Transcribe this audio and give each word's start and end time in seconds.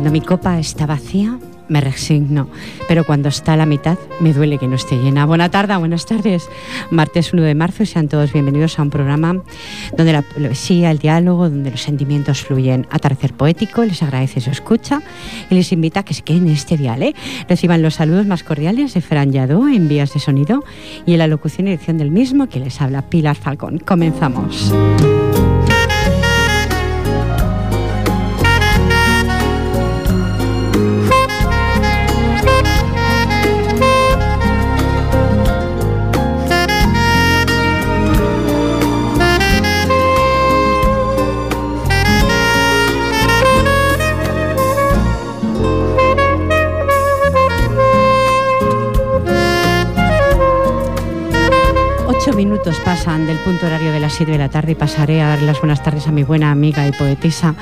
Cuando 0.00 0.18
mi 0.18 0.22
copa 0.22 0.58
está 0.58 0.86
vacía, 0.86 1.38
me 1.68 1.82
resigno, 1.82 2.48
pero 2.88 3.04
cuando 3.04 3.28
está 3.28 3.52
a 3.52 3.56
la 3.58 3.66
mitad, 3.66 3.98
me 4.18 4.32
duele 4.32 4.56
que 4.56 4.66
no 4.66 4.76
esté 4.76 4.96
llena. 4.96 5.26
Buena 5.26 5.50
tarde, 5.50 5.76
buenas 5.76 6.06
tardes. 6.06 6.48
Martes 6.90 7.34
1 7.34 7.42
de 7.42 7.54
marzo 7.54 7.82
y 7.82 7.86
sean 7.86 8.08
todos 8.08 8.32
bienvenidos 8.32 8.78
a 8.78 8.82
un 8.82 8.88
programa 8.88 9.42
donde 9.94 10.14
la 10.14 10.22
poesía, 10.22 10.90
el 10.90 11.00
diálogo, 11.00 11.50
donde 11.50 11.70
los 11.70 11.82
sentimientos 11.82 12.40
fluyen. 12.40 12.86
Atardecer 12.90 13.34
poético, 13.34 13.84
les 13.84 14.02
agradece 14.02 14.40
su 14.40 14.48
escucha 14.48 15.02
y 15.50 15.54
les 15.54 15.70
invita 15.70 16.00
a 16.00 16.02
que 16.02 16.14
se 16.14 16.22
queden 16.22 16.46
en 16.46 16.54
este 16.54 16.78
dial. 16.78 17.02
¿eh? 17.02 17.14
Reciban 17.46 17.82
los 17.82 17.96
saludos 17.96 18.24
más 18.24 18.42
cordiales 18.42 18.94
de 18.94 19.02
Fran 19.02 19.32
Yadó 19.32 19.68
en 19.68 19.86
vías 19.86 20.14
de 20.14 20.20
sonido 20.20 20.64
y 21.04 21.12
en 21.12 21.18
la 21.18 21.26
locución 21.26 21.68
y 21.68 21.72
edición 21.72 21.98
del 21.98 22.10
mismo 22.10 22.48
que 22.48 22.58
les 22.58 22.80
habla 22.80 23.02
Pilar 23.10 23.36
Falcón. 23.36 23.80
Comenzamos. 23.80 24.72
Punto 53.44 53.66
horario 53.66 53.92
de 53.92 54.00
las 54.00 54.14
7 54.14 54.32
de 54.32 54.38
la 54.38 54.48
tarde 54.48 54.72
y 54.72 54.74
pasaré 54.74 55.22
a 55.22 55.28
dar 55.28 55.42
las 55.42 55.58
buenas 55.60 55.82
tardes 55.82 56.06
a 56.06 56.12
mi 56.12 56.22
buena 56.22 56.50
amiga 56.50 56.86
y 56.86 56.92
poetisa 56.92 57.54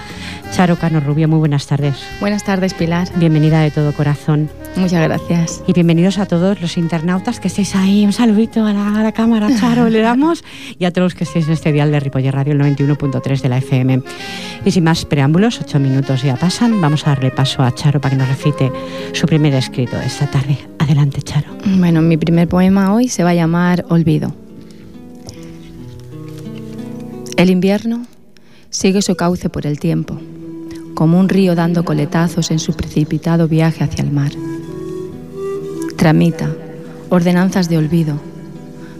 Charo 0.52 0.76
Cano 0.76 1.00
Rubio. 1.00 1.28
Muy 1.28 1.38
buenas 1.38 1.66
tardes. 1.66 1.96
Buenas 2.20 2.44
tardes, 2.44 2.74
Pilar. 2.74 3.08
Bienvenida 3.16 3.60
de 3.60 3.70
todo 3.70 3.92
corazón. 3.92 4.50
Muchas 4.76 5.02
gracias. 5.02 5.62
Y 5.66 5.72
bienvenidos 5.72 6.18
a 6.18 6.26
todos 6.26 6.60
los 6.60 6.76
internautas 6.76 7.40
que 7.40 7.48
estéis 7.48 7.76
ahí. 7.76 8.04
Un 8.04 8.12
saludito 8.12 8.64
a 8.64 8.72
la, 8.72 9.12
cámara, 9.12 9.48
Charo, 9.58 9.88
le 9.88 10.00
damos. 10.00 10.44
Y 10.78 10.84
a 10.84 10.92
todos 10.92 11.06
los 11.06 11.14
que 11.14 11.24
estéis 11.24 11.46
en 11.46 11.52
este 11.52 11.72
dial 11.72 11.90
de 11.92 12.00
Ripoller 12.00 12.34
Radio, 12.34 12.52
el 12.54 12.60
91.3 12.60 13.40
de 13.40 13.48
la 13.48 13.58
FM. 13.58 14.02
Y 14.64 14.70
sin 14.70 14.84
más 14.84 15.04
preámbulos, 15.04 15.60
ocho 15.60 15.78
minutos 15.78 16.22
ya 16.22 16.36
pasan. 16.36 16.80
Vamos 16.80 17.06
a 17.06 17.10
darle 17.10 17.30
paso 17.30 17.62
a 17.62 17.74
Charo 17.74 18.00
para 18.00 18.16
que 18.16 18.18
nos 18.18 18.28
recite 18.28 18.72
su 19.12 19.26
primer 19.26 19.54
escrito 19.54 20.00
esta 20.00 20.26
tarde. 20.26 20.58
Adelante, 20.78 21.22
Charo. 21.22 21.48
Bueno, 21.64 22.02
mi 22.02 22.16
primer 22.16 22.48
poema 22.48 22.94
hoy 22.94 23.08
se 23.08 23.22
va 23.22 23.30
a 23.30 23.34
llamar 23.34 23.84
Olvido. 23.88 24.47
El 27.38 27.50
invierno 27.50 28.04
sigue 28.68 29.00
su 29.00 29.14
cauce 29.14 29.48
por 29.48 29.64
el 29.64 29.78
tiempo, 29.78 30.18
como 30.94 31.20
un 31.20 31.28
río 31.28 31.54
dando 31.54 31.84
coletazos 31.84 32.50
en 32.50 32.58
su 32.58 32.74
precipitado 32.74 33.46
viaje 33.46 33.84
hacia 33.84 34.02
el 34.02 34.10
mar. 34.10 34.32
Tramita 35.96 36.52
ordenanzas 37.10 37.68
de 37.68 37.78
olvido, 37.78 38.20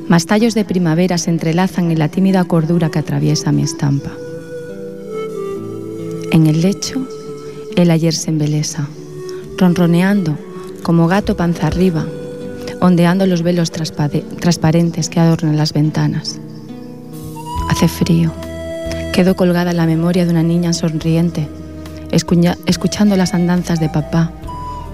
mas 0.06 0.26
tallos 0.26 0.54
de 0.54 0.64
primavera 0.64 1.18
se 1.18 1.30
entrelazan 1.30 1.90
en 1.90 1.98
la 1.98 2.10
tímida 2.10 2.44
cordura 2.44 2.92
que 2.92 3.00
atraviesa 3.00 3.50
mi 3.50 3.64
estampa. 3.64 4.12
En 6.30 6.46
el 6.46 6.62
lecho, 6.62 7.08
el 7.74 7.90
ayer 7.90 8.14
se 8.14 8.30
embelesa, 8.30 8.88
ronroneando 9.56 10.38
como 10.84 11.08
gato 11.08 11.36
panza 11.36 11.66
arriba, 11.66 12.06
ondeando 12.80 13.26
los 13.26 13.42
velos 13.42 13.72
transparentes 13.72 15.08
que 15.08 15.18
adornan 15.18 15.56
las 15.56 15.72
ventanas. 15.72 16.40
Hace 17.78 17.86
frío. 17.86 18.32
Quedo 19.12 19.36
colgada 19.36 19.70
en 19.70 19.76
la 19.76 19.86
memoria 19.86 20.24
de 20.24 20.32
una 20.32 20.42
niña 20.42 20.72
sonriente, 20.72 21.48
escuchando 22.10 23.14
las 23.14 23.34
andanzas 23.34 23.78
de 23.78 23.88
papá. 23.88 24.32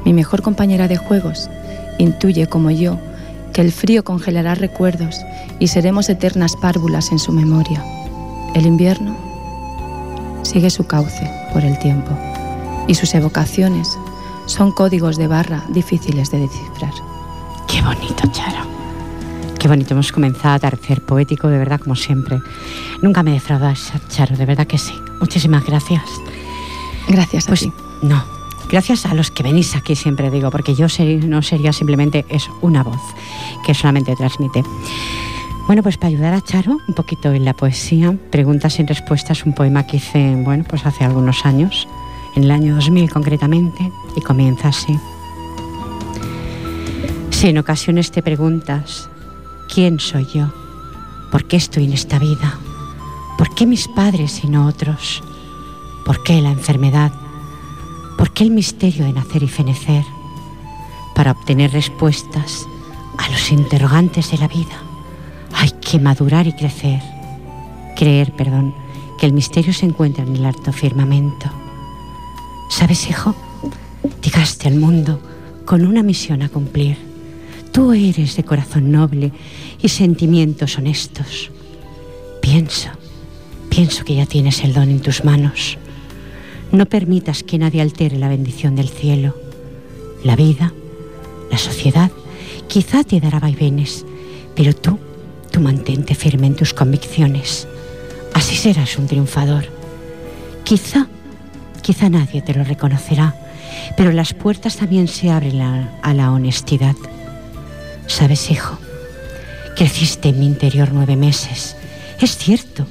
Mi 0.05 0.12
mejor 0.12 0.43
compañera 0.43 0.87
de 0.87 0.99
juegos 0.99 1.49
intuye, 1.97 2.47
como 2.47 2.71
yo, 2.71 2.99
que 3.55 3.62
el 3.62 3.73
frío 3.73 4.05
congelará 4.05 4.55
recuerdos 4.55 5.19
y 5.59 5.69
seremos 5.69 6.11
eternas 6.11 6.56
párvulas 6.56 7.11
en 7.11 7.19
su 7.19 7.33
memoria. 7.33 7.83
El 8.55 8.67
invierno 8.67 9.17
sigue 10.43 10.69
su 10.69 10.87
cauce 10.87 11.27
por 11.55 11.65
el 11.65 11.78
tiempo 11.78 12.11
y 12.87 12.97
sus 12.97 13.15
evocaciones 13.15 13.89
son 14.44 14.73
códigos 14.73 15.17
de 15.17 15.27
barra 15.27 15.65
difíciles 15.71 16.31
de 16.31 16.41
descifrar. 16.41 16.93
Qué 17.67 17.81
bonito, 17.81 18.27
Charo. 18.31 18.74
Qué 19.65 19.69
bonito, 19.69 19.95
hemos 19.95 20.13
comenzado 20.13 20.51
a 20.51 20.55
atardecer 20.57 21.01
poético, 21.01 21.49
de 21.49 21.57
verdad, 21.57 21.81
como 21.81 21.97
siempre. 21.97 22.39
Nunca 23.01 23.23
me 23.23 23.33
defraudas, 23.33 23.95
Charo, 24.11 24.37
de 24.37 24.45
verdad 24.45 24.67
que 24.67 24.77
sí. 24.77 24.93
Muchísimas 25.21 25.65
gracias. 25.65 26.03
Gracias 27.09 27.45
a 27.45 27.49
pues, 27.49 27.61
ti. 27.61 27.73
No, 28.03 28.23
gracias 28.69 29.07
a 29.07 29.15
los 29.15 29.31
que 29.31 29.43
venís 29.43 29.75
aquí, 29.75 29.97
siempre 29.97 30.31
digo, 30.31 30.51
porque 30.51 30.75
yo 30.75 30.87
no 31.27 31.41
sería 31.41 31.73
simplemente 31.73 32.27
es 32.29 32.47
una 32.61 32.83
voz 32.83 33.01
que 33.65 33.73
solamente 33.73 34.15
transmite. 34.15 34.63
Bueno, 35.67 35.83
pues 35.83 35.97
para 35.97 36.09
ayudar 36.09 36.35
a 36.35 36.43
Charo 36.43 36.77
un 36.87 36.95
poquito 36.95 37.33
en 37.33 37.47
la 37.47 37.55
poesía, 37.55 38.15
Preguntas 38.31 38.75
sin 38.75 38.87
respuestas, 38.87 39.47
un 39.47 39.55
poema 39.55 39.87
que 39.87 39.97
hice, 39.97 40.37
bueno, 40.45 40.65
pues 40.69 40.85
hace 40.85 41.05
algunos 41.05 41.47
años, 41.47 41.89
en 42.37 42.45
el 42.45 42.51
año 42.51 42.75
2000 42.75 43.11
concretamente, 43.11 43.91
y 44.15 44.21
comienza 44.21 44.69
así. 44.69 44.95
Si 47.31 47.49
en 47.49 47.57
ocasiones 47.57 48.11
te 48.11 48.23
preguntas 48.23 49.09
¿Quién 49.73 49.99
soy 49.99 50.27
yo? 50.27 50.53
¿Por 51.33 51.47
qué 51.47 51.57
estoy 51.57 51.85
en 51.85 51.93
esta 51.93 52.19
vida? 52.19 52.59
¿Por 53.37 53.55
qué 53.55 53.67
mis 53.67 53.89
padres 53.89 54.45
y 54.45 54.49
no 54.49 54.67
otros? 54.67 55.23
¿Por 56.05 56.23
qué 56.23 56.41
la 56.41 56.53
enfermedad? 56.53 57.13
¿Por 58.17 58.33
qué 58.33 58.45
el 58.45 58.51
misterio 58.51 59.05
de 59.05 59.13
nacer 59.13 59.43
y 59.43 59.49
fenecer? 59.49 60.05
Para 61.15 61.33
obtener 61.33 61.73
respuestas 61.73 62.67
a 63.19 63.29
los 63.31 63.51
interrogantes 63.51 64.31
de 64.31 64.39
la 64.39 64.49
vida 64.49 64.77
hay 65.53 65.71
que 65.81 65.99
madurar 65.99 66.47
y 66.47 66.53
crecer. 66.53 67.00
Creer, 67.97 68.33
perdón, 68.33 68.75
que 69.19 69.27
el 69.27 69.33
misterio 69.33 69.73
se 69.73 69.87
encuentra 69.87 70.25
en 70.25 70.37
el 70.37 70.44
alto 70.44 70.73
firmamento. 70.73 71.50
¿Sabes, 72.71 73.09
hijo? 73.09 73.35
Llegaste 74.23 74.69
al 74.69 74.77
mundo 74.77 75.21
con 75.65 75.85
una 75.87 76.03
misión 76.03 76.43
a 76.43 76.49
cumplir 76.49 77.15
Tú 77.75 77.93
eres 77.93 78.37
de 78.37 78.44
corazón 78.44 78.93
noble 78.93 79.33
y 79.85 79.91
sentimientos 79.91 80.79
honestos. 80.79 81.51
Pienso, 82.41 82.89
pienso 83.69 84.03
que 84.03 84.15
ya 84.15 84.25
tienes 84.25 84.65
el 84.65 84.73
don 84.73 84.89
en 84.89 85.01
tus 85.01 85.25
manos. 85.25 85.77
No 86.73 86.87
permitas 86.87 87.43
que 87.43 87.59
nadie 87.59 87.83
altere 87.83 88.17
la 88.17 88.29
bendición 88.31 88.77
del 88.77 88.89
cielo. 88.89 89.37
La 90.25 90.37
vida, 90.37 90.73
la 91.51 91.59
sociedad, 91.59 92.11
quizá 92.67 93.05
te 93.05 93.21
dará 93.21 93.41
vaivenes, 93.41 94.07
pero 94.57 94.75
tú, 94.75 94.99
tú 95.51 95.61
mantente 95.61 96.15
firme 96.15 96.47
en 96.47 96.57
tus 96.57 96.73
convicciones. 96.73 97.69
Así 98.33 98.57
serás 98.57 98.97
un 98.97 99.07
triunfador. 99.07 99.67
Quizá, 100.65 101.09
quizá 101.83 102.09
nadie 102.09 102.41
te 102.41 102.55
lo 102.55 102.65
reconocerá, 102.65 103.37
pero 103.99 104.13
las 104.13 104.33
puertas 104.33 104.79
también 104.79 105.09
se 105.09 105.31
abren 105.31 105.61
a, 105.61 105.99
a 106.01 106.15
la 106.15 106.33
honestidad. 106.33 106.97
Sabes, 108.07 108.51
hijo, 108.51 108.79
Creciste 109.76 110.29
en 110.29 110.38
mi 110.38 110.47
interior 110.47 110.91
nueve 110.93 111.17
meses. 111.17 111.76
Es 112.21 112.37
cierto 112.37 112.87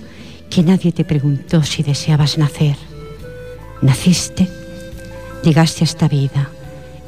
que 0.50 0.64
nadie 0.64 0.92
te 0.92 1.06
preguntó 1.06 1.64
si 1.64 1.82
deseabas 1.82 2.38
nacer. 2.38 2.76
Naciste, 3.82 4.50
llegaste 5.44 5.84
a 5.84 5.86
esta 5.86 6.10
vida 6.10 6.50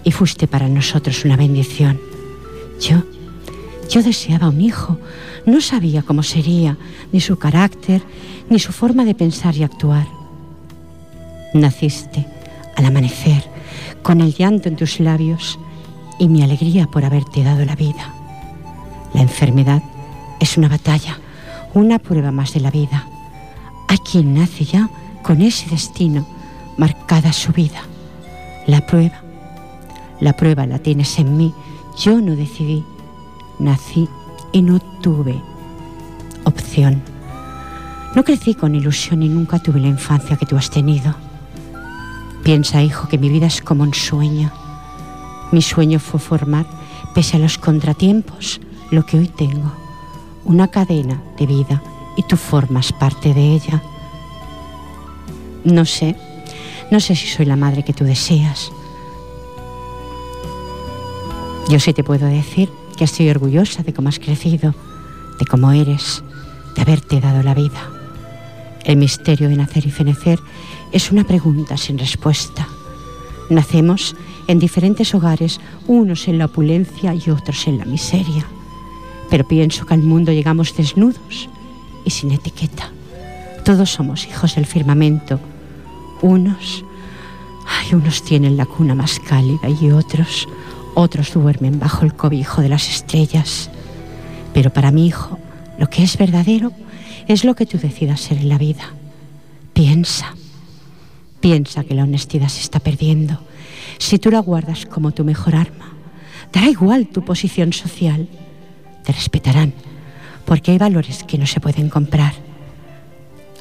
y 0.06 0.12
fuiste 0.12 0.48
para 0.48 0.70
nosotros 0.70 1.26
una 1.26 1.36
bendición. 1.36 2.00
Yo, 2.80 3.04
yo 3.90 4.02
deseaba 4.02 4.48
un 4.48 4.62
hijo. 4.62 4.98
No 5.46 5.60
sabía 5.60 6.04
cómo 6.04 6.24
sería, 6.24 6.78
ni 7.12 7.20
su 7.20 7.38
carácter, 7.38 8.02
ni 8.50 8.60
su 8.60 8.72
forma 8.72 9.04
de 9.04 9.14
pensar 9.14 9.58
y 9.58 9.64
actuar. 9.64 10.08
Naciste 11.54 12.26
al 12.78 12.86
amanecer, 12.86 13.44
con 14.04 14.22
el 14.22 14.34
llanto 14.34 14.70
en 14.70 14.78
tus 14.78 15.02
labios 15.02 15.60
y 16.18 16.30
mi 16.30 16.44
alegría 16.44 16.88
por 16.88 17.04
haberte 17.04 17.44
dado 17.44 17.66
la 17.66 17.76
vida. 17.76 18.15
La 19.16 19.22
enfermedad 19.22 19.82
es 20.42 20.58
una 20.58 20.68
batalla, 20.68 21.18
una 21.74 22.00
prueba 22.00 22.32
más 22.32 22.54
de 22.54 22.60
la 22.60 22.70
vida. 22.70 23.08
Hay 23.88 23.98
quien 24.00 24.34
nace 24.34 24.66
ya 24.66 24.90
con 25.24 25.42
ese 25.42 25.70
destino 25.70 26.28
marcada 26.76 27.32
su 27.32 27.54
vida. 27.54 27.82
La 28.68 28.86
prueba, 28.86 29.22
la 30.20 30.34
prueba 30.34 30.66
la 30.66 30.80
tienes 30.80 31.18
en 31.18 31.38
mí. 31.38 31.54
Yo 31.98 32.20
no 32.20 32.36
decidí, 32.36 32.84
nací 33.58 34.10
y 34.52 34.62
no 34.62 34.82
tuve 35.02 35.42
opción. 36.44 37.02
No 38.16 38.24
crecí 38.26 38.54
con 38.54 38.76
ilusión 38.76 39.24
y 39.24 39.30
nunca 39.30 39.60
tuve 39.60 39.80
la 39.80 39.88
infancia 39.88 40.36
que 40.36 40.46
tú 40.46 40.58
has 40.58 40.70
tenido. 40.70 41.16
Piensa, 42.44 42.84
hijo, 42.84 43.08
que 43.08 43.18
mi 43.18 43.30
vida 43.30 43.48
es 43.48 43.62
como 43.62 43.84
un 43.84 43.94
sueño. 43.94 44.52
Mi 45.54 45.62
sueño 45.62 46.00
fue 46.00 46.20
formar, 46.20 46.66
pese 47.14 47.38
a 47.38 47.40
los 47.40 47.58
contratiempos, 47.58 48.60
lo 48.92 49.06
que 49.06 49.18
hoy 49.18 49.28
tengo. 49.28 49.72
Una 50.44 50.68
cadena 50.68 51.22
de 51.38 51.46
vida 51.46 51.82
y 52.16 52.24
tú 52.24 52.38
formas 52.38 52.94
parte 52.94 53.34
de 53.34 53.54
ella. 53.54 53.82
No 55.64 55.86
sé, 55.86 56.16
no 56.92 57.00
sé 57.00 57.16
si 57.16 57.28
soy 57.28 57.46
la 57.46 57.56
madre 57.56 57.84
que 57.84 57.94
tú 57.94 58.04
deseas. 58.04 58.72
Yo 61.70 61.80
sí 61.80 61.94
te 61.94 62.04
puedo 62.04 62.28
decir 62.28 62.70
que 62.96 63.06
estoy 63.06 63.30
orgullosa 63.30 63.82
de 63.82 63.94
cómo 63.94 64.10
has 64.10 64.20
crecido, 64.20 64.76
de 65.40 65.46
cómo 65.46 65.72
eres, 65.72 66.24
de 66.76 66.82
haberte 66.82 67.20
dado 67.20 67.42
la 67.42 67.56
vida. 67.56 67.90
El 68.84 68.98
misterio 68.98 69.50
de 69.50 69.56
nacer 69.56 69.86
y 69.88 69.92
fenecer 69.92 70.40
es 70.92 71.12
una 71.12 71.24
pregunta 71.24 71.76
sin 71.76 71.98
respuesta. 71.98 72.68
Nacemos 73.50 74.16
en 74.48 74.60
diferentes 74.60 75.16
hogares, 75.16 75.60
unos 75.88 76.28
en 76.28 76.38
la 76.38 76.46
opulencia 76.46 77.16
y 77.16 77.30
otros 77.32 77.68
en 77.68 77.80
la 77.80 77.86
miseria. 77.86 78.46
Pero 79.30 79.48
pienso 79.48 79.86
que 79.86 79.94
al 79.94 80.02
mundo 80.02 80.32
llegamos 80.32 80.76
desnudos 80.76 81.50
y 82.04 82.10
sin 82.10 82.32
etiqueta. 82.32 82.92
Todos 83.64 83.92
somos 83.92 84.28
hijos 84.28 84.56
del 84.56 84.66
firmamento. 84.66 85.40
Unos, 86.22 86.86
ay, 87.68 87.96
unos 87.96 88.24
tienen 88.24 88.58
la 88.58 88.66
cuna 88.66 88.96
más 88.96 89.20
cálida 89.20 89.70
y 89.70 89.92
otros, 89.92 90.48
otros 90.94 91.34
duermen 91.34 91.80
bajo 91.80 92.06
el 92.06 92.14
cobijo 92.14 92.62
de 92.62 92.70
las 92.70 92.90
estrellas. 92.90 93.70
Pero 94.54 94.72
para 94.72 94.92
mi 94.92 95.08
hijo, 95.08 95.40
lo 95.78 95.90
que 95.90 96.04
es 96.04 96.18
verdadero 96.18 96.72
es 97.28 97.44
lo 97.44 97.56
que 97.56 97.66
tú 97.66 97.78
decidas 97.78 98.22
ser 98.22 98.38
en 98.38 98.50
la 98.50 98.58
vida. 98.58 98.94
Piensa 99.74 100.36
Piensa 101.46 101.84
que 101.84 101.94
la 101.94 102.06
honestidad 102.06 102.48
se 102.48 102.62
está 102.62 102.80
perdiendo. 102.80 103.40
Si 104.00 104.18
tú 104.18 104.32
la 104.32 104.40
guardas 104.40 104.88
como 104.88 105.12
tu 105.12 105.24
mejor 105.24 105.56
arma, 105.56 105.94
dará 106.52 106.70
igual 106.70 107.06
tu 107.06 107.24
posición 107.24 107.72
social. 107.72 108.28
Te 109.06 109.14
respetarán, 109.14 109.74
porque 110.46 110.72
hay 110.72 110.78
valores 110.78 111.24
que 111.24 111.38
no 111.38 111.46
se 111.46 111.60
pueden 111.60 111.90
comprar. 111.90 112.34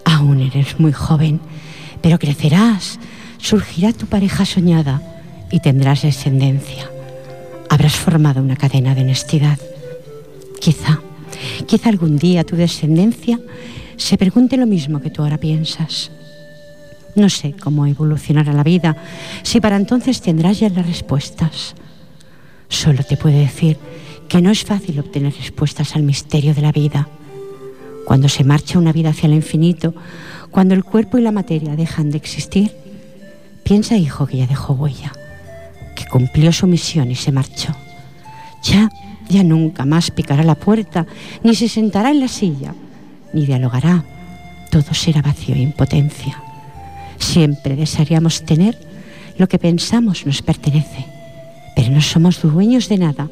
Aún 0.05 0.41
eres 0.41 0.81
muy 0.81 0.93
joven, 0.93 1.41
pero 2.01 2.19
crecerás, 2.19 2.99
surgirá 3.39 3.93
tu 3.93 4.07
pareja 4.07 4.45
soñada 4.45 5.03
y 5.51 5.61
tendrás 5.61 6.03
descendencia. 6.03 6.91
Habrás 7.69 7.95
formado 7.97 8.43
una 8.43 8.57
cadena 8.57 8.95
de 8.95 9.03
honestidad. 9.03 9.59
Quizá, 10.61 11.01
quizá 11.67 11.89
algún 11.91 12.17
día 12.17 12.45
tu 12.45 12.57
descendencia 12.57 13.39
se 13.97 14.17
pregunte 14.17 14.57
lo 14.57 14.67
mismo 14.67 15.01
que 15.01 15.11
tú 15.11 15.23
ahora 15.23 15.39
piensas. 15.39 16.11
No 17.15 17.29
sé 17.29 17.53
cómo 17.53 17.87
evolucionará 17.87 18.53
la 18.53 18.65
vida, 18.65 18.97
si 19.43 19.61
para 19.61 19.77
entonces 19.77 20.21
tendrás 20.21 20.59
ya 20.59 20.69
las 20.71 20.87
respuestas. 20.87 21.75
Solo 22.69 23.05
te 23.05 23.17
puedo 23.17 23.39
decir 23.39 23.79
que 24.29 24.41
no 24.43 24.51
es 24.51 24.65
fácil 24.65 24.99
obtener 24.99 25.35
respuestas 25.35 25.97
al 25.97 26.03
misterio 26.03 26.55
de 26.55 26.63
la 26.63 26.73
vida. 26.73 27.09
Cuando 28.07 28.29
se 28.29 28.45
marcha 28.45 28.79
una 28.79 28.93
vida 28.93 29.11
hacia 29.11 29.27
el 29.27 29.35
infinito, 29.35 29.95
cuando 30.51 30.75
el 30.75 30.85
cuerpo 30.85 31.19
y 31.19 31.23
la 31.23 31.33
materia 31.33 31.77
dejan 31.77 32.11
de 32.11 32.19
existir, 32.19 32.73
piensa, 33.65 33.97
hijo, 33.97 34.27
que 34.27 34.39
ya 34.39 34.47
dejó 34.47 34.75
huella, 34.75 35.13
que 35.97 36.07
cumplió 36.07 36.53
su 36.53 36.67
misión 36.67 37.11
y 37.11 37.15
se 37.17 37.33
marchó. 37.33 37.75
Ya, 38.63 38.91
ya 39.29 39.43
nunca 39.43 39.85
más 39.85 40.11
picará 40.11 40.43
la 40.43 40.55
puerta, 40.55 41.07
ni 41.43 41.55
se 41.55 41.69
sentará 41.69 42.11
en 42.11 42.21
la 42.21 42.29
silla, 42.29 42.75
ni 43.33 43.47
dialogará. 43.47 44.05
Todo 44.71 44.93
será 44.95 45.23
vacío 45.23 45.55
e 45.55 45.61
impotencia. 45.61 46.43
Siempre 47.19 47.77
desearíamos 47.77 48.45
tener 48.45 48.79
lo 49.39 49.49
que 49.49 49.59
pensamos 49.59 50.27
nos 50.27 50.43
pertenece, 50.43 51.07
pero 51.75 51.91
no 51.91 52.01
somos 52.01 52.43
dueños 52.43 52.89
de 52.89 52.99
nada, 52.99 53.29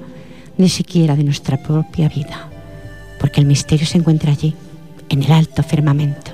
ni 0.58 0.68
siquiera 0.68 1.16
de 1.16 1.24
nuestra 1.24 1.62
propia 1.62 2.08
vida, 2.08 2.48
porque 3.20 3.40
el 3.40 3.46
misterio 3.46 3.86
se 3.86 3.98
encuentra 3.98 4.32
allí, 4.32 4.54
en 5.08 5.22
el 5.22 5.32
alto 5.32 5.62
firmamento. 5.62 6.32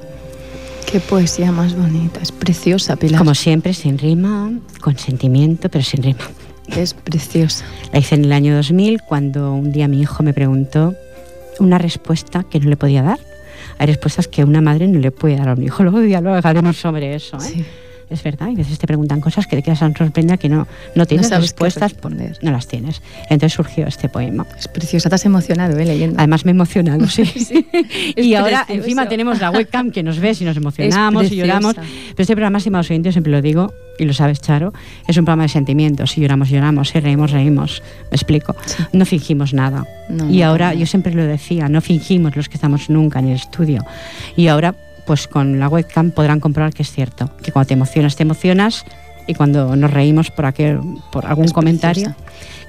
Qué 0.90 1.00
poesía 1.00 1.52
más 1.52 1.76
bonita, 1.76 2.20
es 2.20 2.32
preciosa, 2.32 2.96
Pilar. 2.96 3.18
Como 3.18 3.34
siempre, 3.34 3.74
sin 3.74 3.98
rima, 3.98 4.50
con 4.80 4.96
sentimiento, 4.96 5.68
pero 5.68 5.84
sin 5.84 6.02
rima. 6.02 6.20
Es 6.68 6.94
preciosa. 6.94 7.64
La 7.92 7.98
hice 7.98 8.14
en 8.14 8.24
el 8.24 8.32
año 8.32 8.54
2000 8.56 9.02
cuando 9.02 9.52
un 9.52 9.72
día 9.72 9.88
mi 9.88 10.00
hijo 10.00 10.22
me 10.22 10.32
preguntó 10.32 10.94
una 11.60 11.78
respuesta 11.78 12.44
que 12.44 12.60
no 12.60 12.70
le 12.70 12.76
podía 12.76 13.02
dar 13.02 13.18
hay 13.78 13.86
respuestas 13.86 14.28
que 14.28 14.44
una 14.44 14.60
madre 14.60 14.88
no 14.88 14.98
le 14.98 15.10
puede 15.10 15.36
dar 15.36 15.50
a 15.50 15.52
un 15.54 15.62
hijo. 15.62 15.82
Luego 15.82 16.00
dialogaremos 16.00 16.76
sobre 16.76 17.14
eso. 17.14 17.38
¿eh? 17.38 17.64
Es 18.10 18.22
verdad, 18.22 18.48
y 18.48 18.54
a 18.54 18.56
veces 18.56 18.78
te 18.78 18.86
preguntan 18.86 19.20
cosas 19.20 19.46
que 19.46 19.56
te 19.56 19.62
quedas 19.62 19.80
tan 19.80 19.94
sorprendida 19.94 20.36
que 20.36 20.48
no, 20.48 20.66
no 20.94 21.06
tienes 21.06 21.30
respuestas, 21.30 21.94
no 22.42 22.50
las 22.50 22.66
tienes. 22.66 23.02
Entonces 23.24 23.52
surgió 23.52 23.86
este 23.86 24.08
poema. 24.08 24.46
Es 24.58 24.68
preciosa, 24.68 25.08
te 25.08 25.16
has 25.16 25.26
emocionado 25.26 25.78
¿eh? 25.78 25.84
leyendo. 25.84 26.16
Además 26.18 26.44
me 26.44 26.52
he 26.52 26.54
emocionado, 26.54 27.06
sí. 27.08 27.22
y 28.16 28.34
ahora 28.34 28.64
encima 28.68 29.08
tenemos 29.08 29.40
la 29.40 29.50
webcam 29.50 29.90
que 29.90 30.02
nos 30.02 30.18
ves 30.18 30.40
y 30.40 30.44
nos 30.44 30.56
emocionamos 30.56 31.30
y 31.30 31.36
lloramos. 31.36 31.74
Pero 31.74 31.88
este 32.16 32.34
programa, 32.34 32.58
estimados 32.58 32.90
oyentes, 32.90 33.14
siempre 33.14 33.32
lo 33.32 33.42
digo, 33.42 33.72
y 33.98 34.04
lo 34.04 34.12
sabes, 34.12 34.40
Charo, 34.40 34.72
es 35.06 35.16
un 35.16 35.24
programa 35.24 35.42
de 35.42 35.48
sentimientos. 35.48 36.12
Si 36.12 36.20
lloramos, 36.20 36.48
lloramos. 36.48 36.88
Si 36.88 37.00
reímos, 37.00 37.32
reímos. 37.32 37.82
Me 38.10 38.14
explico. 38.14 38.54
No 38.92 39.04
fingimos 39.04 39.52
nada. 39.52 39.86
y 40.30 40.42
ahora, 40.42 40.72
yo 40.74 40.86
siempre 40.86 41.12
lo 41.12 41.24
decía, 41.24 41.68
no 41.68 41.80
fingimos 41.80 42.36
los 42.36 42.48
que 42.48 42.54
estamos 42.54 42.88
nunca 42.88 43.18
en 43.18 43.28
el 43.28 43.36
estudio. 43.36 43.84
Y 44.36 44.46
ahora, 44.46 44.74
pues 45.08 45.26
con 45.26 45.58
la 45.58 45.68
webcam 45.68 46.10
podrán 46.10 46.38
comprobar 46.38 46.74
que 46.74 46.82
es 46.82 46.92
cierto. 46.92 47.30
Que 47.42 47.50
cuando 47.50 47.68
te 47.68 47.74
emocionas, 47.74 48.14
te 48.14 48.24
emocionas. 48.24 48.84
Y 49.26 49.32
cuando 49.32 49.74
nos 49.74 49.90
reímos 49.90 50.30
por, 50.30 50.44
aquel, 50.44 50.80
por 51.10 51.24
algún 51.24 51.48
comentario. 51.48 52.14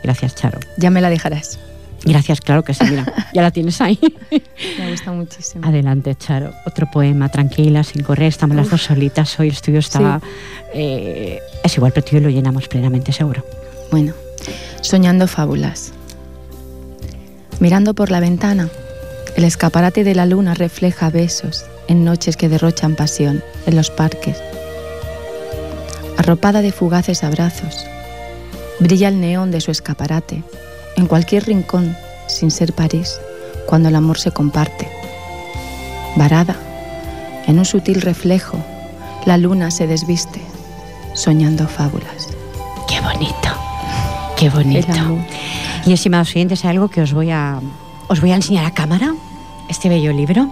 Gracias, 0.04 0.36
Charo. 0.36 0.58
Ya 0.78 0.90
me 0.90 1.02
la 1.02 1.10
dejarás. 1.10 1.60
Gracias, 2.06 2.40
claro 2.40 2.64
que 2.64 2.74
sí, 2.74 2.86
mira, 2.90 3.06
ya 3.34 3.42
la 3.42 3.52
tienes 3.52 3.82
ahí. 3.82 4.00
Me 4.78 4.90
gusta 4.90 5.12
muchísimo. 5.12 5.68
Adelante, 5.68 6.16
Charo. 6.16 6.54
Otro 6.66 6.90
poema, 6.90 7.28
tranquila, 7.28 7.84
sin 7.84 8.04
correr, 8.04 8.30
estamos 8.30 8.56
las 8.56 8.70
dos 8.70 8.84
solitas. 8.84 9.38
Hoy 9.38 9.50
el 9.50 9.54
estudio 9.54 9.80
estaba. 9.80 10.22
Eh, 10.74 11.42
es 11.62 11.76
igual, 11.76 11.92
pero 11.94 12.06
tú 12.06 12.16
y 12.16 12.22
lo 12.22 12.30
llenamos 12.30 12.70
plenamente, 12.70 13.12
seguro. 13.12 13.44
Bueno, 13.92 14.14
soñando 14.80 15.28
fábulas. 15.28 15.92
Mirando 17.60 17.94
por 17.94 18.12
la 18.12 18.22
ventana, 18.22 18.70
el 19.36 19.44
escaparate 19.44 20.06
de 20.06 20.16
la 20.16 20.26
luna 20.26 20.54
refleja 20.54 21.10
besos 21.10 21.66
en 21.90 22.06
noches 22.06 22.38
que 22.38 22.48
derrochan 22.48 22.96
pasión 22.96 23.44
en 23.66 23.76
los 23.76 23.90
parques. 23.90 24.38
Arropada 26.18 26.62
de 26.62 26.72
fugaces 26.72 27.24
abrazos, 27.24 27.86
brilla 28.80 29.10
el 29.10 29.20
neón 29.20 29.52
de 29.52 29.60
su 29.60 29.72
escaparate 29.72 30.44
en 30.96 31.08
cualquier 31.08 31.46
rincón, 31.46 31.98
sin 32.28 32.52
ser 32.52 32.74
París, 32.74 33.20
cuando 33.66 33.90
el 33.90 33.96
amor 33.96 34.20
se 34.20 34.32
comparte. 34.32 34.88
Varada, 36.16 36.56
en 37.48 37.58
un 37.58 37.66
sutil 37.66 38.02
reflejo, 38.02 38.58
la 39.26 39.38
luna 39.38 39.72
se 39.72 39.88
desviste, 39.88 40.42
soñando 41.16 41.68
fábulas. 41.68 42.28
Qué 42.88 43.02
bonito, 43.02 43.50
qué 44.38 44.50
bonito. 44.50 45.18
Y 45.86 45.94
estimados 45.94 46.30
oyentes, 46.36 46.64
hay 46.66 46.72
algo 46.72 46.90
que 46.90 47.02
os 47.02 47.14
voy 47.14 47.32
a, 47.32 47.60
os 48.08 48.22
voy 48.22 48.32
a 48.32 48.36
enseñar 48.36 48.66
a 48.66 48.72
cámara, 48.72 49.16
este 49.70 49.90
bello 49.90 50.14
libro, 50.14 50.52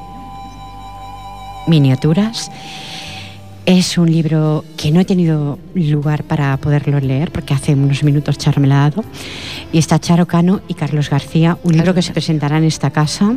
miniaturas 1.68 2.50
es 3.68 3.98
un 3.98 4.10
libro 4.10 4.64
que 4.78 4.92
no 4.92 5.02
he 5.02 5.06
tenido 5.06 5.60
lugar 5.76 6.24
para 6.24 6.56
poderlo 6.56 7.02
leer 7.02 7.32
porque 7.32 7.54
hace 7.54 7.74
unos 7.74 8.02
minutos 8.02 8.38
Charo 8.38 8.62
me 8.62 8.68
lo 8.68 8.76
ha 8.76 8.90
dado. 8.90 9.04
Y 9.74 9.78
está 9.78 10.00
Charo 10.00 10.26
Cano 10.26 10.62
y 10.70 10.74
Carlos 10.74 11.10
García, 11.10 11.58
un 11.64 11.76
libro 11.76 11.94
que 11.94 12.02
se 12.02 12.14
presentará 12.14 12.60
en 12.60 12.64
esta 12.64 12.92
casa 12.92 13.36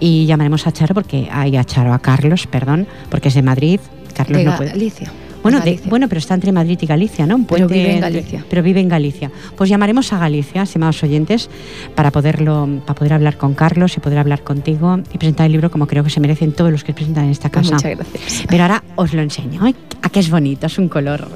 y 0.00 0.24
llamaremos 0.24 0.66
a 0.66 0.72
Charo 0.72 0.94
porque 0.94 1.28
hay 1.30 1.58
a 1.58 1.64
Charo, 1.64 1.92
a 1.92 1.98
Carlos, 1.98 2.46
perdón, 2.46 2.88
porque 3.10 3.28
es 3.28 3.34
de 3.34 3.42
Madrid. 3.42 3.78
Carlos 4.14 4.42
no 4.42 4.56
puede. 4.56 4.70
Galicia. 4.70 5.12
Bueno, 5.42 5.62
bueno, 5.86 6.08
pero 6.08 6.18
está 6.18 6.34
entre 6.34 6.52
Madrid 6.52 6.78
y 6.80 6.86
Galicia, 6.86 7.26
¿no? 7.26 7.44
pero 7.48 7.68
vive 7.68 7.94
en 7.94 8.00
Galicia. 8.00 8.44
pero 8.48 8.62
vive 8.62 8.80
en 8.80 8.88
Galicia. 8.88 9.30
Pues 9.56 9.70
llamaremos 9.70 10.12
a 10.12 10.18
Galicia, 10.18 10.62
estimados 10.62 11.02
oyentes, 11.02 11.48
para 11.94 12.10
poderlo, 12.10 12.68
para 12.86 12.94
poder 12.94 13.12
hablar 13.14 13.36
con 13.36 13.54
Carlos 13.54 13.96
y 13.96 14.00
poder 14.00 14.18
hablar 14.18 14.42
contigo 14.42 14.98
y 15.12 15.18
presentar 15.18 15.46
el 15.46 15.52
libro 15.52 15.70
como 15.70 15.86
creo 15.86 16.04
que 16.04 16.10
se 16.10 16.20
merecen 16.20 16.52
todos 16.52 16.70
los 16.70 16.84
que 16.84 16.92
presentan 16.92 17.24
en 17.24 17.30
esta 17.30 17.50
casa. 17.50 17.74
Muchas 17.74 17.96
gracias. 17.96 18.44
Pero 18.48 18.62
ahora 18.64 18.82
os 18.96 19.14
lo 19.14 19.22
enseño. 19.22 19.60
Ay, 19.62 19.74
¿A 20.02 20.10
qué 20.10 20.20
es 20.20 20.30
bonito? 20.30 20.66
Es 20.66 20.78
un 20.78 20.88
color, 20.88 21.28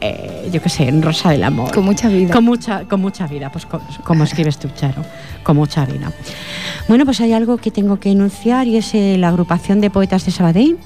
eh, 0.00 0.48
yo 0.52 0.60
qué 0.62 0.68
sé, 0.68 0.88
en 0.88 1.02
rosa 1.02 1.30
del 1.30 1.42
amor. 1.42 1.72
Con 1.72 1.84
mucha 1.84 2.08
vida. 2.08 2.32
Con 2.32 2.44
mucha, 2.44 2.84
con 2.84 3.00
mucha 3.00 3.26
vida, 3.26 3.50
pues 3.50 3.66
como 4.04 4.24
escribes 4.24 4.58
tú, 4.58 4.68
Charo, 4.74 5.04
con 5.42 5.56
mucha 5.56 5.86
vida. 5.86 6.12
Bueno, 6.86 7.04
pues 7.04 7.20
hay 7.20 7.32
algo 7.32 7.56
que 7.56 7.70
tengo 7.70 7.98
que 7.98 8.10
enunciar 8.10 8.66
y 8.66 8.76
es 8.76 8.94
eh, 8.94 9.16
la 9.18 9.28
agrupación 9.28 9.80
de 9.80 9.90
poetas 9.90 10.26
de 10.26 10.32
Sabadell 10.32 10.76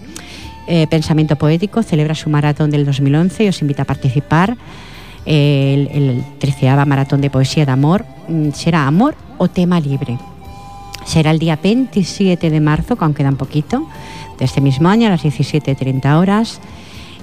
eh, 0.66 0.86
Pensamiento 0.86 1.36
Poético 1.36 1.82
celebra 1.82 2.14
su 2.14 2.30
maratón 2.30 2.70
del 2.70 2.84
2011 2.84 3.44
y 3.44 3.48
os 3.48 3.60
invita 3.62 3.82
a 3.82 3.86
participar. 3.86 4.56
el, 5.26 5.88
el 5.92 6.24
treceava 6.38 6.84
maratón 6.84 7.20
de 7.20 7.30
poesía 7.30 7.64
de 7.64 7.72
amor 7.72 8.04
mm, 8.28 8.50
será 8.50 8.86
amor 8.86 9.14
o 9.38 9.48
tema 9.48 9.80
libre. 9.80 10.18
Será 11.04 11.30
el 11.30 11.38
día 11.38 11.58
27 11.62 12.50
de 12.50 12.60
marzo, 12.60 12.96
que 12.96 13.04
aún 13.04 13.14
queda 13.14 13.28
un 13.28 13.36
poquito, 13.36 13.86
de 14.38 14.44
este 14.44 14.60
mismo 14.60 14.88
año 14.88 15.06
a 15.06 15.10
las 15.10 15.22
17.30 15.22 16.18
horas 16.18 16.60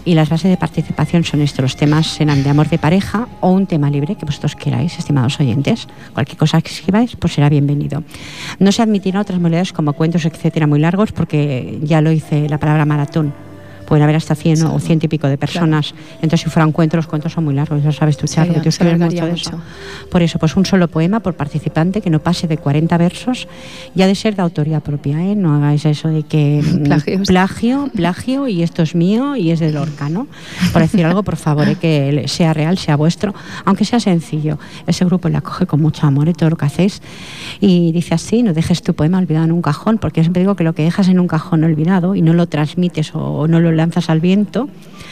y 0.05 0.15
las 0.15 0.29
bases 0.29 0.49
de 0.49 0.57
participación 0.57 1.23
son 1.23 1.41
estos. 1.41 1.61
Los 1.61 1.75
temas 1.75 2.07
serán 2.07 2.43
de 2.43 2.49
amor 2.49 2.69
de 2.69 2.77
pareja 2.77 3.27
o 3.39 3.51
un 3.51 3.67
tema 3.67 3.89
libre 3.89 4.15
que 4.15 4.25
vosotros 4.25 4.55
queráis, 4.55 4.97
estimados 4.97 5.39
oyentes. 5.39 5.87
Cualquier 6.13 6.37
cosa 6.37 6.61
que 6.61 6.71
escribáis, 6.71 7.15
pues 7.15 7.33
será 7.33 7.49
bienvenido. 7.49 8.03
No 8.59 8.71
se 8.71 8.81
admitirán 8.81 9.21
otras 9.21 9.39
modalidades 9.39 9.73
como 9.73 9.93
cuentos, 9.93 10.25
etcétera, 10.25 10.67
muy 10.67 10.79
largos, 10.79 11.11
porque 11.11 11.79
ya 11.83 12.01
lo 12.01 12.11
hice 12.11 12.49
la 12.49 12.57
palabra 12.57 12.85
maratón 12.85 13.50
pueden 13.91 14.03
haber 14.03 14.15
hasta 14.15 14.35
100 14.35 14.67
o 14.67 14.79
ciento 14.79 15.07
y 15.07 15.09
pico 15.09 15.27
de 15.27 15.37
personas. 15.37 15.93
Entonces, 16.21 16.39
si 16.39 16.49
fueran 16.49 16.71
cuentos, 16.71 16.95
los 16.97 17.07
cuentos 17.07 17.33
son 17.33 17.43
muy 17.43 17.53
largos, 17.53 17.83
ya 17.83 17.91
sabes 17.91 18.15
tú, 18.15 18.25
Charo, 18.25 18.53
que 18.53 18.61
tú 18.61 18.69
escribes 18.69 18.97
mucho 18.97 19.25
de 19.25 19.33
eso. 19.33 19.59
Por 20.09 20.21
eso, 20.21 20.39
pues 20.39 20.55
un 20.55 20.65
solo 20.65 20.87
poema 20.87 21.19
por 21.19 21.33
participante 21.33 21.99
que 21.99 22.09
no 22.09 22.19
pase 22.19 22.47
de 22.47 22.57
40 22.57 22.97
versos 22.97 23.49
y 23.93 24.01
ha 24.01 24.07
de 24.07 24.15
ser 24.15 24.37
de 24.37 24.43
autoría 24.43 24.79
propia, 24.79 25.21
¿eh? 25.21 25.35
No 25.35 25.53
hagáis 25.55 25.83
eso 25.83 26.07
de 26.07 26.23
que 26.23 26.61
mm, 27.19 27.23
plagio, 27.23 27.89
plagio 27.93 28.47
y 28.47 28.63
esto 28.63 28.81
es 28.81 28.95
mío 28.95 29.35
y 29.35 29.51
es 29.51 29.59
de 29.59 29.73
Lorca, 29.73 30.07
¿no? 30.07 30.27
Por 30.71 30.83
decir 30.83 31.05
algo, 31.05 31.23
por 31.23 31.35
favor, 31.35 31.67
¿eh? 31.67 31.75
que 31.75 32.23
sea 32.29 32.53
real, 32.53 32.77
sea 32.77 32.95
vuestro, 32.95 33.35
aunque 33.65 33.83
sea 33.83 33.99
sencillo. 33.99 34.57
Ese 34.87 35.03
grupo 35.03 35.27
le 35.27 35.35
acoge 35.35 35.65
con 35.65 35.81
mucho 35.81 36.07
amor 36.07 36.29
y 36.29 36.33
todo 36.33 36.49
lo 36.49 36.55
que 36.55 36.63
hacéis. 36.63 37.01
Y 37.59 37.91
dice 37.91 38.13
así, 38.13 38.41
no 38.41 38.53
dejes 38.53 38.83
tu 38.83 38.93
poema 38.93 39.17
olvidado 39.17 39.43
en 39.43 39.51
un 39.51 39.61
cajón, 39.61 39.97
porque 39.97 40.21
yo 40.21 40.23
siempre 40.23 40.43
digo 40.43 40.55
que 40.55 40.63
lo 40.63 40.71
que 40.71 40.83
dejas 40.83 41.09
en 41.09 41.19
un 41.19 41.27
cajón 41.27 41.65
olvidado 41.65 42.15
y 42.15 42.21
no 42.21 42.31
lo 42.31 42.47
transmites 42.47 43.11
o 43.15 43.49
no 43.49 43.59
lo 43.59 43.80
lanzas 43.81 44.09
al 44.09 44.21
viento, 44.21 44.69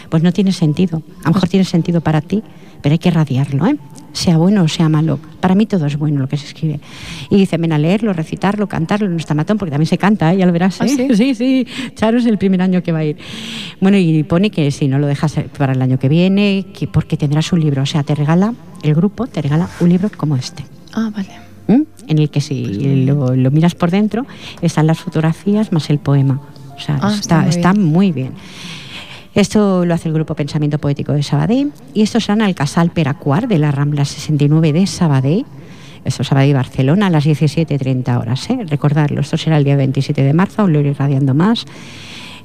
pues 0.10 0.24
no 0.24 0.32
tiene 0.32 0.52
sentido. 0.52 1.04
A 1.24 1.30
lo 1.30 1.34
mejor 1.34 1.50
tiene 1.50 1.66
sentido 1.66 2.02
para 2.02 2.22
ti, 2.22 2.44
pero 2.82 2.94
hay 2.94 3.00
que 3.00 3.12
radiarlo, 3.12 3.68
¿eh? 3.68 3.78
sea 4.14 4.38
bueno 4.38 4.64
o 4.64 4.68
sea 4.68 4.90
malo. 4.90 5.20
Para 5.40 5.56
mí 5.56 5.66
todo 5.66 5.86
es 5.86 5.98
bueno 5.98 6.20
lo 6.20 6.28
que 6.28 6.38
se 6.38 6.46
escribe. 6.46 6.80
Y 7.30 7.38
dice, 7.38 7.58
ven 7.58 7.72
a 7.72 7.78
leerlo, 7.78 8.14
recitarlo, 8.14 8.68
cantarlo 8.68 9.06
en 9.06 9.14
nuestra 9.14 9.36
matón, 9.36 9.58
porque 9.58 9.72
también 9.72 9.88
se 9.88 9.98
canta, 9.98 10.34
¿eh? 10.34 10.38
ya 10.38 10.46
lo 10.46 10.52
verás. 10.52 10.80
¿eh? 10.82 10.84
¿Ah, 10.84 10.88
sí? 10.96 11.08
sí, 11.16 11.36
sí, 11.36 11.68
Charo 11.96 12.18
es 12.18 12.26
el 12.26 12.38
primer 12.38 12.62
año 12.62 12.84
que 12.84 12.92
va 12.92 13.00
a 13.00 13.06
ir. 13.06 13.18
Bueno, 13.80 13.98
y 13.98 14.24
pone 14.24 14.50
que 14.50 14.72
si 14.72 14.88
no 14.88 15.00
lo 15.00 15.08
dejas 15.08 15.36
para 15.58 15.74
el 15.74 15.82
año 15.82 16.00
que 16.00 16.10
viene, 16.10 16.68
que 16.74 16.88
porque 16.88 17.18
tendrás 17.18 17.52
un 17.54 17.62
libro, 17.62 17.84
o 17.84 17.86
sea, 17.86 18.04
te 18.04 18.16
regala, 18.16 18.54
el 18.84 18.96
grupo 18.96 19.28
te 19.28 19.42
regala 19.42 19.70
un 19.80 19.90
libro 19.90 20.10
como 20.16 20.36
este. 20.36 20.64
Ah, 20.94 21.12
vale. 21.14 21.30
¿Mm? 21.68 21.84
En 22.08 22.18
el 22.18 22.30
que 22.30 22.42
si 22.42 22.64
pues 22.64 23.06
lo, 23.06 23.36
lo, 23.36 23.52
miras 23.52 23.76
por 23.76 23.92
dentro, 23.92 24.26
están 24.62 24.88
las 24.88 25.00
fotografías 25.00 25.72
más 25.72 25.90
el 25.90 26.00
poema. 26.00 26.42
O 26.80 26.82
sea, 26.82 26.98
ah, 27.02 27.14
está, 27.20 27.48
está, 27.48 27.74
muy, 27.74 28.12
bien. 28.14 28.32
Esto 29.36 29.86
lo 29.86 29.94
hace 29.94 30.08
el 30.08 30.14
grupo 30.14 30.34
Pensamiento 30.34 30.80
Poético 30.80 31.12
de 31.12 31.24
Sabadell 31.24 31.72
y 31.94 32.02
estos 32.02 32.24
serán 32.24 32.42
al 32.42 32.56
Casal 32.56 32.90
Peracuar 32.92 33.48
de 33.48 33.60
la 33.60 33.72
Rambla 33.72 34.06
69 34.06 34.74
de 34.74 34.88
Sabadell. 34.88 35.46
Esto 36.06 36.22
es 36.22 36.28
Sabadell 36.30 36.54
Barcelona 36.54 37.08
a 37.08 37.10
las 37.10 37.26
17.30 37.26 38.18
horas. 38.18 38.50
¿eh? 38.50 38.60
Recordarlo, 38.66 39.20
esto 39.20 39.38
será 39.38 39.58
el 39.58 39.66
día 39.66 39.76
27 39.76 40.24
de 40.24 40.34
marzo, 40.34 40.62
aún 40.62 40.74
lo 40.74 40.80
iré 40.80 40.94
radiando 40.94 41.34
más. 41.34 41.66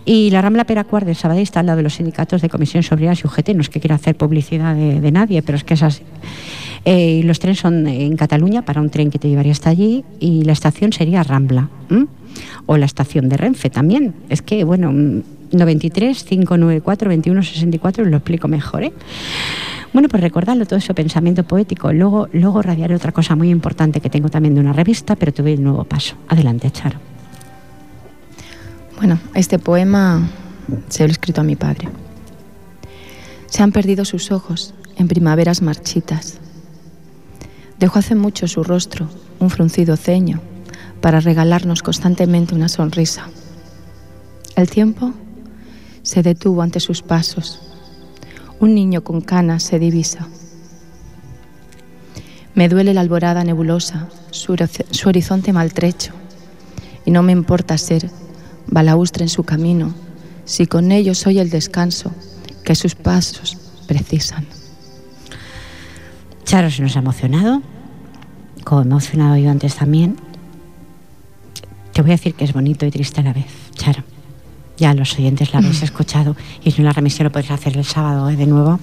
Y 0.05 0.31
la 0.31 0.43
Rambla 0.43 0.65
Peracuar 0.65 1.05
de 1.05 1.15
Sabadell 1.15 1.45
está 1.45 1.61
al 1.61 1.67
lado 1.67 1.77
de 1.77 1.85
los 1.85 1.95
sindicatos 1.95 2.43
de 2.43 2.51
comisiones 2.51 2.91
obreras 2.91 3.21
y 3.23 3.27
UGT. 3.27 3.51
No 3.51 3.63
es 3.63 3.71
que 3.71 3.81
quiera 3.81 3.95
hacer 3.95 4.17
publicidad 4.17 4.75
de, 4.75 5.01
de 5.01 5.13
nadie, 5.13 5.43
pero 5.43 5.57
es 5.57 5.65
que 5.65 5.75
esas. 5.75 6.03
Eh, 6.85 7.23
los 7.25 7.39
trenes 7.39 7.61
son 7.61 7.87
en 7.87 8.17
Cataluña 8.17 8.63
para 8.63 8.83
un 8.83 8.91
tren 8.91 9.11
que 9.11 9.19
te 9.19 9.29
llevaría 9.29 9.53
hasta 9.53 9.71
allí 9.71 10.05
y 10.21 10.43
la 10.43 10.53
estación 10.53 10.93
sería 10.93 11.23
Rambla. 11.23 11.71
O 12.67 12.77
la 12.77 12.87
estación 12.87 13.29
de 13.29 13.37
Renfe 13.37 13.71
también. 13.71 14.15
Es 14.29 14.43
que, 14.43 14.65
bueno, 14.65 14.93
93 15.53 16.25
594 16.25 17.09
21 17.09 17.43
64 17.43 18.05
lo 18.05 18.17
explico 18.17 18.49
mejor, 18.49 18.85
¿eh? 18.85 18.93
Bueno, 19.93 20.09
pues 20.09 20.23
recordarlo 20.23 20.67
todo 20.67 20.79
eso, 20.79 20.93
pensamiento 20.93 21.45
poético. 21.45 21.93
Luego, 21.93 22.29
luego 22.33 22.63
radiaré 22.63 22.97
otra 22.97 23.13
cosa 23.13 23.37
muy 23.37 23.51
importante 23.51 24.01
que 24.01 24.11
tengo 24.11 24.29
también 24.29 24.55
de 24.55 24.61
una 24.61 24.73
revista, 24.73 25.15
pero 25.15 25.33
tuve 25.33 25.55
un 25.55 25.63
nuevo 25.63 25.85
paso. 25.85 26.17
Adelante, 26.27 26.69
Charo. 26.71 26.99
Bueno, 28.97 29.21
este 29.35 29.61
poema 29.61 30.29
se 30.89 31.05
lo 31.05 31.11
he 31.11 31.13
escrito 31.13 31.43
a 31.43 31.45
mi 31.45 31.55
padre. 31.55 31.89
Se 33.47 33.63
han 33.63 33.71
perdido 33.71 34.05
sus 34.05 34.33
ojos 34.33 34.75
en 34.97 35.07
primaveras 35.07 35.63
marchitas. 35.63 36.39
Dejó 37.79 38.01
hace 38.01 38.17
mucho 38.17 38.49
su 38.49 38.65
rostro, 38.65 39.09
un 39.39 39.51
fruncido 39.51 39.97
ceño, 39.97 40.41
para 41.05 41.21
regalarnos 41.21 41.83
constantemente 41.83 42.55
una 42.55 42.71
sonrisa. 42.71 43.29
El 44.57 44.71
tiempo 44.71 45.13
se 46.03 46.23
detuvo 46.23 46.63
ante 46.63 46.81
sus 46.81 47.03
pasos. 47.03 47.61
Un 48.59 48.75
niño 48.75 49.05
con 49.05 49.21
canas 49.21 49.65
se 49.65 49.79
divisa. 49.79 50.27
Me 52.55 52.71
duele 52.71 52.95
la 52.95 53.03
alborada 53.03 53.45
nebulosa, 53.45 54.09
su, 54.31 54.57
su 54.93 55.09
horizonte 55.11 55.53
maltrecho, 55.53 56.15
y 57.05 57.11
no 57.11 57.23
me 57.23 57.33
importa 57.33 57.77
ser 57.77 58.09
balaustre 58.67 59.25
en 59.25 59.29
su 59.29 59.45
camino, 59.45 59.93
si 60.47 60.67
con 60.67 60.91
ello 60.91 61.15
soy 61.15 61.39
el 61.39 61.51
descanso 61.51 62.13
que 62.65 62.75
sus 62.75 62.95
pasos 62.95 63.59
precisan. 63.87 64.47
Charo 66.45 66.71
se 66.71 66.81
nos 66.81 66.97
ha 66.97 67.01
emocionado, 67.01 67.61
como 68.65 68.81
emocionado 68.81 69.37
yo 69.37 69.51
antes 69.51 69.75
también. 69.75 70.24
Te 71.95 72.03
voy 72.03 72.11
a 72.11 72.15
decir 72.15 72.35
que 72.35 72.45
es 72.45 72.53
bonito 72.53 72.85
y 72.85 72.91
triste 72.91 73.21
a 73.21 73.25
la 73.25 73.33
vez, 73.33 73.47
Charo. 73.77 74.03
Ya 74.77 74.93
los 74.95 75.17
oyentes 75.17 75.53
la 75.53 75.61
habéis 75.61 75.81
escuchado 75.85 76.37
y 76.65 76.73
si 76.73 76.83
no 76.83 76.89
la 76.89 76.93
remisión 76.93 77.25
lo 77.25 77.31
podéis 77.31 77.53
hacer 77.53 77.77
el 77.79 77.85
sábado 77.85 78.29
¿eh? 78.29 78.37
de 78.37 78.47
nuevo. 78.47 78.81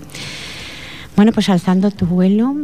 Bueno, 1.18 1.34
pues 1.34 1.50
alzando 1.50 1.92
tu 1.92 2.06
vuelo 2.06 2.56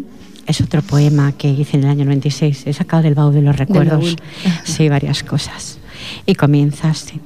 es 0.48 0.62
otro 0.62 0.82
poema 0.82 1.34
que 1.34 1.50
hice 1.50 1.76
en 1.76 1.84
el 1.84 1.90
año 1.90 2.06
96. 2.06 2.66
He 2.66 2.72
sacado 2.72 3.04
del 3.04 3.14
baúl 3.14 3.34
de 3.34 3.42
los 3.42 3.58
recuerdos. 3.58 4.16
Sí, 4.64 4.88
varias 4.88 5.22
cosas. 5.22 5.80
Y 6.26 6.36
comienza 6.36 6.90
así. 6.90 7.20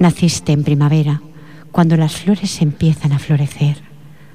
Naciste 0.00 0.50
en 0.50 0.64
primavera, 0.64 1.22
cuando 1.70 1.96
las 1.96 2.16
flores 2.16 2.60
empiezan 2.62 3.12
a 3.12 3.20
florecer, 3.20 3.76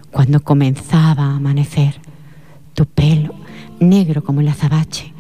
cuando 0.10 0.42
comenzaba 0.42 1.26
a 1.26 1.36
amanecer. 1.36 1.96
Tu 2.74 2.86
pelo, 2.86 3.36
negro 3.82 4.24
como 4.24 4.40
el 4.40 4.48
azabache, 4.48 5.14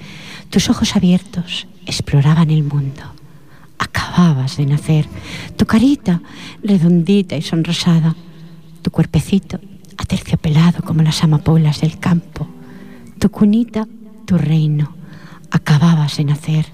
tus 0.50 0.69
ojos 0.69 0.95
abiertos 0.95 1.67
exploraban 1.85 2.49
el 2.49 2.63
mundo. 2.63 3.01
Acababas 3.77 4.57
de 4.57 4.65
nacer, 4.65 5.07
tu 5.57 5.65
carita 5.65 6.21
redondita 6.63 7.35
y 7.35 7.41
sonrosada, 7.41 8.15
tu 8.81 8.91
cuerpecito 8.91 9.59
aterciopelado 9.97 10.83
como 10.83 11.01
las 11.01 11.23
amapolas 11.23 11.81
del 11.81 11.99
campo, 11.99 12.47
tu 13.19 13.29
cunita, 13.29 13.87
tu 14.25 14.37
reino, 14.37 14.95
acababas 15.51 16.17
de 16.17 16.25
nacer. 16.25 16.65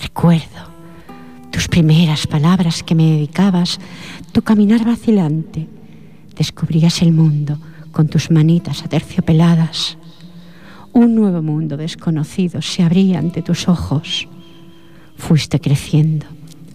Recuerdo 0.00 0.72
tus 1.50 1.68
primeras 1.68 2.26
palabras 2.26 2.82
que 2.82 2.94
me 2.94 3.04
dedicabas, 3.12 3.78
tu 4.32 4.42
caminar 4.42 4.84
vacilante. 4.84 5.68
Descubrías 6.36 7.02
el 7.02 7.12
mundo 7.12 7.58
con 7.92 8.08
tus 8.08 8.30
manitas 8.30 8.82
aterciopeladas. 8.82 9.98
Un 10.94 11.14
nuevo 11.14 11.40
mundo 11.40 11.78
desconocido 11.78 12.60
se 12.60 12.82
abría 12.82 13.18
ante 13.18 13.40
tus 13.40 13.66
ojos. 13.66 14.28
Fuiste 15.16 15.58
creciendo, 15.58 16.26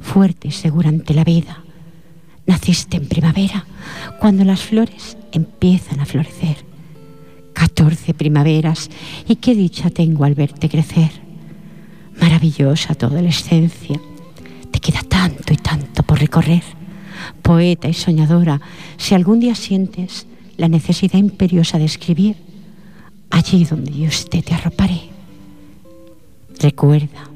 fuerte 0.01 0.47
y 0.47 0.51
segura 0.51 0.89
ante 0.89 1.13
la 1.13 1.23
vida. 1.23 1.63
Naciste 2.47 2.97
en 2.97 3.07
primavera, 3.07 3.67
cuando 4.19 4.43
las 4.43 4.61
flores 4.61 5.17
empiezan 5.31 5.99
a 5.99 6.05
florecer. 6.05 6.57
Catorce 7.53 8.15
primaveras, 8.15 8.89
y 9.27 9.35
qué 9.35 9.53
dicha 9.53 9.91
tengo 9.91 10.23
al 10.23 10.33
verte 10.33 10.67
crecer. 10.67 11.11
Maravillosa 12.19 12.95
tu 12.95 13.05
adolescencia, 13.05 13.99
te 14.71 14.79
queda 14.79 15.01
tanto 15.07 15.53
y 15.53 15.57
tanto 15.57 16.01
por 16.01 16.19
recorrer. 16.19 16.63
Poeta 17.43 17.87
y 17.87 17.93
soñadora, 17.93 18.61
si 18.97 19.13
algún 19.13 19.39
día 19.39 19.53
sientes 19.53 20.25
la 20.57 20.69
necesidad 20.69 21.19
imperiosa 21.19 21.77
de 21.77 21.85
escribir, 21.85 22.46
allí 23.29 23.65
donde 23.65 23.91
yo 23.91 24.07
esté 24.07 24.41
te 24.41 24.53
arroparé. 24.53 25.09
Recuerda, 26.59 27.29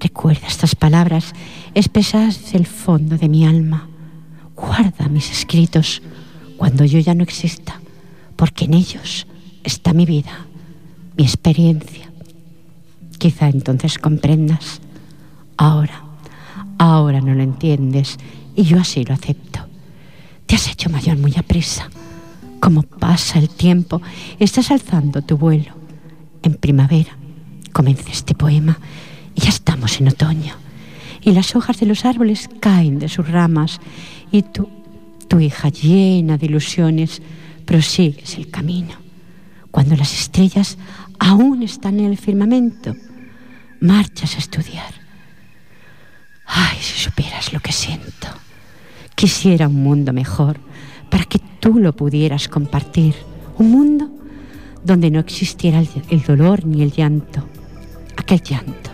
recuerda 0.00 0.46
estas 0.46 0.74
palabras 0.74 1.32
expresadas 1.74 2.42
desde 2.42 2.58
el 2.58 2.66
fondo 2.66 3.16
de 3.16 3.28
mi 3.28 3.46
alma. 3.46 3.88
Guarda 4.54 5.08
mis 5.08 5.30
escritos 5.30 6.02
cuando 6.56 6.84
yo 6.84 6.98
ya 6.98 7.14
no 7.14 7.22
exista, 7.22 7.80
porque 8.34 8.64
en 8.64 8.74
ellos 8.74 9.26
está 9.62 9.92
mi 9.92 10.06
vida, 10.06 10.46
mi 11.16 11.24
experiencia. 11.24 12.10
Quizá 13.18 13.48
entonces 13.48 13.98
comprendas. 13.98 14.80
Ahora, 15.56 16.04
ahora 16.78 17.20
no 17.20 17.34
lo 17.34 17.42
entiendes 17.42 18.18
y 18.54 18.64
yo 18.64 18.78
así 18.78 19.04
lo 19.04 19.14
acepto. 19.14 19.60
Te 20.46 20.54
has 20.54 20.68
hecho 20.68 20.90
mayor 20.90 21.18
muy 21.18 21.34
aprisa. 21.36 21.88
Como 22.66 22.82
pasa 22.82 23.38
el 23.38 23.48
tiempo, 23.48 24.02
estás 24.40 24.72
alzando 24.72 25.22
tu 25.22 25.36
vuelo. 25.38 25.72
En 26.42 26.54
primavera 26.54 27.16
comienza 27.72 28.10
este 28.10 28.34
poema 28.34 28.80
y 29.36 29.42
ya 29.42 29.50
estamos 29.50 30.00
en 30.00 30.08
otoño. 30.08 30.52
Y 31.20 31.30
las 31.30 31.54
hojas 31.54 31.78
de 31.78 31.86
los 31.86 32.04
árboles 32.04 32.50
caen 32.58 32.98
de 32.98 33.08
sus 33.08 33.28
ramas 33.28 33.80
y 34.32 34.42
tú, 34.42 34.68
tu 35.28 35.38
hija 35.38 35.68
llena 35.68 36.38
de 36.38 36.46
ilusiones, 36.46 37.22
prosigues 37.64 38.36
el 38.36 38.50
camino. 38.50 38.96
Cuando 39.70 39.94
las 39.94 40.12
estrellas 40.12 40.76
aún 41.20 41.62
están 41.62 42.00
en 42.00 42.06
el 42.06 42.18
firmamento, 42.18 42.96
marchas 43.80 44.34
a 44.34 44.38
estudiar. 44.38 44.92
Ay, 46.44 46.78
si 46.80 46.98
supieras 46.98 47.52
lo 47.52 47.60
que 47.60 47.70
siento. 47.70 48.26
Quisiera 49.14 49.68
un 49.68 49.84
mundo 49.84 50.12
mejor 50.12 50.65
para 51.10 51.24
que 51.24 51.38
tú 51.60 51.78
lo 51.78 51.94
pudieras 51.94 52.48
compartir. 52.48 53.14
Un 53.58 53.70
mundo 53.70 54.08
donde 54.84 55.10
no 55.10 55.18
existiera 55.20 55.82
el, 56.10 56.22
dolor 56.22 56.64
ni 56.64 56.82
el 56.82 56.92
llanto. 56.92 57.42
Aquel 58.16 58.42
llanto 58.42 58.90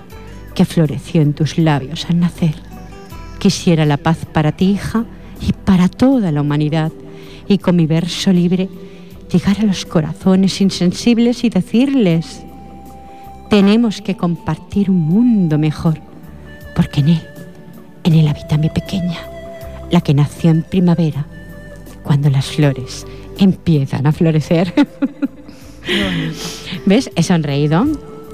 que 0.55 0.65
floreció 0.65 1.23
en 1.23 1.35
tus 1.35 1.59
labios 1.59 2.07
al 2.09 2.21
nacer. 2.21 2.55
Quisiera 3.39 3.85
la 3.87 3.97
paz 3.97 4.27
para 4.33 4.53
ti, 4.53 4.71
hija, 4.71 5.05
y 5.41 5.53
para 5.53 5.89
toda 5.89 6.31
la 6.33 6.41
humanidad. 6.41 6.93
Y 7.49 7.59
con 7.59 7.77
mi 7.77 7.87
verso 7.87 8.33
libre 8.33 8.69
llegar 9.33 9.61
a 9.61 9.65
los 9.65 9.85
corazones 9.87 10.61
insensibles 10.61 11.43
y 11.45 11.49
decirles, 11.49 12.43
tenemos 13.51 14.01
que 14.01 14.17
compartir 14.17 14.91
un 14.91 15.01
mundo 15.01 15.59
mejor, 15.59 15.99
porque 16.77 17.01
en 17.01 17.09
él, 17.09 17.23
en 18.05 18.15
él 18.15 18.29
habita 18.29 18.57
mi 18.59 18.69
pequeña 18.69 19.19
la 19.93 20.01
que 20.01 20.15
nació 20.15 20.51
en 20.51 20.63
primavera, 20.63 21.27
cuando 22.03 22.31
las 22.31 22.47
flores 22.47 23.07
empiezan 23.39 24.07
a 24.07 24.13
florecer. 24.13 24.73
¿Ves? 26.87 27.11
He 27.17 27.23
sonreído. 27.23 27.87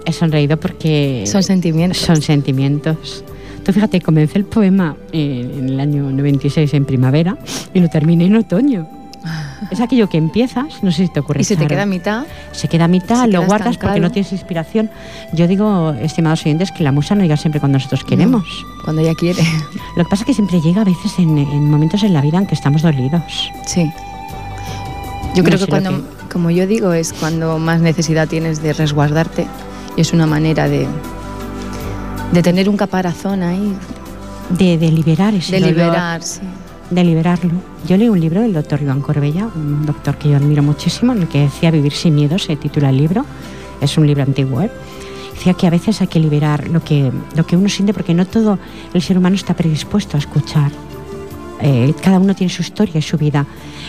He 0.05 0.13
sonreído 0.13 0.59
porque... 0.59 1.25
Son 1.27 1.43
sentimientos. 1.43 1.99
Son 1.99 2.21
sentimientos. 2.21 3.25
Tú 3.65 3.73
fíjate, 3.73 4.01
comencé 4.01 4.39
el 4.39 4.45
poema 4.45 4.97
en 5.13 5.69
el 5.69 5.81
año 5.81 6.11
96 6.11 6.73
en 6.73 6.85
primavera 6.87 7.39
y 7.75 7.81
lo 7.81 7.89
terminé 7.89 8.27
en 8.27 8.37
otoño. 8.37 8.98
Es 9.71 9.81
aquello 9.81 10.09
que 10.09 10.19
empiezas, 10.19 10.83
no 10.83 10.91
sé 10.93 11.07
si 11.07 11.13
te 11.13 11.21
ocurre. 11.21 11.41
¿Y 11.41 11.45
se 11.45 11.57
te 11.57 11.67
queda 11.67 11.83
a 11.83 11.87
mitad? 11.87 12.27
Se 12.53 12.69
queda 12.69 12.85
a 12.85 12.89
mitad, 12.89 13.27
lo 13.29 13.45
guardas 13.45 13.77
porque 13.77 14.01
no 14.01 14.11
tienes 14.11 14.33
inspiración. 14.33 14.91
Yo 15.33 15.47
digo, 15.47 15.95
estimados 16.01 16.43
oyentes, 16.43 16.71
que 16.71 16.85
la 16.85 16.93
musa 16.93 17.15
no 17.15 17.23
llega 17.23 17.37
siempre 17.37 17.61
cuando 17.61 17.79
nosotros 17.79 18.05
queremos. 18.05 18.45
cuando 18.85 19.03
ella 19.03 19.15
quiere. 19.15 19.43
Lo 19.97 20.05
que 20.05 20.11
pasa 20.11 20.23
es 20.23 20.27
que 20.27 20.35
siempre 20.35 20.61
llega 20.61 20.83
a 20.83 20.85
veces 20.85 21.19
en, 21.19 21.71
momentos 21.71 22.03
en 22.03 22.13
la 22.13 22.21
vida 22.21 22.39
en 22.39 22.47
que 22.47 22.55
estamos 22.55 22.83
dolidos. 22.83 23.51
Sí. 23.67 23.91
Yo 25.35 25.45
creo 25.45 25.59
que 25.59 25.67
cuando, 25.67 26.03
como 26.33 26.51
yo 26.51 26.67
digo, 26.67 26.93
es 26.93 27.13
cuando 27.13 27.59
más 27.59 27.81
necesidad 27.81 28.29
tienes 28.29 28.63
de 28.63 28.73
resguardarte 28.73 29.47
y 29.97 30.01
es 30.01 30.13
una 30.13 30.27
manera 30.27 30.69
de, 30.69 30.87
de 32.33 32.43
tener 32.43 32.69
un 32.69 32.77
caparazón 32.77 33.43
ahí. 33.43 33.77
De, 34.51 34.79
de 34.79 34.91
liberar 34.91 35.35
ese 35.35 35.53
De 35.53 35.61
liberar, 35.61 36.23
sí 36.23 36.41
de 36.91 37.05
liberarlo. 37.05 37.53
Yo 37.87 37.97
leí 37.97 38.09
un 38.09 38.21
libro 38.21 38.41
del 38.41 38.53
doctor 38.53 38.81
Iván 38.83 39.01
Corbella, 39.01 39.49
un 39.55 39.85
doctor 39.85 40.17
que 40.17 40.31
yo 40.31 40.37
admiro 40.37 40.63
muchísimo, 40.63 41.13
en 41.13 41.23
el 41.23 41.29
que 41.29 41.41
decía 41.41 41.71
Vivir 41.71 41.93
sin 41.93 42.15
miedo, 42.15 42.39
se 42.39 42.57
titula 42.57 42.91
el 42.91 42.97
libro, 42.97 43.25
es 43.81 43.99
un 43.99 44.07
libro 44.07 44.23
antiguo. 44.23 44.63
¿eh? 44.63 44.71
Decía 45.35 45.55
que 45.55 45.67
a 45.67 45.71
veces 45.71 46.01
hay 46.01 46.09
que 46.09 46.19
liberar 46.19 46.69
lo 46.69 46.83
que, 46.83 47.13
lo 47.37 47.47
que 47.47 47.57
uno 47.57 47.69
siente 47.69 47.93
porque 47.93 48.15
no 48.15 48.27
todo 48.27 48.59
el 48.95 49.03
ser 49.03 49.19
humano 49.19 49.37
está 49.37 49.55
predispuesto 49.55 50.17
a 50.17 50.21
escuchar. 50.21 50.73
Eh, 51.61 51.93
cada 52.03 52.19
uno 52.19 52.35
tiene 52.35 52.53
su 52.53 52.63
historia 52.63 52.99
y 52.99 53.03
su 53.03 53.19
vida. 53.19 53.47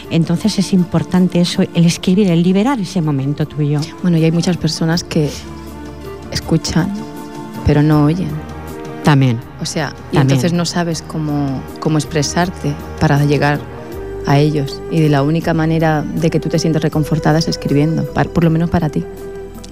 Entonces 0.10 0.58
es 0.60 0.74
importante 0.74 1.40
eso, 1.40 1.62
el 1.62 1.86
escribir, 1.86 2.30
el 2.30 2.42
liberar 2.42 2.80
ese 2.80 3.02
momento 3.02 3.46
tuyo. 3.48 3.80
Bueno, 4.02 4.18
y 4.18 4.24
hay 4.24 4.32
muchas 4.32 4.58
personas 4.58 5.04
que 5.04 5.30
escuchan, 6.32 6.92
pero 7.66 7.82
no 7.82 8.06
oyen. 8.06 8.49
También. 9.10 9.40
O 9.60 9.66
sea, 9.66 9.96
y 10.12 10.18
entonces 10.18 10.54
no 10.54 10.66
sabes 10.66 11.02
cómo, 11.02 11.64
cómo 11.80 11.98
expresarte 11.98 12.76
para 13.00 13.26
llegar 13.26 13.60
a 14.28 14.38
ellos. 14.38 14.80
Y 14.92 15.02
de 15.02 15.10
la 15.10 15.24
única 15.24 15.56
manera 15.56 16.04
de 16.04 16.30
que 16.30 16.40
tú 16.40 16.48
te 16.48 16.60
sientes 16.60 16.84
reconfortada 16.84 17.40
es 17.40 17.48
escribiendo, 17.48 18.06
por 18.06 18.44
lo 18.44 18.52
menos 18.52 18.70
para 18.70 18.90
ti. 18.90 19.04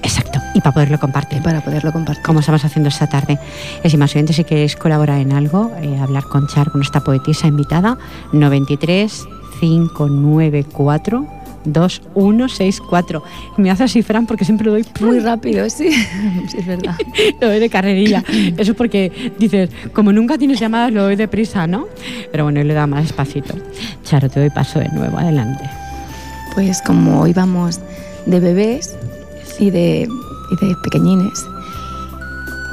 Exacto, 0.02 0.39
y 0.56 0.62
para 0.62 0.73
poderlo 0.73 1.00
compartir. 1.00 1.43
para 1.43 1.62
poderlo 1.62 1.91
compartir. 1.91 2.23
Como 2.23 2.39
estamos 2.39 2.65
haciendo 2.65 2.89
esta 2.89 3.06
tarde. 3.06 3.38
Es 3.84 3.95
más 3.95 4.15
oyentes, 4.15 4.38
si 4.38 4.43
queréis 4.43 4.76
colaborar 4.76 5.19
en 5.19 5.32
algo, 5.32 5.71
eh, 5.84 6.00
hablar 6.00 6.23
con 6.23 6.47
Char, 6.47 6.71
con 6.71 6.82
esta 6.82 7.02
poetisa 7.02 7.45
invitada, 7.45 8.00
93 8.34 9.23
594 9.60 11.37
2164. 11.65 13.23
Me 13.57 13.71
hace 13.71 13.83
así, 13.83 14.01
Fran, 14.01 14.25
porque 14.25 14.45
siempre 14.45 14.65
lo 14.65 14.71
doy 14.71 14.85
muy 14.99 15.19
rápido, 15.19 15.69
sí. 15.69 15.91
sí 16.47 16.57
es 16.57 16.65
verdad. 16.65 16.95
lo 17.41 17.47
doy 17.47 17.59
de 17.59 17.69
carrerilla. 17.69 18.23
Eso 18.57 18.71
es 18.71 18.77
porque 18.77 19.31
dices, 19.37 19.69
como 19.93 20.11
nunca 20.11 20.37
tienes 20.37 20.59
llamadas, 20.59 20.91
lo 20.91 21.03
doy 21.03 21.15
deprisa, 21.15 21.67
¿no? 21.67 21.87
Pero 22.31 22.45
bueno, 22.45 22.63
le 22.63 22.73
da 22.73 22.87
más 22.87 23.03
despacito. 23.03 23.55
Charo, 24.03 24.29
te 24.29 24.39
doy 24.39 24.49
paso 24.49 24.79
de 24.79 24.89
nuevo, 24.89 25.17
adelante. 25.17 25.63
Pues 26.53 26.81
como 26.81 27.21
hoy 27.21 27.33
vamos 27.33 27.79
de 28.25 28.39
bebés 28.39 28.95
y 29.59 29.69
de, 29.69 30.07
y 30.51 30.65
de 30.65 30.75
pequeñines, 30.83 31.45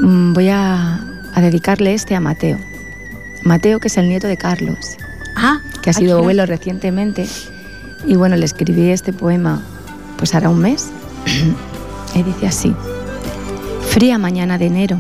mm, 0.00 0.32
voy 0.32 0.48
a, 0.48 1.00
a 1.34 1.40
dedicarle 1.40 1.94
este 1.94 2.14
a 2.14 2.20
Mateo. 2.20 2.58
Mateo, 3.42 3.78
que 3.78 3.88
es 3.88 3.96
el 3.98 4.08
nieto 4.08 4.26
de 4.26 4.38
Carlos, 4.38 4.96
ah, 5.36 5.60
que 5.82 5.90
ha 5.90 5.92
sido 5.92 6.18
abuelo 6.18 6.46
recientemente 6.46 7.26
y 8.06 8.16
bueno, 8.16 8.36
le 8.36 8.44
escribí 8.44 8.90
este 8.90 9.12
poema 9.12 9.62
pues 10.16 10.34
hará 10.34 10.48
un 10.48 10.60
mes. 10.60 10.90
y 12.14 12.22
dice 12.22 12.46
así, 12.46 12.74
fría 13.88 14.18
mañana 14.18 14.58
de 14.58 14.66
enero, 14.66 14.98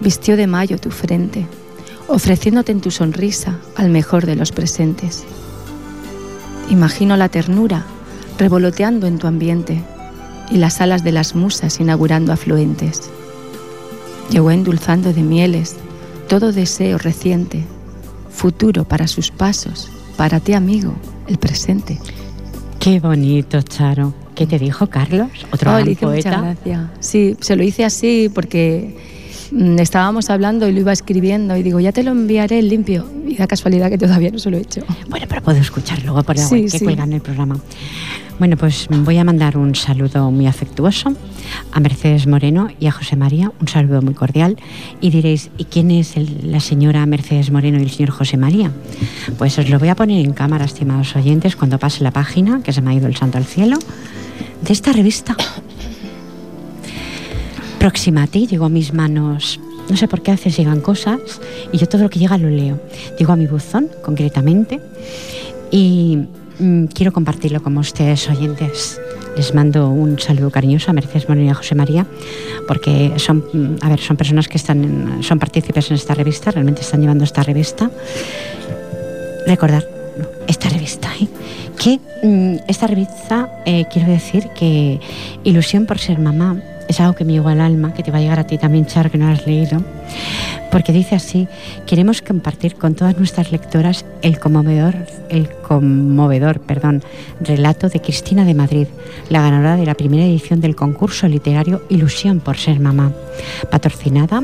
vistió 0.00 0.36
de 0.36 0.46
mayo 0.46 0.78
tu 0.78 0.90
frente, 0.90 1.46
ofreciéndote 2.08 2.72
en 2.72 2.80
tu 2.80 2.90
sonrisa 2.90 3.58
al 3.76 3.90
mejor 3.90 4.26
de 4.26 4.36
los 4.36 4.52
presentes. 4.52 5.24
Imagino 6.70 7.16
la 7.16 7.28
ternura 7.28 7.84
revoloteando 8.38 9.06
en 9.06 9.18
tu 9.18 9.26
ambiente 9.26 9.82
y 10.50 10.56
las 10.56 10.80
alas 10.80 11.04
de 11.04 11.12
las 11.12 11.34
musas 11.34 11.80
inaugurando 11.80 12.32
afluentes. 12.32 13.10
Llegó 14.30 14.50
endulzando 14.50 15.12
de 15.12 15.22
mieles 15.22 15.76
todo 16.28 16.52
deseo 16.52 16.96
reciente, 16.96 17.62
futuro 18.30 18.84
para 18.84 19.06
sus 19.06 19.30
pasos, 19.30 19.90
para 20.16 20.40
ti 20.40 20.52
amigo, 20.54 20.94
el 21.26 21.38
presente. 21.38 21.98
Qué 22.78 23.00
bonito, 23.00 23.62
Charo. 23.62 24.12
¿Qué 24.34 24.46
te 24.46 24.58
dijo 24.58 24.86
Carlos? 24.88 25.28
Otro 25.52 25.76
oh, 25.76 25.94
poeta. 26.00 26.40
Gracias. 26.40 26.90
Sí, 27.00 27.36
se 27.40 27.54
lo 27.54 27.62
hice 27.62 27.84
así 27.84 28.30
porque 28.32 28.96
mm, 29.52 29.78
estábamos 29.78 30.30
hablando 30.30 30.68
y 30.68 30.72
lo 30.72 30.80
iba 30.80 30.92
escribiendo 30.92 31.56
y 31.56 31.62
digo, 31.62 31.80
ya 31.80 31.92
te 31.92 32.02
lo 32.02 32.12
enviaré 32.12 32.60
limpio. 32.62 33.06
Y 33.26 33.36
da 33.36 33.46
casualidad 33.46 33.88
que 33.88 33.98
todavía 33.98 34.30
no 34.30 34.38
se 34.38 34.50
lo 34.50 34.56
he 34.56 34.62
hecho. 34.62 34.82
Bueno, 35.08 35.26
pero 35.28 35.42
puedo 35.42 35.58
escuchar 35.58 36.02
luego 36.02 36.22
por 36.22 36.36
la 36.36 36.48
que 36.48 36.68
sí. 36.68 36.84
cuelgan 36.84 37.12
el 37.12 37.20
programa. 37.20 37.60
Bueno, 38.42 38.56
pues 38.56 38.88
voy 38.90 39.18
a 39.18 39.22
mandar 39.22 39.56
un 39.56 39.76
saludo 39.76 40.28
muy 40.32 40.48
afectuoso 40.48 41.14
a 41.70 41.78
Mercedes 41.78 42.26
Moreno 42.26 42.70
y 42.80 42.88
a 42.88 42.90
José 42.90 43.14
María, 43.14 43.52
un 43.60 43.68
saludo 43.68 44.02
muy 44.02 44.14
cordial. 44.14 44.56
Y 45.00 45.10
diréis, 45.10 45.52
¿y 45.58 45.66
quién 45.66 45.92
es 45.92 46.14
la 46.42 46.58
señora 46.58 47.06
Mercedes 47.06 47.52
Moreno 47.52 47.78
y 47.78 47.82
el 47.82 47.90
señor 47.92 48.10
José 48.10 48.36
María? 48.36 48.72
Pues 49.38 49.56
os 49.60 49.70
lo 49.70 49.78
voy 49.78 49.90
a 49.90 49.94
poner 49.94 50.26
en 50.26 50.32
cámara, 50.32 50.64
estimados 50.64 51.14
oyentes, 51.14 51.54
cuando 51.54 51.78
pase 51.78 52.02
la 52.02 52.10
página, 52.10 52.64
que 52.64 52.72
se 52.72 52.82
me 52.82 52.90
ha 52.90 52.94
ido 52.94 53.06
el 53.06 53.14
santo 53.14 53.38
al 53.38 53.44
cielo, 53.44 53.78
de 54.60 54.72
esta 54.72 54.92
revista. 54.92 55.36
Próxima 57.78 58.24
a 58.24 58.26
ti, 58.26 58.48
llegó 58.48 58.64
a 58.64 58.70
mis 58.70 58.92
manos 58.92 59.60
no 59.88 59.96
sé 59.96 60.08
por 60.08 60.22
qué 60.22 60.32
a 60.32 60.34
veces 60.34 60.56
llegan 60.56 60.80
cosas 60.80 61.20
y 61.70 61.78
yo 61.78 61.88
todo 61.88 62.02
lo 62.02 62.10
que 62.10 62.18
llega 62.18 62.38
lo 62.38 62.48
leo. 62.48 62.80
Llego 63.18 63.32
a 63.32 63.36
mi 63.36 63.46
buzón, 63.46 63.88
concretamente, 64.02 64.80
y 65.70 66.26
quiero 66.94 67.12
compartirlo 67.12 67.62
con 67.62 67.76
ustedes, 67.78 68.28
oyentes. 68.28 69.00
Les 69.36 69.54
mando 69.54 69.88
un 69.88 70.18
saludo 70.18 70.50
cariñoso 70.50 70.90
a 70.90 70.94
Mercedes 70.94 71.28
Moreno 71.28 71.46
y 71.46 71.50
a 71.50 71.54
José 71.54 71.74
María, 71.74 72.06
porque 72.68 73.12
son, 73.16 73.44
mm, 73.52 73.76
a 73.80 73.88
ver, 73.88 74.00
son 74.00 74.16
personas 74.16 74.48
que 74.48 74.58
están, 74.58 75.22
son 75.22 75.38
partícipes 75.38 75.90
en 75.90 75.96
esta 75.96 76.14
revista, 76.14 76.50
realmente 76.50 76.82
están 76.82 77.00
llevando 77.00 77.24
esta 77.24 77.42
revista. 77.42 77.90
Recordar 79.46 79.88
esta 80.46 80.68
revista. 80.68 81.10
¿eh? 81.20 81.28
Que 81.82 81.98
mm, 82.22 82.64
esta 82.68 82.86
revista, 82.86 83.62
eh, 83.64 83.86
quiero 83.90 84.08
decir 84.10 84.48
que 84.58 85.00
Ilusión 85.44 85.86
por 85.86 85.98
ser 85.98 86.18
mamá 86.18 86.56
es 86.92 87.00
algo 87.00 87.14
que 87.14 87.24
me 87.24 87.32
llegó 87.32 87.48
al 87.48 87.60
alma, 87.60 87.92
que 87.94 88.02
te 88.02 88.10
va 88.10 88.18
a 88.18 88.20
llegar 88.20 88.38
a 88.38 88.46
ti 88.46 88.58
también, 88.58 88.86
Char, 88.86 89.10
que 89.10 89.18
no 89.18 89.28
has 89.28 89.46
leído, 89.46 89.82
porque 90.70 90.92
dice 90.92 91.16
así, 91.16 91.48
queremos 91.86 92.22
compartir 92.22 92.76
con 92.76 92.94
todas 92.94 93.18
nuestras 93.18 93.50
lectoras 93.50 94.04
el 94.22 94.38
conmovedor, 94.38 94.94
el 95.28 95.48
conmovedor 95.48 96.60
perdón, 96.60 97.02
relato 97.40 97.88
de 97.88 98.00
Cristina 98.00 98.44
de 98.44 98.54
Madrid, 98.54 98.86
la 99.28 99.42
ganadora 99.42 99.76
de 99.76 99.86
la 99.86 99.94
primera 99.94 100.24
edición 100.24 100.60
del 100.60 100.76
concurso 100.76 101.28
literario 101.28 101.82
Ilusión 101.88 102.40
por 102.40 102.56
ser 102.56 102.78
mamá, 102.78 103.12
patrocinada 103.70 104.42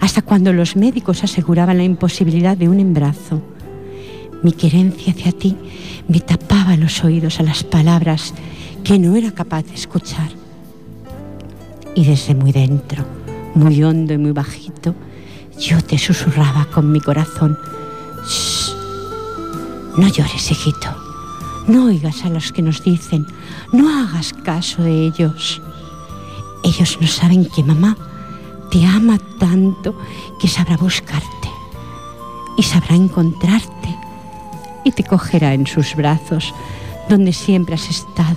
hasta 0.00 0.22
cuando 0.22 0.52
los 0.52 0.74
médicos 0.74 1.22
aseguraban 1.22 1.78
la 1.78 1.84
imposibilidad 1.84 2.56
de 2.56 2.68
un 2.68 2.80
embarazo. 2.80 3.40
Mi 4.42 4.50
querencia 4.50 5.12
hacia 5.12 5.30
ti 5.30 5.56
me 6.08 6.18
tapaba 6.18 6.76
los 6.76 7.04
oídos 7.04 7.38
a 7.38 7.44
las 7.44 7.62
palabras 7.62 8.34
que 8.82 8.98
no 8.98 9.14
era 9.14 9.30
capaz 9.30 9.62
de 9.62 9.74
escuchar. 9.74 10.30
Y 11.94 12.04
desde 12.04 12.34
muy 12.34 12.50
dentro, 12.50 13.04
muy 13.54 13.84
hondo 13.84 14.14
y 14.14 14.18
muy 14.18 14.32
bajito, 14.32 14.96
yo 15.58 15.82
te 15.82 15.98
susurraba 15.98 16.66
con 16.66 16.90
mi 16.90 17.00
corazón, 17.00 17.58
Shh, 18.26 18.72
no 19.96 20.08
llores, 20.08 20.50
hijito, 20.50 20.88
no 21.66 21.86
oigas 21.86 22.24
a 22.24 22.28
los 22.28 22.52
que 22.52 22.62
nos 22.62 22.82
dicen, 22.82 23.26
no 23.72 23.88
hagas 23.88 24.32
caso 24.32 24.82
de 24.82 25.06
ellos. 25.06 25.60
Ellos 26.64 26.98
no 27.00 27.06
saben 27.06 27.46
que 27.46 27.62
mamá 27.62 27.96
te 28.70 28.86
ama 28.86 29.18
tanto 29.38 29.94
que 30.40 30.48
sabrá 30.48 30.76
buscarte 30.76 31.50
y 32.56 32.62
sabrá 32.62 32.94
encontrarte 32.94 33.96
y 34.84 34.92
te 34.92 35.04
cogerá 35.04 35.54
en 35.54 35.66
sus 35.66 35.94
brazos 35.94 36.54
donde 37.08 37.32
siempre 37.32 37.74
has 37.74 37.88
estado 37.90 38.36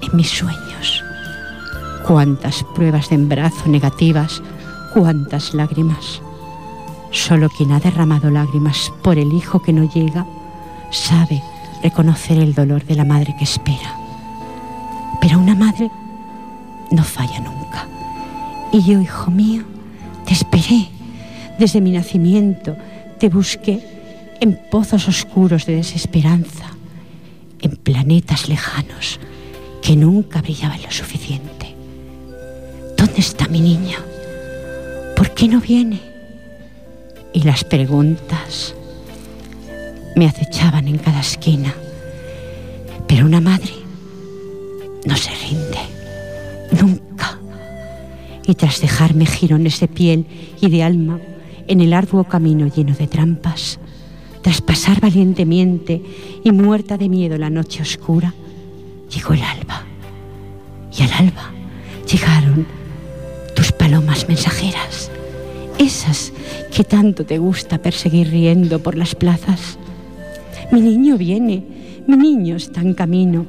en 0.00 0.16
mis 0.16 0.30
sueños. 0.30 1.02
Cuántas 2.06 2.64
pruebas 2.74 3.08
de 3.08 3.16
embarazo 3.16 3.68
negativas, 3.68 4.42
cuántas 4.94 5.54
lágrimas. 5.54 6.22
Solo 7.12 7.50
quien 7.50 7.72
ha 7.72 7.78
derramado 7.80 8.30
lágrimas 8.30 8.90
por 9.02 9.18
el 9.18 9.32
hijo 9.32 9.60
que 9.60 9.72
no 9.72 9.84
llega 9.84 10.26
sabe 10.90 11.42
reconocer 11.82 12.38
el 12.38 12.54
dolor 12.54 12.84
de 12.84 12.94
la 12.94 13.04
madre 13.04 13.34
que 13.38 13.44
espera. 13.44 13.96
Pero 15.20 15.38
una 15.38 15.54
madre 15.54 15.90
no 16.90 17.04
falla 17.04 17.38
nunca. 17.40 17.86
Y 18.72 18.82
yo, 18.82 19.00
hijo 19.00 19.30
mío, 19.30 19.62
te 20.24 20.32
esperé 20.32 20.88
desde 21.58 21.80
mi 21.80 21.90
nacimiento, 21.90 22.76
te 23.18 23.28
busqué 23.28 23.80
en 24.40 24.58
pozos 24.70 25.06
oscuros 25.06 25.66
de 25.66 25.76
desesperanza, 25.76 26.64
en 27.60 27.76
planetas 27.76 28.48
lejanos 28.48 29.20
que 29.82 29.96
nunca 29.96 30.40
brillaban 30.40 30.82
lo 30.82 30.90
suficiente. 30.90 31.74
¿Dónde 32.96 33.18
está 33.20 33.48
mi 33.48 33.60
niña? 33.60 33.98
¿Por 35.14 35.34
qué 35.34 35.46
no 35.46 35.60
viene? 35.60 36.11
Y 37.32 37.42
las 37.42 37.64
preguntas 37.64 38.74
me 40.16 40.26
acechaban 40.26 40.88
en 40.88 40.98
cada 40.98 41.20
esquina. 41.20 41.74
Pero 43.06 43.26
una 43.26 43.40
madre 43.40 43.72
no 45.04 45.16
se 45.16 45.30
rinde, 45.30 45.78
nunca. 46.80 47.38
Y 48.46 48.54
tras 48.54 48.80
dejarme 48.80 49.26
jirones 49.26 49.80
de 49.80 49.88
piel 49.88 50.26
y 50.60 50.68
de 50.68 50.82
alma 50.82 51.18
en 51.68 51.80
el 51.80 51.92
arduo 51.92 52.24
camino 52.24 52.66
lleno 52.66 52.94
de 52.94 53.06
trampas, 53.06 53.78
tras 54.42 54.60
pasar 54.60 55.00
valientemente 55.00 56.02
y 56.44 56.50
muerta 56.50 56.98
de 56.98 57.08
miedo 57.08 57.38
la 57.38 57.50
noche 57.50 57.82
oscura, 57.82 58.34
llegó 59.14 59.34
el 59.34 59.42
alba. 59.42 59.84
Y 60.96 61.02
al 61.02 61.12
alba 61.12 61.50
llegaron 62.10 62.66
tus 63.54 63.72
palomas 63.72 64.28
mensajeras 64.28 65.10
esas 65.78 66.31
que 66.74 66.84
tanto 66.84 67.24
te 67.24 67.38
gusta 67.38 67.78
perseguir 67.78 68.30
riendo 68.30 68.78
por 68.78 68.96
las 68.96 69.14
plazas. 69.14 69.78
Mi 70.70 70.80
niño 70.80 71.18
viene, 71.18 71.62
mi 72.06 72.16
niño 72.16 72.56
está 72.56 72.80
en 72.80 72.94
camino. 72.94 73.44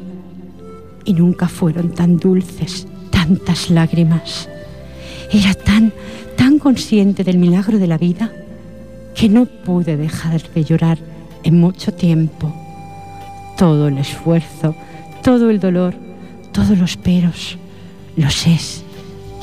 Y 1.05 1.13
nunca 1.13 1.47
fueron 1.47 1.91
tan 1.91 2.17
dulces 2.17 2.87
tantas 3.23 3.69
lágrimas. 3.69 4.49
Era 5.31 5.53
tan, 5.53 5.93
tan 6.35 6.59
consciente 6.59 7.23
del 7.23 7.37
milagro 7.37 7.79
de 7.79 7.87
la 7.87 7.97
vida 7.97 8.31
que 9.15 9.29
no 9.29 9.45
pude 9.45 9.95
dejar 9.95 10.41
de 10.53 10.63
llorar 10.63 10.97
en 11.43 11.59
mucho 11.59 11.93
tiempo. 11.93 12.53
Todo 13.57 13.87
el 13.87 13.97
esfuerzo, 13.97 14.75
todo 15.21 15.49
el 15.49 15.59
dolor, 15.59 15.93
todos 16.51 16.77
los 16.77 16.97
peros, 16.97 17.57
los 18.17 18.45
es 18.45 18.83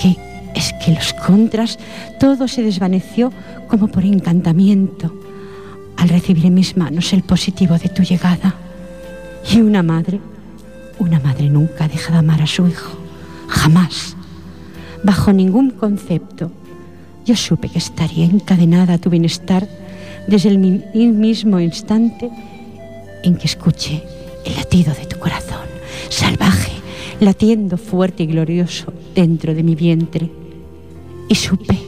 que 0.00 0.16
es 0.54 0.72
que 0.84 0.92
los 0.92 1.12
contras, 1.12 1.78
todo 2.18 2.48
se 2.48 2.62
desvaneció 2.62 3.32
como 3.68 3.88
por 3.88 4.04
encantamiento 4.04 5.14
al 5.96 6.08
recibir 6.08 6.46
en 6.46 6.54
mis 6.54 6.76
manos 6.76 7.12
el 7.12 7.22
positivo 7.22 7.78
de 7.78 7.88
tu 7.88 8.02
llegada. 8.02 8.54
Y 9.52 9.60
una 9.60 9.82
madre, 9.82 10.20
una 10.98 11.20
madre 11.20 11.48
nunca 11.48 11.88
deja 11.88 12.12
de 12.12 12.18
amar 12.18 12.42
a 12.42 12.46
su 12.46 12.66
hijo, 12.66 12.98
jamás, 13.48 14.16
bajo 15.04 15.32
ningún 15.32 15.70
concepto. 15.70 16.50
Yo 17.24 17.36
supe 17.36 17.68
que 17.68 17.78
estaría 17.78 18.24
encadenada 18.24 18.94
a 18.94 18.98
tu 18.98 19.10
bienestar 19.10 19.68
desde 20.26 20.48
el 20.48 20.58
mismo 20.58 21.60
instante 21.60 22.30
en 23.22 23.36
que 23.36 23.46
escuché 23.46 24.02
el 24.44 24.56
latido 24.56 24.94
de 24.94 25.06
tu 25.06 25.18
corazón, 25.18 25.66
salvaje, 26.08 26.72
latiendo 27.20 27.76
fuerte 27.76 28.22
y 28.22 28.26
glorioso 28.26 28.92
dentro 29.14 29.54
de 29.54 29.62
mi 29.62 29.74
vientre 29.74 30.39
y 31.30 31.36
supe 31.36 31.78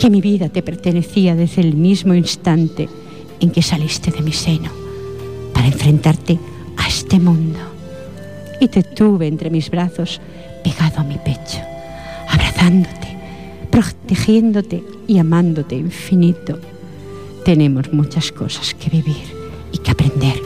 que 0.00 0.08
mi 0.08 0.22
vida 0.22 0.48
te 0.48 0.62
pertenecía 0.62 1.36
desde 1.36 1.60
el 1.60 1.74
mismo 1.74 2.14
instante 2.14 2.88
en 3.38 3.50
que 3.50 3.62
saliste 3.62 4.10
de 4.10 4.22
mi 4.22 4.32
seno 4.32 4.70
para 5.52 5.66
enfrentarte 5.66 6.38
a 6.76 6.88
este 6.88 7.20
mundo. 7.20 7.58
Y 8.60 8.68
te 8.68 8.82
tuve 8.82 9.26
entre 9.26 9.50
mis 9.50 9.70
brazos, 9.70 10.20
pegado 10.64 11.00
a 11.00 11.04
mi 11.04 11.16
pecho, 11.18 11.58
abrazándote, 12.28 13.08
protegiéndote 13.70 14.82
y 15.06 15.18
amándote 15.18 15.76
infinito. 15.76 16.58
Tenemos 17.44 17.92
muchas 17.92 18.32
cosas 18.32 18.72
que 18.72 18.88
vivir 18.88 19.22
y 19.70 19.78
que 19.78 19.90
aprender, 19.90 20.40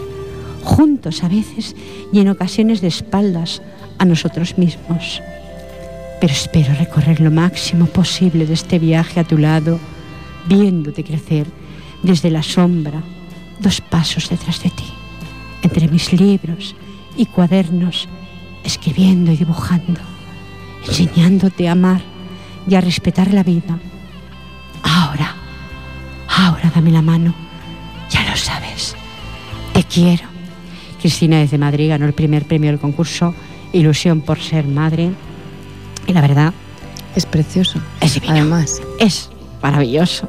juntos 0.64 1.22
a 1.22 1.28
veces 1.28 1.76
y 2.12 2.18
en 2.18 2.28
ocasiones 2.28 2.80
de 2.80 2.88
espaldas 2.88 3.62
a 3.98 4.04
nosotros 4.04 4.58
mismos. 4.58 5.22
Pero 6.22 6.34
espero 6.34 6.72
recorrer 6.74 7.18
lo 7.18 7.32
máximo 7.32 7.86
posible 7.86 8.46
de 8.46 8.54
este 8.54 8.78
viaje 8.78 9.18
a 9.18 9.24
tu 9.24 9.38
lado, 9.38 9.80
viéndote 10.46 11.02
crecer 11.02 11.48
desde 12.04 12.30
la 12.30 12.44
sombra, 12.44 13.02
dos 13.58 13.80
pasos 13.80 14.28
detrás 14.28 14.62
de 14.62 14.70
ti, 14.70 14.84
entre 15.62 15.88
mis 15.88 16.12
libros 16.12 16.76
y 17.16 17.26
cuadernos, 17.26 18.08
escribiendo 18.62 19.32
y 19.32 19.36
dibujando, 19.36 20.00
enseñándote 20.86 21.66
a 21.66 21.72
amar 21.72 22.02
y 22.68 22.76
a 22.76 22.80
respetar 22.80 23.34
la 23.34 23.42
vida. 23.42 23.80
Ahora, 24.84 25.34
ahora 26.28 26.70
dame 26.72 26.92
la 26.92 27.02
mano, 27.02 27.34
ya 28.08 28.30
lo 28.30 28.36
sabes, 28.36 28.94
te 29.72 29.82
quiero. 29.82 30.28
Cristina 31.00 31.38
desde 31.38 31.58
Madrid 31.58 31.88
ganó 31.88 32.06
el 32.06 32.12
primer 32.12 32.44
premio 32.44 32.70
del 32.70 32.78
concurso 32.78 33.34
Ilusión 33.72 34.20
por 34.20 34.38
ser 34.38 34.68
madre. 34.68 35.10
Y 36.06 36.12
la 36.12 36.20
verdad... 36.20 36.52
Es 37.14 37.26
precioso. 37.26 37.78
Es 38.00 38.14
divino. 38.14 38.32
Además. 38.32 38.80
Es 38.98 39.28
maravilloso. 39.62 40.28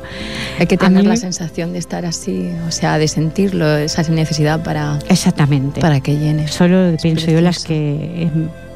Hay 0.59 0.67
que 0.67 0.77
tener 0.77 1.05
la 1.05 1.15
sensación 1.17 1.73
de 1.73 1.79
estar 1.79 2.05
así, 2.05 2.51
o 2.67 2.71
sea, 2.71 2.97
de 2.97 3.07
sentirlo, 3.07 3.77
esa 3.77 4.03
necesidad 4.03 4.63
para, 4.63 4.99
exactamente. 5.09 5.81
para 5.81 5.99
que 6.01 6.17
llene. 6.17 6.47
Solo 6.47 6.95
pienso 7.01 7.31
yo 7.31 7.41
las 7.41 7.63
que 7.63 7.95
eh, 8.25 8.31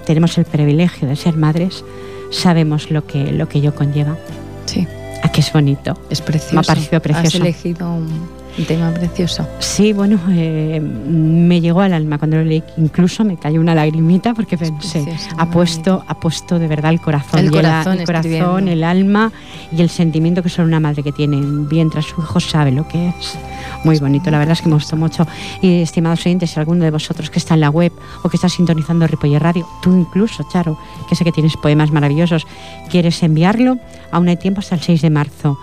tenemos 0.05 0.38
el 0.38 0.45
privilegio 0.45 1.07
de 1.07 1.15
ser 1.15 1.36
madres, 1.36 1.83
sabemos 2.31 2.89
lo 2.91 3.05
que, 3.05 3.31
lo 3.31 3.47
que 3.47 3.60
ello 3.60 3.75
conlleva. 3.75 4.17
Sí. 4.65 4.88
A 5.23 5.31
que 5.31 5.41
es 5.41 5.51
bonito. 5.51 5.99
Es 6.10 6.21
precioso. 6.21 6.55
Me 6.55 6.62
ha 6.62 6.63
parecido 6.63 7.01
precioso. 7.01 7.27
Has 7.27 7.36
elegido 7.36 7.91
un, 7.91 8.29
un 8.57 8.65
tema 8.65 8.91
precioso. 8.91 9.47
Sí, 9.59 9.93
bueno, 9.93 10.19
eh, 10.29 10.79
me 10.79 11.61
llegó 11.61 11.81
al 11.81 11.93
alma 11.93 12.17
cuando 12.17 12.37
lo 12.37 12.43
leí. 12.43 12.63
Incluso 12.77 13.23
me 13.23 13.37
cayó 13.37 13.59
una 13.61 13.75
lagrimita 13.75 14.33
porque 14.33 14.57
pensé, 14.57 15.03
precioso, 15.03 15.35
ha 15.37 15.49
puesto, 15.49 16.03
ha 16.07 16.19
puesto 16.19 16.57
de 16.59 16.67
verdad 16.67 16.91
el 16.91 16.99
corazón, 16.99 17.39
el 17.39 17.51
corazón, 17.51 17.93
el, 17.93 17.99
el, 17.99 18.05
corazón 18.05 18.67
el 18.67 18.83
alma 18.83 19.31
y 19.71 19.81
el 19.81 19.89
sentimiento 19.89 20.41
que 20.41 20.49
solo 20.49 20.67
una 20.67 20.79
madre 20.79 21.03
que 21.03 21.11
tiene 21.11 21.37
en 21.37 21.69
vientre 21.69 21.99
a 21.99 22.03
su 22.03 22.21
hijo 22.21 22.39
sabe 22.39 22.71
lo 22.71 22.87
que 22.87 23.09
es. 23.09 23.37
Muy 23.83 23.99
bonito, 23.99 24.31
la 24.31 24.39
verdad 24.39 24.53
es 24.53 24.61
que 24.61 24.69
me 24.69 24.75
gustó 24.75 24.95
mucho. 24.95 25.27
Y 25.61 25.81
estimados 25.81 26.25
oyentes, 26.25 26.51
si 26.51 26.59
alguno 26.59 26.83
de 26.83 26.91
vosotros 26.91 27.29
que 27.29 27.39
está 27.39 27.53
en 27.53 27.61
la 27.61 27.69
web 27.69 27.91
o 28.23 28.29
que 28.29 28.37
está 28.37 28.49
sintonizando 28.49 29.05
Ripoller 29.05 29.41
Radio, 29.41 29.67
tú 29.81 29.95
incluso, 29.95 30.45
Charo, 30.51 30.77
que 31.07 31.15
sé 31.15 31.23
que 31.23 31.31
tienes 31.31 31.55
poemas 31.57 31.91
maravillosos, 31.91 32.47
quieres 32.89 33.21
enviarlo, 33.23 33.77
aún 34.11 34.27
hay 34.27 34.37
tiempo 34.37 34.59
hasta 34.59 34.75
el 34.75 34.81
6 34.81 35.01
de 35.01 35.09
marzo. 35.09 35.57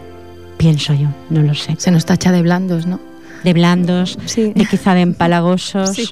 Pienso 0.58 0.94
yo, 0.94 1.08
no 1.30 1.42
lo 1.42 1.56
sé. 1.56 1.76
Se 1.78 1.92
nos 1.92 2.06
tacha 2.06 2.32
de 2.32 2.42
blandos, 2.42 2.86
¿no? 2.86 3.00
De 3.44 3.54
blandos, 3.54 4.18
sí. 4.26 4.54
de 4.54 4.66
quizá 4.66 4.94
de 4.94 5.02
empalagosos. 5.02 5.92
Sí. 5.96 6.10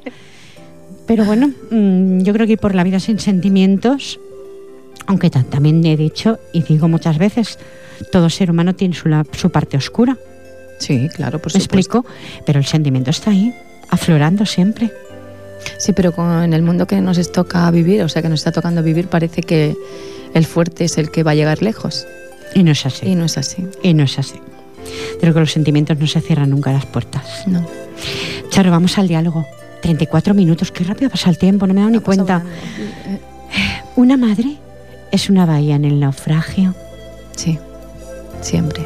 Pero 1.09 1.25
bueno, 1.25 1.51
mmm, 1.71 2.19
yo 2.19 2.33
creo 2.33 2.45
que 2.45 2.53
ir 2.53 2.59
por 2.59 2.75
la 2.75 2.83
vida 2.83 2.99
sin 2.99 3.17
sentimientos, 3.17 4.19
aunque 5.07 5.31
también 5.31 5.83
he 5.83 5.97
dicho 5.97 6.37
y 6.53 6.61
digo 6.61 6.87
muchas 6.87 7.17
veces, 7.17 7.57
todo 8.11 8.29
ser 8.29 8.51
humano 8.51 8.75
tiene 8.75 8.93
su, 8.93 9.09
la, 9.09 9.25
su 9.31 9.49
parte 9.49 9.75
oscura. 9.75 10.19
Sí, 10.77 11.09
claro, 11.09 11.39
por 11.39 11.51
¿Me 11.51 11.61
supuesto. 11.61 11.97
explico? 11.97 12.05
Pero 12.45 12.59
el 12.59 12.65
sentimiento 12.65 13.09
está 13.09 13.31
ahí, 13.31 13.51
aflorando 13.89 14.45
siempre. 14.45 14.93
Sí, 15.79 15.93
pero 15.93 16.11
con, 16.11 16.43
en 16.43 16.53
el 16.53 16.61
mundo 16.61 16.85
que 16.85 17.01
nos 17.01 17.31
toca 17.31 17.71
vivir, 17.71 18.03
o 18.03 18.07
sea, 18.07 18.21
que 18.21 18.29
nos 18.29 18.41
está 18.41 18.51
tocando 18.51 18.83
vivir, 18.83 19.07
parece 19.07 19.41
que 19.41 19.75
el 20.35 20.45
fuerte 20.45 20.85
es 20.85 20.99
el 20.99 21.09
que 21.09 21.23
va 21.23 21.31
a 21.31 21.35
llegar 21.35 21.63
lejos. 21.63 22.05
Y 22.53 22.61
no 22.61 22.69
es 22.69 22.85
así. 22.85 23.07
Y 23.07 23.15
no 23.15 23.25
es 23.25 23.35
así. 23.35 23.65
Y 23.81 23.95
no 23.95 24.03
es 24.03 24.19
así. 24.19 24.39
Creo 25.19 25.33
que 25.33 25.39
los 25.39 25.51
sentimientos 25.51 25.97
no 25.97 26.05
se 26.05 26.21
cierran 26.21 26.51
nunca 26.51 26.71
las 26.71 26.85
puertas. 26.85 27.47
No. 27.47 27.65
Charo, 28.51 28.69
vamos 28.69 28.95
al 28.99 29.07
diálogo. 29.07 29.47
34 29.81 30.33
minutos, 30.33 30.71
qué 30.71 30.83
rápido 30.83 31.09
pasa 31.09 31.29
el 31.29 31.37
tiempo, 31.37 31.67
no 31.67 31.73
me 31.73 31.79
he 31.79 31.83
dado 31.83 31.95
ni 31.95 31.99
cuenta. 31.99 32.43
Una 33.95 34.17
madre 34.17 34.57
es 35.11 35.29
una 35.29 35.45
bahía 35.45 35.75
en 35.75 35.85
el 35.85 35.99
naufragio. 35.99 36.75
Sí, 37.35 37.57
siempre. 38.41 38.85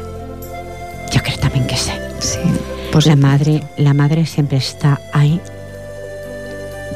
Yo 1.12 1.22
creo 1.22 1.38
también 1.38 1.66
que 1.66 1.76
sí. 1.76 1.92
Sí. 2.20 2.38
Pues 2.92 3.06
la 3.06 3.16
madre, 3.16 3.62
la 3.76 3.94
madre 3.94 4.26
siempre 4.26 4.58
está 4.58 5.00
ahí. 5.12 5.40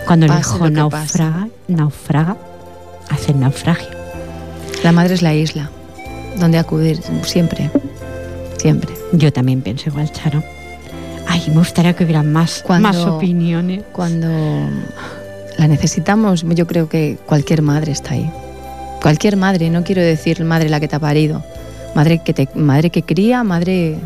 Cuando 0.06 0.26
el 0.26 0.38
hijo 0.38 0.70
naufraga, 0.70 1.48
naufraga, 1.66 2.36
hace 3.10 3.32
el 3.32 3.40
naufragio. 3.40 3.88
La 4.82 4.92
madre 4.92 5.14
es 5.14 5.22
la 5.22 5.34
isla 5.34 5.70
donde 6.38 6.58
acudir 6.58 7.00
siempre, 7.22 7.70
siempre. 8.58 8.94
Yo 9.12 9.32
también 9.32 9.60
pienso 9.60 9.90
igual, 9.90 10.10
Charo. 10.12 10.42
Ay, 11.28 11.44
me 11.48 11.58
gustaría 11.58 11.94
que 11.94 12.04
hubiera 12.04 12.22
más, 12.22 12.62
cuando, 12.66 12.88
más 12.88 12.96
opiniones. 12.96 13.82
Cuando 13.92 14.28
la 15.58 15.68
necesitamos, 15.68 16.42
yo 16.42 16.66
creo 16.66 16.88
que 16.88 17.18
cualquier 17.26 17.60
madre 17.62 17.92
está 17.92 18.14
ahí. 18.14 18.30
Cualquier 19.02 19.36
madre, 19.36 19.70
no 19.70 19.84
quiero 19.84 20.02
decir 20.02 20.42
madre 20.44 20.68
la 20.68 20.80
que 20.80 20.88
te 20.88 20.96
ha 20.96 21.00
parido. 21.00 21.44
Madre 21.94 22.20
que, 22.24 22.32
te, 22.32 22.48
madre 22.54 22.90
que 22.90 23.02
cría, 23.02 23.44
madre 23.44 23.96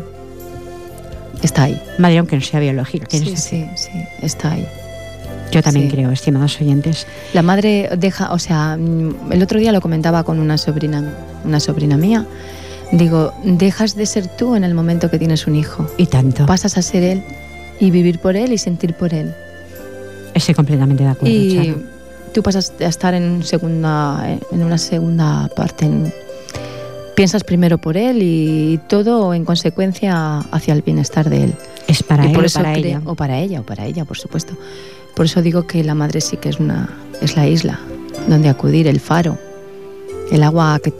está 1.41 1.63
ahí. 1.63 1.81
Madre 1.97 2.17
aunque 2.17 2.35
no 2.35 2.41
sea 2.41 2.59
biológica. 2.59 3.07
Sí, 3.09 3.35
sí, 3.37 3.65
sí, 3.75 3.91
está 4.21 4.51
ahí. 4.51 4.67
Yo 5.51 5.61
también 5.61 5.89
sí. 5.89 5.95
creo, 5.95 6.11
estimados 6.11 6.59
oyentes. 6.59 7.07
La 7.33 7.41
madre 7.41 7.89
deja, 7.97 8.33
o 8.33 8.39
sea, 8.39 8.73
el 8.75 9.43
otro 9.43 9.59
día 9.59 9.71
lo 9.71 9.81
comentaba 9.81 10.23
con 10.23 10.39
una 10.39 10.57
sobrina, 10.57 11.03
una 11.45 11.59
sobrina 11.59 11.95
mía. 11.95 12.25
Digo, 12.91 13.33
dejas 13.43 13.95
de 13.95 14.05
ser 14.05 14.27
tú 14.27 14.55
en 14.55 14.63
el 14.63 14.73
momento 14.73 15.09
que 15.09 15.17
tienes 15.17 15.47
un 15.47 15.55
hijo. 15.55 15.87
Y 15.97 16.07
tanto. 16.07 16.45
Pasas 16.45 16.77
a 16.77 16.81
ser 16.81 17.03
él 17.03 17.23
y 17.79 17.91
vivir 17.91 18.19
por 18.19 18.35
él 18.35 18.53
y 18.53 18.57
sentir 18.57 18.93
por 18.93 19.13
él. 19.13 19.33
Estoy 20.33 20.55
completamente 20.55 21.03
de 21.03 21.09
acuerdo. 21.09 21.35
Y 21.35 21.55
Charo. 21.55 21.77
tú 22.33 22.43
pasas 22.43 22.73
a 22.79 22.85
estar 22.85 23.13
en 23.13 23.43
segunda, 23.43 24.37
en 24.51 24.63
una 24.63 24.77
segunda 24.77 25.49
parte. 25.55 25.85
En, 25.85 26.13
piensas 27.15 27.43
primero 27.43 27.77
por 27.77 27.97
él 27.97 28.19
y 28.21 28.79
todo 28.87 29.33
en 29.33 29.45
consecuencia 29.45 30.39
hacia 30.51 30.73
el 30.73 30.81
bienestar 30.81 31.29
de 31.29 31.45
él. 31.45 31.53
Es 31.87 32.03
para 32.03 32.25
y 32.25 32.27
él 32.29 32.33
por 32.33 32.43
o 32.43 32.47
eso 32.47 32.59
para 32.59 32.73
creo, 32.73 32.85
ella. 32.85 33.01
O 33.05 33.15
para 33.15 33.39
ella, 33.39 33.59
o 33.61 33.63
para 33.63 33.85
ella, 33.85 34.05
por 34.05 34.17
supuesto. 34.17 34.55
Por 35.15 35.25
eso 35.25 35.41
digo 35.41 35.67
que 35.67 35.83
la 35.83 35.95
madre 35.95 36.21
sí 36.21 36.37
que 36.37 36.49
es 36.49 36.59
una 36.59 36.89
es 37.21 37.35
la 37.35 37.47
isla 37.47 37.79
donde 38.27 38.49
acudir, 38.49 38.87
el 38.87 38.99
faro, 38.99 39.37
el 40.31 40.43
agua 40.43 40.79
que 40.83 40.93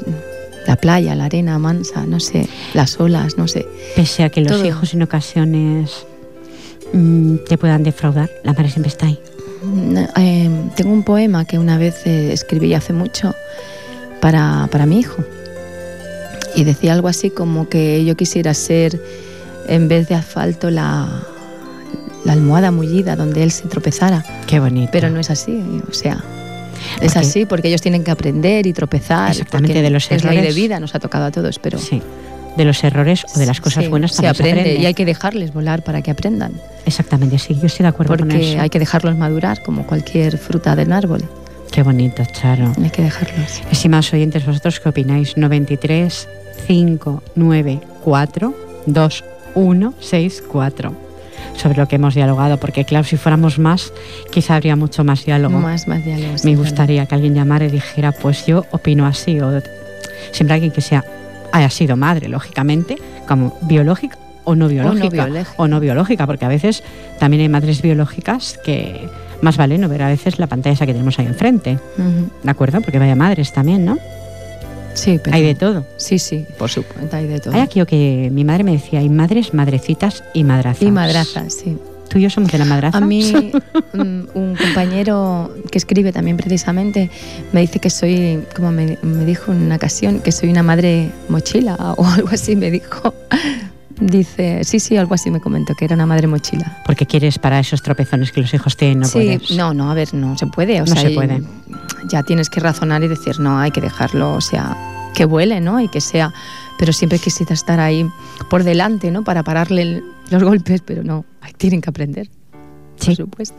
la 0.68 0.76
playa, 0.76 1.16
la 1.16 1.26
arena 1.26 1.60
mansa, 1.60 2.06
no 2.06 2.20
sé, 2.20 2.48
las 2.74 3.00
olas, 3.00 3.38
no 3.38 3.48
sé. 3.48 3.66
Pese 3.96 4.24
a 4.24 4.30
que 4.30 4.42
los 4.42 4.52
Todo. 4.52 4.66
hijos 4.66 4.94
en 4.94 5.02
ocasiones 5.02 6.06
mmm, 6.94 7.38
te 7.48 7.58
puedan 7.58 7.84
defraudar, 7.84 8.30
la 8.44 8.54
madre 8.54 8.70
siempre 8.70 8.90
está 8.90 9.08
ahí. 9.08 9.20
Eh, 10.18 10.50
tengo 10.76 10.92
un 10.92 11.04
poema 11.04 11.46
que 11.46 11.58
una 11.58 11.78
vez 11.78 12.06
eh, 12.06 12.34
escribí 12.34 12.74
hace 12.74 12.94
mucho 12.94 13.34
para, 14.20 14.68
para 14.72 14.86
mi 14.86 15.00
hijo. 15.00 15.24
Y 16.56 16.66
decía 16.66 16.94
algo 16.94 17.08
así 17.08 17.30
como 17.30 17.68
que 17.68 18.06
yo 18.06 18.16
quisiera 18.16 18.54
ser, 18.54 19.02
en 19.68 19.88
vez 19.88 20.08
de 20.08 20.16
asfalto, 20.16 20.70
la, 20.70 21.08
la 22.26 22.34
almohada 22.34 22.72
mullida 22.72 23.16
donde 23.16 23.42
él 23.42 23.52
se 23.52 23.68
tropezara. 23.68 24.24
Qué 24.46 24.60
bonito. 24.60 24.90
Pero 24.92 25.10
no 25.10 25.20
es 25.20 25.30
así, 25.30 25.64
o 25.90 25.94
sea, 25.94 26.24
es 27.02 27.14
Porque- 27.14 27.20
así 27.20 27.46
porque 27.46 27.68
ellos 27.70 27.82
tienen 27.82 28.04
que 28.04 28.12
aprender 28.12 28.68
y 28.68 28.74
tropezar. 28.74 29.32
Exactamente, 29.32 29.74
porque 29.74 29.82
de 29.84 29.90
los 29.90 30.12
es 30.12 30.24
ley 30.24 30.34
de 30.36 30.40
errores. 30.40 30.56
vida, 30.56 30.80
nos 30.80 30.94
ha 30.96 31.00
tocado 31.00 31.26
a 31.26 31.32
todos, 31.32 31.58
pero 31.60 31.80
Sí. 31.80 32.02
De 32.58 32.66
los 32.66 32.84
errores 32.84 33.26
o 33.36 33.40
de 33.40 33.48
las 33.48 33.60
cosas 33.62 33.86
sí, 33.86 33.90
buenas 33.90 34.12
se 34.12 34.18
también 34.18 34.36
se 34.36 34.42
aprende, 34.44 34.62
aprende. 34.62 34.84
y 34.84 34.86
hay 34.86 34.94
que 34.94 35.06
dejarles 35.06 35.54
volar 35.54 35.84
para 35.84 36.04
que 36.04 36.12
aprendan, 36.12 36.54
Exactamente, 36.86 37.40
sí, 37.40 37.58
yo 37.60 37.66
estoy 37.66 37.84
de 37.84 37.88
acuerdo 37.90 38.16
con 38.16 38.28
porque 38.28 38.52
eso. 38.54 38.62
hay 38.62 38.70
que 38.70 38.78
dejarlos 38.78 39.18
madurar 39.18 39.64
como 39.64 39.88
cualquier 39.88 40.38
fruta 40.38 40.76
del 40.76 40.92
árbol. 40.92 41.24
Qué 41.72 41.82
bonito, 41.82 42.22
Charo. 42.32 42.72
Hay 42.84 42.92
que 42.92 43.02
dejarlos. 43.02 43.62
Estimados 43.72 44.14
oyentes, 44.14 44.46
¿vosotros 44.46 44.80
qué 44.80 44.90
opináis? 44.90 45.36
93 45.36 46.28
594 46.68 48.54
2164 48.86 51.03
sobre 51.56 51.78
lo 51.78 51.88
que 51.88 51.96
hemos 51.96 52.16
dialogado, 52.16 52.58
porque 52.58 52.86
claro, 52.86 53.06
si 53.06 53.18
fuéramos 53.18 53.60
más, 53.60 53.94
quizá 54.32 54.56
habría 54.56 54.76
mucho 54.76 55.04
más 55.04 55.26
diálogo. 55.26 55.60
Más, 55.60 55.88
más 55.88 56.04
diálogo. 56.04 56.36
Me 56.44 56.56
gustaría 56.56 57.06
que 57.06 57.16
alguien 57.16 57.36
llamara 57.36 57.66
y 57.66 57.70
dijera, 57.70 58.12
pues 58.12 58.46
yo 58.46 58.66
opino 58.72 59.06
así, 59.06 59.40
o 59.40 59.62
siempre 60.32 60.56
alguien 60.56 60.72
que 60.72 60.82
sea 60.82 61.04
haya 61.52 61.70
sido 61.70 61.96
madre, 61.96 62.28
lógicamente, 62.30 62.98
como 63.28 63.58
biológica 63.62 64.18
o 64.44 64.56
no 64.56 64.68
biológica, 64.68 65.30
o 65.58 65.68
no 65.68 65.80
biológica, 65.80 66.26
porque 66.26 66.46
a 66.46 66.50
veces 66.50 66.84
también 67.20 67.42
hay 67.42 67.50
madres 67.50 67.82
biológicas 67.82 68.60
que 68.66 69.08
más 69.42 69.58
vale 69.58 69.78
no 69.78 69.88
ver 69.90 70.04
a 70.04 70.08
veces 70.08 70.40
la 70.40 70.48
pantalla 70.48 70.74
esa 70.74 70.86
que 70.86 70.94
tenemos 70.94 71.20
ahí 71.20 71.28
enfrente. 71.28 71.78
¿De 72.44 72.52
acuerdo? 72.52 72.82
Porque 72.82 73.00
vaya 73.00 73.16
madres 73.16 73.54
también, 73.54 73.86
¿no? 73.86 73.98
Sí, 74.94 75.20
pero... 75.24 75.36
Hay 75.36 75.44
de 75.44 75.56
todo. 75.56 75.86
Sí, 75.98 76.20
sí, 76.20 76.46
por 76.58 76.70
supuesto, 76.70 77.16
hay 77.16 77.28
de 77.28 77.40
todo. 77.40 77.54
Hay 77.54 77.62
aquí 77.62 77.84
que 77.86 78.30
mi 78.32 78.44
madre 78.44 78.64
me 78.64 78.72
decía, 78.74 79.00
hay 79.00 79.10
madres, 79.10 79.54
madrecitas 79.54 80.24
y 80.34 80.44
madrazas. 80.44 80.84
Y 80.84 80.92
madrazas, 80.92 81.54
sí. 81.54 81.78
¿Tú 82.10 82.20
y 82.20 82.22
yo 82.22 82.30
somos 82.30 82.52
de 82.52 82.60
la 82.60 82.66
madraza? 82.66 83.00
A 83.00 83.02
mí, 83.02 83.52
un 83.94 84.56
compañero 84.56 85.52
que 85.72 85.80
escribe 85.80 86.12
también 86.12 86.38
precisamente 86.38 87.10
me 87.52 87.62
dice 87.62 87.80
que 87.80 87.90
soy, 87.90 88.44
como 88.56 88.72
me, 88.72 89.00
me 89.02 89.26
dijo 89.26 89.52
en 89.52 89.64
una 89.64 89.78
ocasión, 89.78 90.20
que 90.20 90.32
soy 90.32 90.50
una 90.50 90.62
madre 90.62 91.10
mochila 91.28 91.76
o 91.98 92.06
algo 92.08 92.30
así, 92.32 92.56
me 92.56 92.70
dijo. 92.70 93.16
Dice, 94.06 94.66
sí, 94.66 94.82
sí, 94.82 94.98
algo 94.98 95.16
así 95.16 95.32
me 95.32 95.40
comentó, 95.40 95.76
que 95.76 95.86
era 95.86 95.96
una 95.96 96.06
madre 96.06 96.28
mochila. 96.28 96.82
Porque 96.86 97.06
quieres 97.06 97.40
para 97.40 97.60
esos 97.60 97.82
tropezones 97.82 98.34
que 98.34 98.42
los 98.42 98.54
hijos 98.54 98.76
tienen, 98.76 99.00
no 99.00 99.08
sí, 99.08 99.40
No, 99.56 99.74
no, 99.74 99.90
a 99.90 99.94
ver, 99.94 100.14
no 100.14 100.38
se 100.38 100.46
puede. 100.48 100.82
O 100.82 100.86
no 100.86 100.96
se 100.96 101.12
puede. 101.12 101.42
Ya 102.10 102.24
tienes 102.24 102.50
que 102.50 102.60
razonar 102.60 103.02
y 103.04 103.08
decir, 103.08 103.40
no, 103.40 103.60
hay 103.60 103.72
que 103.72 103.80
dejarlo, 103.80 104.34
o 104.34 104.42
sea, 104.42 104.76
que 105.14 105.24
vuele, 105.24 105.62
¿no? 105.62 105.80
Y 105.80 105.88
que 105.88 106.02
sea. 106.02 106.34
Pero 106.78 106.92
siempre 106.92 107.18
quisiera 107.18 107.54
estar 107.54 107.80
ahí 107.80 108.06
por 108.50 108.66
delante, 108.66 109.10
¿no? 109.10 109.24
Para 109.24 109.44
pararle 109.44 110.04
los 110.30 110.44
golpes, 110.44 110.82
pero 110.82 111.04
no, 111.04 111.24
tienen 111.58 111.80
que 111.80 111.90
aprender. 111.90 112.30
Sí. 112.98 113.08
Por 113.08 113.16
supuesto. 113.16 113.56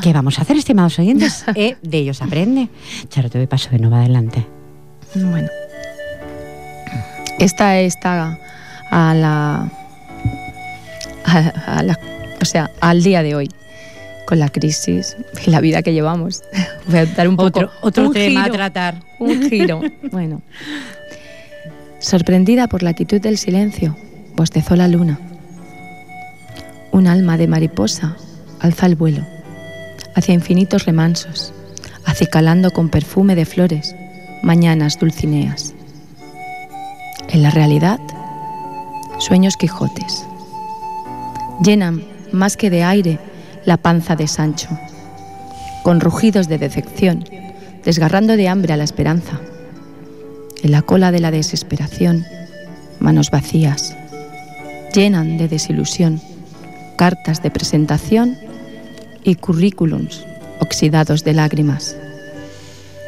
¿Qué 0.00 0.12
vamos 0.12 0.38
a 0.38 0.42
hacer, 0.42 0.56
estimados 0.56 0.96
oyentes? 1.00 1.44
eh, 1.56 1.76
de 1.82 1.98
ellos 1.98 2.22
aprende. 2.22 2.68
Charo, 3.08 3.30
te 3.30 3.38
doy 3.38 3.48
paso 3.48 3.70
de 3.70 3.80
nuevo 3.80 3.96
adelante. 3.96 4.46
Bueno. 5.14 5.48
Esta 7.40 7.80
está 7.80 8.38
a 8.90 9.14
la 9.14 9.77
o 12.40 12.44
sea, 12.44 12.70
al 12.80 13.02
día 13.02 13.22
de 13.22 13.34
hoy, 13.34 13.50
con 14.26 14.38
la 14.38 14.50
crisis 14.50 15.16
y 15.46 15.50
la 15.50 15.60
vida 15.60 15.82
que 15.82 15.92
llevamos. 15.92 16.42
Voy 16.86 16.98
a 16.98 17.06
dar 17.06 17.28
un 17.28 17.36
poco 17.36 17.70
otro, 17.80 18.10
tema 18.10 18.44
a 18.44 18.50
tratar. 18.50 19.00
Un 19.18 19.48
giro. 19.48 19.80
Bueno. 20.12 20.42
Sorprendida 21.98 22.68
por 22.68 22.82
la 22.82 22.94
quietud 22.94 23.20
del 23.20 23.38
silencio, 23.38 23.96
bostezó 24.36 24.76
la 24.76 24.86
luna. 24.86 25.18
Un 26.92 27.06
alma 27.06 27.36
de 27.36 27.48
mariposa 27.48 28.16
alza 28.60 28.86
el 28.86 28.96
vuelo 28.96 29.26
hacia 30.14 30.34
infinitos 30.34 30.84
remansos, 30.84 31.52
acicalando 32.04 32.70
con 32.70 32.88
perfume 32.88 33.34
de 33.34 33.46
flores 33.46 33.94
mañanas 34.42 34.98
dulcineas. 34.98 35.74
En 37.30 37.42
la 37.42 37.50
realidad, 37.50 37.98
sueños 39.18 39.56
quijotes 39.56 40.26
llenan 41.62 42.04
más 42.32 42.56
que 42.56 42.70
de 42.70 42.84
aire 42.84 43.18
la 43.64 43.76
panza 43.76 44.16
de 44.16 44.28
Sancho, 44.28 44.68
con 45.82 46.00
rugidos 46.00 46.48
de 46.48 46.58
decepción, 46.58 47.24
desgarrando 47.84 48.36
de 48.36 48.48
hambre 48.48 48.72
a 48.72 48.76
la 48.76 48.84
esperanza. 48.84 49.40
En 50.62 50.72
la 50.72 50.82
cola 50.82 51.12
de 51.12 51.20
la 51.20 51.30
desesperación, 51.30 52.24
manos 52.98 53.30
vacías, 53.30 53.96
llenan 54.94 55.38
de 55.38 55.48
desilusión 55.48 56.20
cartas 56.96 57.42
de 57.42 57.50
presentación 57.50 58.36
y 59.22 59.36
currículums 59.36 60.26
oxidados 60.60 61.22
de 61.22 61.32
lágrimas. 61.32 61.96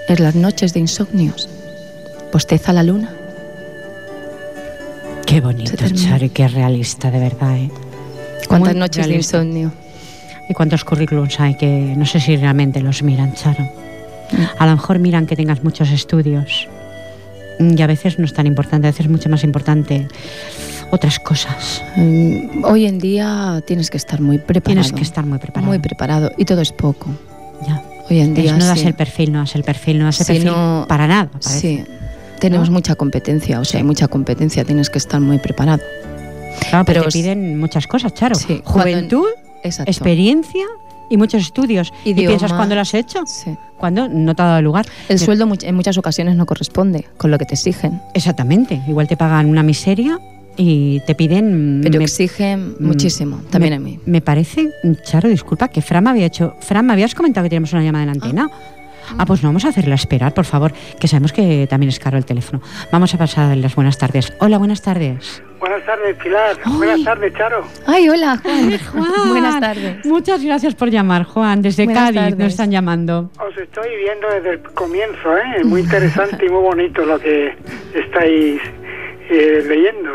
En 0.09 0.23
las 0.23 0.37
noches 0.37 0.73
de 0.73 0.81
insomnios, 0.81 1.49
posteza 2.31 2.73
la 2.73 2.85
luna. 2.85 3.11
Qué 5.27 5.41
bonito, 5.41 5.89
Chari, 5.93 6.31
qué 6.31 6.49
realista, 6.49 7.11
de 7.11 7.19
verdad, 7.19 7.57
¿eh? 7.57 7.71
¿Cuántas 8.49 8.77
noches 8.77 9.07
de 9.07 9.15
insomnio? 9.15 9.73
¿Y 10.49 10.55
cuántos 10.55 10.85
currículums 10.85 11.39
hay 11.39 11.55
que 11.55 11.95
no 11.97 12.07
sé 12.07 12.21
si 12.21 12.37
realmente 12.37 12.81
los 12.81 13.03
miran, 13.03 13.35
Charo? 13.35 13.63
Mm. 14.33 14.45
A 14.59 14.67
lo 14.67 14.73
mejor 14.73 14.99
miran 14.99 15.27
que 15.27 15.37
tengas 15.37 15.63
muchos 15.63 15.91
estudios 15.91 16.69
y 17.61 17.83
a 17.83 17.87
veces 17.87 18.19
no 18.19 18.25
es 18.25 18.33
tan 18.33 18.47
importante, 18.47 18.87
a 18.87 18.91
veces 18.91 19.07
es 19.07 19.13
mucho 19.13 19.29
más 19.29 19.45
importante 19.45 20.09
otras 20.91 21.19
cosas. 21.21 21.83
Mm, 21.97 22.65
hoy 22.65 22.87
en 22.87 22.99
día 22.99 23.63
tienes 23.67 23.91
que 23.91 23.97
estar 23.97 24.21
muy 24.21 24.39
preparado. 24.39 24.83
Tienes 24.83 24.93
que 24.93 25.03
estar 25.03 25.25
muy 25.25 25.39
preparado. 25.39 25.69
Muy 25.69 25.79
preparado 25.79 26.33
y 26.37 26.45
todo 26.45 26.61
es 26.61 26.73
poco. 26.73 27.11
Ya. 27.67 27.83
Hoy 28.09 28.21
en 28.21 28.35
día 28.35 28.57
no 28.57 28.67
das 28.67 28.83
el 28.85 28.95
perfil, 28.95 29.33
no 29.33 29.41
das 29.41 29.55
el 29.55 29.63
perfil, 29.63 29.99
no 29.99 30.07
das 30.07 30.21
el 30.21 30.27
perfil 30.27 30.53
para 30.89 31.07
nada. 31.07 31.31
Sí. 31.39 31.85
Tenemos 32.41 32.71
mucha 32.71 32.97
competencia, 32.97 33.61
o 33.61 33.65
sea, 33.65 33.79
hay 33.79 33.85
mucha 33.85 34.09
competencia, 34.09 34.65
tienes 34.65 34.89
que 34.89 34.99
estar 34.99 35.21
muy 35.21 35.39
preparado. 35.39 35.83
Claro, 36.69 36.85
pero 36.85 37.03
te 37.05 37.11
piden 37.11 37.59
muchas 37.59 37.87
cosas, 37.87 38.15
Charo. 38.15 38.37
Juventud, 38.65 39.27
experiencia 39.63 40.67
y 41.11 41.17
muchos 41.17 41.43
estudios. 41.43 41.93
¿Y 42.05 42.15
piensas 42.15 42.53
cuándo 42.53 42.75
lo 42.75 42.81
has 42.81 42.95
hecho? 42.95 43.27
Sí. 43.27 43.57
¿Cuándo 43.77 44.09
no 44.09 44.35
te 44.35 44.43
ha 44.43 44.47
dado 44.47 44.63
lugar? 44.63 44.87
El 45.09 45.19
sueldo 45.19 45.49
en 45.63 45.75
muchas 45.75 45.99
ocasiones 45.99 46.37
no 46.37 46.47
corresponde 46.47 47.07
con 47.17 47.31
lo 47.31 47.39
que 47.39 47.45
te 47.45 47.55
exigen. 47.55 48.01
Exactamente. 48.15 48.81
Igual 48.87 49.09
te 49.09 49.17
pagan 49.17 49.47
una 49.47 49.63
miseria 49.63 50.19
y 50.57 51.01
te 51.07 51.15
piden... 51.15 51.81
Pero 51.83 52.01
exigen 52.01 52.77
mm, 52.79 52.87
muchísimo, 52.87 53.41
también 53.51 53.75
a 53.75 53.79
mí. 53.79 53.99
Me 54.07 54.21
parece, 54.21 54.71
Charo, 55.05 55.29
disculpa, 55.29 55.69
que 55.69 55.83
Fran 55.83 56.05
me 56.05 56.11
había 56.11 56.27
hecho... 56.27 56.55
Fran, 56.61 56.87
me 56.87 56.93
habías 56.93 57.15
comentado 57.15 57.45
que 57.45 57.51
tenemos 57.51 57.73
una 57.73 57.83
llamada 57.83 58.05
en 58.05 58.07
la 58.07 58.13
antena. 58.13 58.51
Ah. 58.53 58.80
Ah, 59.19 59.27
pues 59.27 59.43
no, 59.43 59.49
vamos 59.49 59.65
a 59.65 59.69
hacerla 59.69 59.95
esperar, 59.95 60.35
por 60.35 60.45
favor, 60.45 60.73
que 60.99 61.09
sabemos 61.09 61.33
que 61.33 61.67
también 61.69 61.89
es 61.89 61.99
caro 61.99 62.17
el 62.17 62.25
teléfono. 62.25 62.63
Vamos 62.93 63.15
a 63.15 63.19
pasar 63.19 63.57
las 63.57 63.75
buenas 63.75 63.99
tardes. 63.99 64.33
Hola, 64.41 64.59
buenas 64.59 64.83
tardes. 64.83 65.43
Buenas 65.59 65.85
tardes, 65.85 66.17
Pilar. 66.17 66.57
Buenas 66.65 67.05
tardes, 67.05 67.35
Charo. 67.35 67.65
Ay, 67.87 68.09
hola, 68.09 68.39
Juan. 68.43 68.73
buenas 69.29 69.61
tardes. 69.61 70.07
Muchas 70.07 70.43
gracias 70.43 70.75
por 70.75 70.91
llamar, 70.91 71.25
Juan. 71.25 71.61
Desde 71.61 71.87
Cádiz 71.87 72.37
nos 72.37 72.49
están 72.49 72.71
llamando. 72.71 73.31
Os 73.39 73.57
estoy 73.57 73.89
viendo 73.97 74.27
desde 74.29 74.51
el 74.53 74.63
comienzo, 74.63 75.37
¿eh? 75.37 75.65
Muy 75.65 75.83
interesante 75.83 76.47
y 76.47 76.49
muy 76.49 76.63
bonito 76.63 77.05
lo 77.05 77.19
que 77.19 77.55
estáis 77.95 78.61
eh, 79.29 79.65
leyendo. 79.69 80.13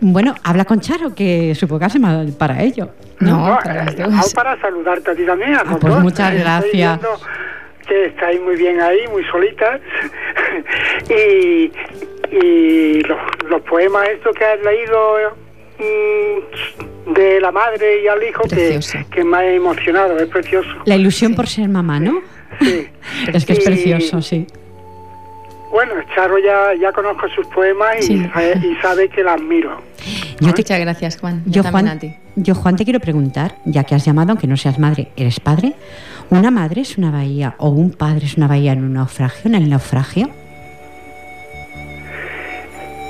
bueno, 0.00 0.34
habla 0.42 0.64
con 0.64 0.80
Charo, 0.80 1.14
que 1.14 1.54
supongo 1.54 1.80
que 1.80 1.84
hace 1.84 1.98
mal 1.98 2.32
para 2.38 2.62
ello. 2.62 2.90
No, 3.18 3.58
para, 3.62 3.84
eh, 3.84 4.08
para 4.34 4.58
saludarte 4.58 5.10
a 5.10 5.14
ti 5.14 5.26
también. 5.26 5.54
Ah, 5.54 5.76
pues 5.78 5.96
muchas 5.96 6.34
gracias 6.34 7.00
estáis 7.90 8.40
muy 8.40 8.56
bien 8.56 8.80
ahí, 8.80 9.06
muy 9.08 9.24
solitas. 9.24 9.80
y 11.08 11.70
y 12.30 13.00
los, 13.00 13.62
poemas 13.68 14.08
estos 14.08 14.34
que 14.36 14.44
has 14.44 14.60
leído 14.62 15.36
mm, 15.78 17.12
de 17.12 17.40
la 17.40 17.50
madre 17.50 18.02
y 18.02 18.08
al 18.08 18.22
hijo 18.22 18.42
que, 18.44 18.78
que, 19.10 19.24
me 19.24 19.36
ha 19.36 19.52
emocionado, 19.52 20.18
es 20.18 20.28
precioso. 20.28 20.68
La 20.84 20.96
ilusión 20.96 21.34
por 21.34 21.46
ser 21.48 21.68
mamá, 21.68 21.98
¿no? 21.98 22.20
Sí. 22.60 22.88
es 23.32 23.44
que 23.44 23.54
es 23.54 23.64
precioso, 23.64 24.22
sí. 24.22 24.46
Bueno, 25.70 25.94
Charo 26.14 26.38
ya, 26.38 26.74
ya 26.80 26.92
conozco 26.92 27.28
sus 27.28 27.46
poemas 27.46 28.08
y, 28.08 28.28
sabe 28.82 29.08
que 29.08 29.22
la 29.22 29.34
admiro. 29.34 29.80
Muchas 30.40 30.80
gracias, 30.80 31.18
Juan. 31.18 31.42
Yo, 31.46 31.62
Juan, 31.62 32.00
yo, 32.34 32.54
Juan, 32.56 32.76
te 32.76 32.84
quiero 32.84 32.98
preguntar, 32.98 33.54
ya 33.66 33.84
que 33.84 33.94
has 33.94 34.04
llamado, 34.04 34.32
aunque 34.32 34.48
no 34.48 34.56
seas 34.56 34.80
madre, 34.80 35.08
eres 35.16 35.38
padre, 35.38 35.74
¿Una 36.30 36.52
madre 36.52 36.82
es 36.82 36.96
una 36.96 37.10
bahía 37.10 37.56
o 37.58 37.70
un 37.70 37.90
padre 37.90 38.26
es 38.26 38.36
una 38.36 38.46
bahía 38.46 38.72
en 38.72 38.84
un 38.84 38.92
naufragio, 38.92 39.48
en 39.48 39.56
el 39.56 39.68
naufragio? 39.68 40.30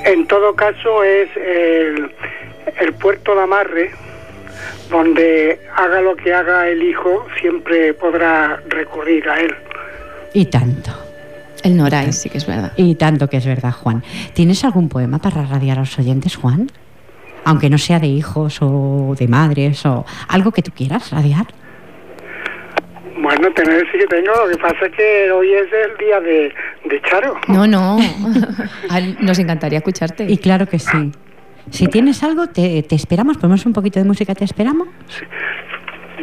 En 0.05 0.25
todo 0.25 0.55
caso 0.55 1.03
es 1.03 1.29
el, 1.37 2.93
puerto 2.95 3.35
de 3.35 3.41
amarre 3.41 3.91
donde 4.89 5.59
haga 5.75 6.01
lo 6.01 6.15
que 6.15 6.33
haga 6.33 6.67
el 6.67 6.81
hijo, 6.81 7.27
siempre 7.39 7.93
podrá 7.93 8.59
recurrir 8.67 9.29
a 9.29 9.39
él. 9.39 9.53
Y 10.33 10.45
tanto. 10.45 10.91
El 11.63 11.77
Noray, 11.77 12.11
sí 12.13 12.27
que 12.27 12.39
es 12.39 12.47
verdad. 12.47 12.73
Y 12.75 12.95
tanto 12.95 13.29
que 13.29 13.37
es 13.37 13.45
verdad, 13.45 13.71
Juan. 13.71 14.03
¿Tienes 14.33 14.65
algún 14.65 14.89
poema 14.89 15.19
para 15.19 15.45
radiar 15.45 15.77
a 15.77 15.81
los 15.81 15.99
oyentes, 15.99 16.35
Juan? 16.35 16.71
Aunque 17.45 17.69
no 17.69 17.77
sea 17.77 17.99
de 17.99 18.07
hijos 18.07 18.57
o 18.61 19.15
de 19.17 19.27
madres 19.27 19.85
o 19.85 20.05
algo 20.27 20.51
que 20.51 20.63
tú 20.63 20.71
quieras 20.71 21.11
radiar. 21.11 21.45
Bueno, 23.21 23.51
tener 23.53 23.85
sí 23.91 23.99
que 23.99 24.07
tengo, 24.07 24.31
lo 24.33 24.49
que 24.49 24.57
pasa 24.57 24.85
es 24.87 24.91
que 24.93 25.31
hoy 25.31 25.53
es 25.53 25.67
el 25.71 25.97
día 25.97 26.19
de, 26.19 26.53
Charo. 27.09 27.35
No, 27.47 27.67
no, 27.67 27.99
nos 29.19 29.37
encantaría 29.39 29.77
escucharte. 29.77 30.25
Y 30.27 30.37
claro 30.37 30.65
que 30.67 30.79
sí. 30.79 31.11
Si 31.69 31.87
tienes 31.87 32.23
algo, 32.23 32.47
te, 32.47 32.83
esperamos, 32.89 33.37
ponemos 33.37 33.65
un 33.65 33.73
poquito 33.73 33.99
de 33.99 34.05
música, 34.05 34.33
te 34.33 34.43
esperamos. 34.43 34.87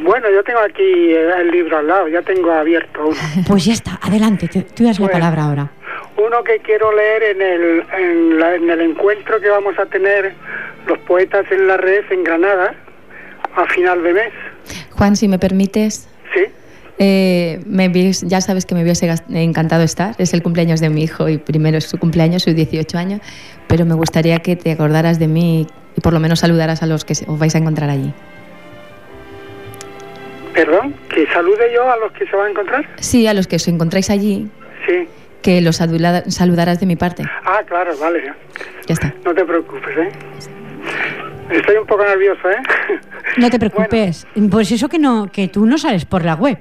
Bueno, 0.02 0.28
yo 0.30 0.42
tengo 0.42 0.58
aquí 0.60 0.82
el 0.82 1.50
libro 1.50 1.78
al 1.78 1.86
lado, 1.86 2.08
ya 2.08 2.22
tengo 2.22 2.50
abierto 2.52 3.06
uno. 3.06 3.16
Pues 3.46 3.64
ya 3.64 3.72
está, 3.74 3.98
adelante, 4.02 4.48
te- 4.48 4.62
tú 4.62 4.84
das 4.84 4.98
la 4.98 5.06
Bueno. 5.06 5.18
palabra 5.20 5.42
ahora. 5.44 5.70
Uno 6.16 6.42
que 6.42 6.58
quiero 6.58 6.90
leer 6.94 7.22
en 7.36 7.42
el, 7.42 7.84
en, 7.96 8.38
la- 8.40 8.54
en 8.56 8.68
el 8.70 8.80
encuentro 8.80 9.40
que 9.40 9.48
vamos 9.48 9.78
a 9.78 9.86
tener 9.86 10.34
los 10.86 10.98
poetas 11.00 11.46
en 11.52 11.66
la 11.68 11.76
red 11.76 12.04
en 12.10 12.24
Granada 12.24 12.74
a 13.54 13.66
final 13.66 14.02
de 14.02 14.12
mes. 14.14 14.32
Juan, 14.90 15.14
si 15.16 15.28
me 15.28 15.38
permites, 15.38 16.08
¿Sí? 16.34 16.44
Eh, 16.98 17.60
me 17.66 17.88
ya 18.12 18.40
sabes 18.40 18.66
que 18.66 18.74
me 18.74 18.82
hubiese 18.82 19.12
encantado 19.30 19.82
estar. 19.82 20.14
Es 20.18 20.34
el 20.34 20.42
cumpleaños 20.42 20.80
de 20.80 20.90
mi 20.90 21.02
hijo 21.02 21.28
y 21.28 21.38
primero 21.38 21.78
es 21.78 21.84
su 21.84 21.98
cumpleaños, 21.98 22.42
sus 22.42 22.54
18 22.54 22.98
años, 22.98 23.20
pero 23.68 23.84
me 23.84 23.94
gustaría 23.94 24.38
que 24.40 24.56
te 24.56 24.72
acordaras 24.72 25.18
de 25.18 25.28
mí 25.28 25.66
y 25.96 26.00
por 26.00 26.12
lo 26.12 26.20
menos 26.20 26.40
saludaras 26.40 26.82
a 26.82 26.86
los 26.86 27.04
que 27.04 27.14
os 27.26 27.38
vais 27.38 27.54
a 27.54 27.58
encontrar 27.58 27.90
allí. 27.90 28.12
Perdón, 30.54 30.94
que 31.14 31.26
salude 31.28 31.70
yo 31.72 31.88
a 31.90 31.96
los 31.98 32.10
que 32.12 32.26
se 32.26 32.34
van 32.34 32.48
a 32.48 32.50
encontrar. 32.50 32.84
Sí, 32.98 33.26
a 33.28 33.34
los 33.34 33.46
que 33.46 33.56
os 33.56 33.68
encontráis 33.68 34.10
allí, 34.10 34.48
Sí. 34.86 35.06
que 35.40 35.60
los 35.60 35.76
saludaras 35.76 36.80
de 36.80 36.86
mi 36.86 36.96
parte. 36.96 37.22
Ah, 37.44 37.60
claro, 37.66 37.96
vale. 37.98 38.32
Ya 38.86 38.94
está. 38.94 39.14
No 39.24 39.32
te 39.34 39.44
preocupes, 39.44 39.96
¿eh? 39.96 40.10
Estoy 41.50 41.76
un 41.76 41.86
poco 41.86 42.04
nervioso, 42.04 42.50
¿eh? 42.50 42.62
No 43.38 43.50
te 43.50 43.58
preocupes, 43.58 44.26
pues 44.50 44.70
eso 44.72 44.88
que 44.88 44.98
no, 44.98 45.30
que 45.32 45.48
tú 45.48 45.66
no 45.66 45.78
sales 45.78 46.04
por 46.04 46.24
la 46.24 46.34
web. 46.34 46.58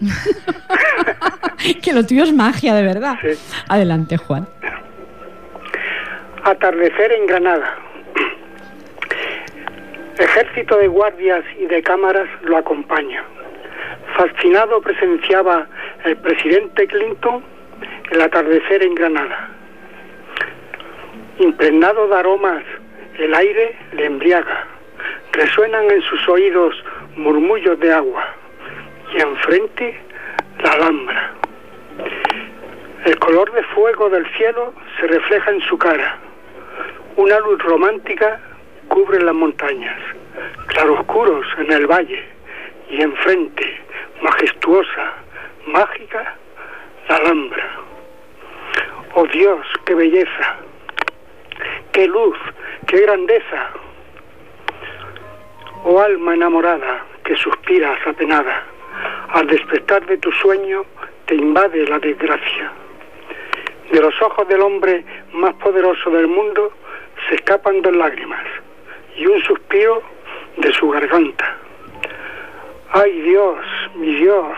que 1.82 1.92
lo 1.92 2.06
tuyo 2.06 2.24
es 2.24 2.32
magia, 2.32 2.74
de 2.74 2.82
verdad. 2.82 3.16
Sí. 3.20 3.28
Adelante, 3.68 4.16
Juan. 4.16 4.48
Atardecer 6.44 7.12
en 7.12 7.26
Granada. 7.26 7.76
Ejército 10.18 10.76
de 10.76 10.88
guardias 10.88 11.44
y 11.58 11.66
de 11.66 11.82
cámaras 11.82 12.28
lo 12.42 12.58
acompaña. 12.58 13.24
Fascinado 14.16 14.80
presenciaba 14.80 15.66
el 16.04 16.16
presidente 16.18 16.86
Clinton 16.86 17.42
el 18.10 18.20
atardecer 18.20 18.82
en 18.82 18.94
Granada. 18.94 19.48
Impregnado 21.38 22.08
de 22.08 22.16
aromas, 22.16 22.62
el 23.20 23.34
aire 23.34 23.76
le 23.92 24.06
embriaga. 24.06 24.66
Resuenan 25.32 25.90
en 25.90 26.02
sus 26.02 26.28
oídos 26.28 26.74
murmullos 27.16 27.78
de 27.78 27.92
agua 27.92 28.26
y 29.14 29.20
enfrente 29.20 30.00
la 30.62 30.72
alhambra. 30.72 31.32
El 33.04 33.18
color 33.18 33.52
de 33.52 33.62
fuego 33.74 34.08
del 34.08 34.26
cielo 34.36 34.74
se 34.98 35.06
refleja 35.06 35.50
en 35.50 35.60
su 35.62 35.78
cara. 35.78 36.18
Una 37.16 37.38
luz 37.40 37.62
romántica 37.62 38.40
cubre 38.88 39.20
las 39.22 39.34
montañas, 39.34 39.98
claroscuros 40.68 41.46
en 41.58 41.72
el 41.72 41.86
valle 41.86 42.24
y 42.90 43.02
enfrente, 43.02 43.80
majestuosa, 44.22 45.12
mágica, 45.66 46.36
la 47.08 47.16
alhambra. 47.16 47.70
Oh 49.14 49.26
Dios, 49.26 49.66
qué 49.84 49.94
belleza, 49.94 50.56
qué 51.92 52.06
luz, 52.06 52.36
qué 52.86 53.00
grandeza. 53.00 53.70
Oh 55.84 56.00
alma 56.00 56.34
enamorada 56.34 57.04
que 57.24 57.36
suspiras 57.36 57.98
apenada, 58.06 58.64
al 59.32 59.46
despertar 59.46 60.04
de 60.06 60.18
tu 60.18 60.30
sueño 60.32 60.84
te 61.26 61.34
invade 61.34 61.86
la 61.86 61.98
desgracia. 61.98 62.72
De 63.90 64.00
los 64.00 64.20
ojos 64.22 64.46
del 64.48 64.60
hombre 64.60 65.04
más 65.32 65.54
poderoso 65.54 66.10
del 66.10 66.28
mundo 66.28 66.72
se 67.28 67.36
escapan 67.36 67.82
dos 67.82 67.96
lágrimas 67.96 68.44
y 69.16 69.26
un 69.26 69.42
suspiro 69.42 70.02
de 70.56 70.72
su 70.72 70.88
garganta. 70.90 71.56
Ay 72.92 73.20
Dios, 73.22 73.58
mi 73.94 74.14
Dios, 74.14 74.56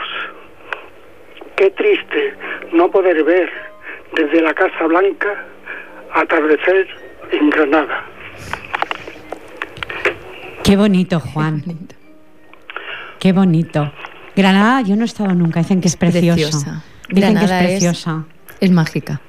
qué 1.57 1.71
triste 1.71 2.35
no 2.73 2.91
poder 2.91 3.23
ver 3.25 3.51
desde 4.13 4.41
la 4.41 4.55
Casa 4.55 4.87
Blanca 4.87 5.45
atardecer 6.13 6.89
en 7.33 7.51
Granada. 7.51 8.05
Qué 10.65 10.77
bonito, 10.77 11.21
Juan. 11.21 11.63
Qué 13.19 13.33
bonito. 13.33 13.93
Granada, 14.37 14.81
yo 14.83 14.97
no 14.97 15.03
he 15.03 15.07
estado 15.07 15.35
nunca. 15.35 15.61
Dicen 15.61 15.81
que 15.81 15.89
es 15.89 15.97
preciosa. 15.97 16.83
Dicen 17.09 17.35
Granada 17.35 17.59
que 17.61 17.65
es- 17.65 17.73
es 17.73 17.81
preciosa. 17.81 18.25
Es 18.61 18.71
mágica. 18.71 19.21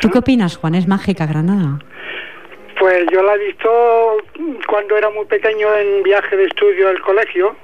¿Tú 0.00 0.10
qué 0.10 0.18
opinas, 0.18 0.56
Juan? 0.56 0.74
¿Es 0.74 0.88
mágica 0.88 1.26
Granada? 1.26 1.78
Pues 2.78 3.04
yo 3.12 3.22
la 3.22 3.34
he 3.34 3.38
visto 3.46 3.70
cuando 4.68 4.96
era 4.96 5.08
muy 5.10 5.24
pequeño 5.26 5.68
en 5.74 6.02
viaje 6.02 6.36
de 6.36 6.44
estudio 6.44 6.88
del 6.88 7.00
colegio, 7.00 7.56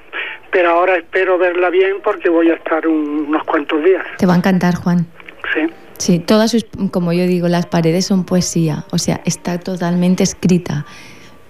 pero 0.50 0.70
ahora 0.70 0.96
espero 0.96 1.36
verla 1.38 1.68
bien 1.70 1.96
porque 2.02 2.28
voy 2.28 2.50
a 2.50 2.54
estar 2.54 2.86
un- 2.86 3.26
unos 3.28 3.42
cuantos 3.44 3.82
días. 3.82 4.04
Te 4.18 4.26
va 4.26 4.34
a 4.34 4.36
encantar, 4.36 4.76
Juan. 4.76 5.06
Sí. 5.52 5.66
Sí, 6.00 6.18
todas 6.18 6.50
sus, 6.50 6.64
como 6.90 7.12
yo 7.12 7.26
digo, 7.26 7.46
las 7.48 7.66
paredes 7.66 8.06
son 8.06 8.24
poesía, 8.24 8.86
o 8.90 8.96
sea, 8.98 9.20
está 9.26 9.60
totalmente 9.60 10.22
escrita. 10.22 10.86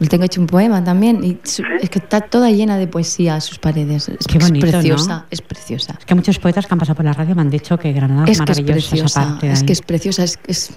Yo 0.01 0.09
Tengo 0.09 0.25
hecho 0.25 0.41
un 0.41 0.47
poema 0.47 0.83
también 0.83 1.23
y 1.23 1.39
su- 1.45 1.63
es 1.81 1.89
que 1.91 1.99
está 2.01 2.23
toda 2.23 2.51
llena 2.51 2.77
de 2.79 2.87
poesía 2.89 3.41
sus 3.41 3.59
paredes. 3.59 4.09
Es, 4.09 4.27
Qué 4.27 4.39
bonito, 4.39 4.67
es 4.67 4.73
¿no? 4.73 4.79
preciosa, 4.81 5.27
es 5.31 5.41
preciosa. 5.43 5.95
Es 5.99 6.05
que 6.07 6.15
muchos 6.15 6.39
poetas 6.39 6.67
que 6.67 6.73
han 6.75 6.79
pasado 6.81 6.97
por 6.97 7.05
la 7.05 7.13
radio 7.13 7.35
me 7.35 7.43
han 7.43 7.51
dicho 7.51 7.79
que 7.79 7.93
Granada 7.93 8.25
es, 8.25 8.31
Es 8.31 8.39
que 8.41 8.53
es 8.53 8.59
maravillosa 8.61 8.79
esa 8.79 8.89
preciosa, 8.91 9.25
parte 9.25 9.53
es 9.53 9.63
que 9.63 9.73
es 9.73 9.83
preciosa, 9.83 10.25
es, 10.25 10.39
es, 10.47 10.71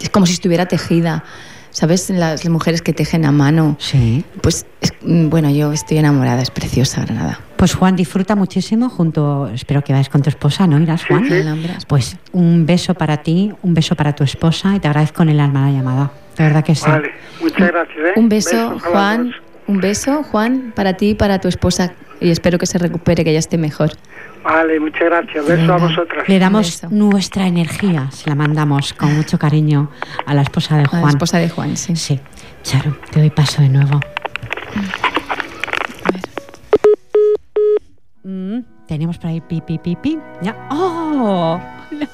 es 0.00 0.10
como 0.10 0.26
si 0.26 0.32
estuviera 0.32 0.66
tejida. 0.66 1.22
¿Sabes? 1.70 2.10
Las 2.10 2.46
mujeres 2.48 2.82
que 2.82 2.92
tejen 2.92 3.24
a 3.24 3.32
mano. 3.32 3.76
Sí. 3.78 4.24
Pues, 4.42 4.66
es- 4.80 4.92
bueno, 5.02 5.50
yo 5.50 5.72
estoy 5.72 5.98
enamorada, 5.98 6.42
es 6.42 6.50
preciosa 6.50 7.02
Granada. 7.04 7.40
Pues 7.56 7.74
Juan, 7.74 7.94
disfruta 7.96 8.34
muchísimo 8.36 8.88
junto, 8.88 9.48
espero 9.48 9.82
que 9.82 9.92
vayas 9.92 10.08
con 10.08 10.22
tu 10.22 10.30
esposa, 10.30 10.66
¿no? 10.66 10.78
Irás, 10.80 11.04
Juan. 11.04 11.26
sí. 11.28 11.34
Alhambras. 11.34 11.84
Pues 11.86 12.16
un 12.32 12.66
beso 12.66 12.94
para 12.94 13.18
ti, 13.18 13.52
un 13.62 13.74
beso 13.74 13.94
para 13.94 14.14
tu 14.14 14.24
esposa 14.24 14.74
y 14.74 14.80
te 14.80 14.88
agradezco 14.88 15.22
en 15.22 15.28
el 15.30 15.40
alma 15.40 15.66
la 15.70 15.72
llamada. 15.76 16.12
De 16.36 16.44
verdad 16.44 16.64
que 16.64 16.74
sí. 16.74 16.84
Vale, 16.88 17.10
muchas 17.40 17.68
gracias. 17.68 17.96
¿eh? 17.98 18.12
Un 18.16 18.28
beso, 18.28 18.78
Juan. 18.80 19.32
Un 19.66 19.78
beso, 19.80 20.22
Juan, 20.24 20.72
para 20.74 20.94
ti 20.94 21.10
y 21.10 21.14
para 21.14 21.38
tu 21.40 21.48
esposa. 21.48 21.92
Y 22.20 22.30
espero 22.30 22.58
que 22.58 22.66
se 22.66 22.78
recupere, 22.78 23.24
que 23.24 23.30
ella 23.30 23.38
esté 23.38 23.56
mejor. 23.58 23.92
Vale, 24.44 24.78
muchas 24.80 25.00
gracias. 25.02 25.46
Beso 25.46 25.60
Venga. 25.62 25.74
a 25.74 25.78
vosotras. 25.78 26.28
Le 26.28 26.38
damos 26.38 26.66
beso. 26.82 26.88
nuestra 26.94 27.46
energía, 27.46 28.10
se 28.10 28.28
la 28.28 28.34
mandamos 28.36 28.92
con 28.94 29.14
mucho 29.16 29.38
cariño 29.38 29.90
a 30.26 30.34
la 30.34 30.42
esposa 30.42 30.76
de 30.76 30.82
A 30.84 30.86
Juan. 30.88 31.02
la 31.02 31.08
esposa 31.10 31.38
de 31.38 31.48
Juan, 31.48 31.76
sí. 31.76 31.96
Sí. 31.96 32.20
Charo, 32.62 32.96
te 33.10 33.20
doy 33.20 33.30
paso 33.30 33.62
de 33.62 33.68
nuevo. 33.70 34.00
Mm, 38.22 38.60
tenemos 38.86 39.18
por 39.18 39.28
ahí 39.28 39.40
pi, 39.40 39.60
pi, 39.62 39.78
pi, 39.78 39.96
pi. 39.96 40.18
Ya. 40.42 40.56
¡Oh! 40.70 41.58
Hola. 41.90 42.08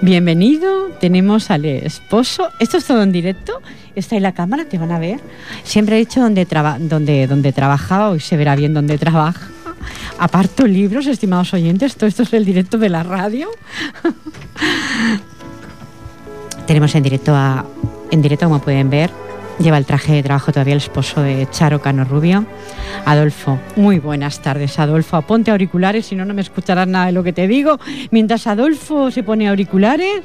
Bienvenido. 0.00 0.88
Tenemos 1.00 1.50
al 1.50 1.64
esposo. 1.64 2.48
Esto 2.58 2.78
es 2.78 2.84
todo 2.84 3.02
en 3.02 3.12
directo. 3.12 3.60
Está 3.94 4.16
ahí 4.16 4.20
la 4.20 4.32
cámara, 4.32 4.64
te 4.64 4.78
van 4.78 4.92
a 4.92 4.98
ver. 4.98 5.20
Siempre 5.62 5.96
he 5.96 5.98
dicho 6.00 6.20
donde, 6.20 6.46
donde, 6.80 7.26
donde 7.26 7.52
trabajaba, 7.52 8.10
hoy 8.10 8.20
se 8.20 8.36
verá 8.36 8.56
bien 8.56 8.74
donde 8.74 8.98
trabaja. 8.98 9.48
Aparto 10.18 10.66
libros, 10.66 11.06
estimados 11.06 11.54
oyentes. 11.54 11.96
Todo 11.96 12.06
esto 12.06 12.24
es 12.24 12.32
el 12.32 12.44
directo 12.44 12.78
de 12.78 12.88
la 12.88 13.02
radio. 13.02 13.48
Tenemos 16.66 16.94
en 16.94 17.02
directo 17.02 17.34
a, 17.34 17.64
en 18.10 18.22
directo, 18.22 18.46
como 18.46 18.60
pueden 18.60 18.90
ver, 18.90 19.10
lleva 19.60 19.78
el 19.78 19.84
traje 19.86 20.12
de 20.14 20.22
trabajo 20.22 20.52
todavía 20.52 20.72
el 20.74 20.78
esposo 20.78 21.20
de 21.22 21.46
Charo 21.50 21.80
Cano 21.80 22.04
Rubio, 22.04 22.46
Adolfo. 23.04 23.58
Muy 23.76 23.98
buenas 23.98 24.40
tardes, 24.40 24.78
Adolfo. 24.78 25.20
Ponte 25.22 25.50
auriculares, 25.50 26.06
si 26.06 26.16
no, 26.16 26.24
no 26.24 26.34
me 26.34 26.40
escucharás 26.40 26.88
nada 26.88 27.06
de 27.06 27.12
lo 27.12 27.22
que 27.22 27.32
te 27.32 27.46
digo. 27.46 27.78
Mientras 28.10 28.46
Adolfo 28.46 29.10
se 29.10 29.22
pone 29.22 29.48
auriculares, 29.48 30.22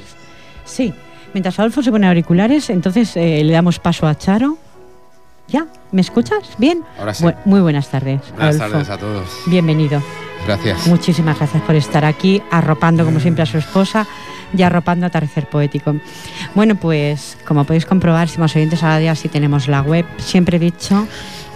sí, 0.63 0.93
mientras 1.33 1.59
Adolfo 1.59 1.83
se 1.83 1.91
pone 1.91 2.07
auriculares, 2.07 2.69
entonces 2.69 3.15
eh, 3.17 3.43
le 3.43 3.53
damos 3.53 3.79
paso 3.79 4.07
a 4.07 4.17
Charo. 4.17 4.57
¿Ya? 5.47 5.67
¿Me 5.91 6.01
escuchas? 6.01 6.39
¿Bien? 6.57 6.81
Ahora 6.97 7.13
sí. 7.13 7.23
Bu- 7.23 7.35
muy 7.45 7.59
buenas 7.61 7.89
tardes, 7.89 8.19
Buenas 8.35 8.55
Adolfo. 8.55 8.71
tardes 8.71 8.89
a 8.89 8.97
todos. 8.97 9.29
Bienvenido. 9.45 10.01
Gracias. 10.45 10.87
Muchísimas 10.87 11.37
gracias 11.37 11.63
por 11.63 11.75
estar 11.75 12.05
aquí, 12.05 12.41
arropando 12.51 13.03
como 13.05 13.19
siempre 13.19 13.43
a 13.43 13.45
su 13.45 13.57
esposa 13.57 14.05
y 14.55 14.61
arropando 14.61 15.05
a 15.05 15.07
Atardecer 15.07 15.47
Poético. 15.47 15.95
Bueno, 16.53 16.75
pues 16.75 17.37
como 17.45 17.63
podéis 17.65 17.85
comprobar, 17.85 18.29
si 18.29 18.39
más 18.39 18.55
oyentes 18.55 18.83
ahora 18.83 19.01
ya 19.01 19.15
sí 19.15 19.27
tenemos 19.27 19.67
la 19.67 19.81
web, 19.81 20.05
siempre 20.17 20.57
he 20.57 20.59
dicho 20.59 21.07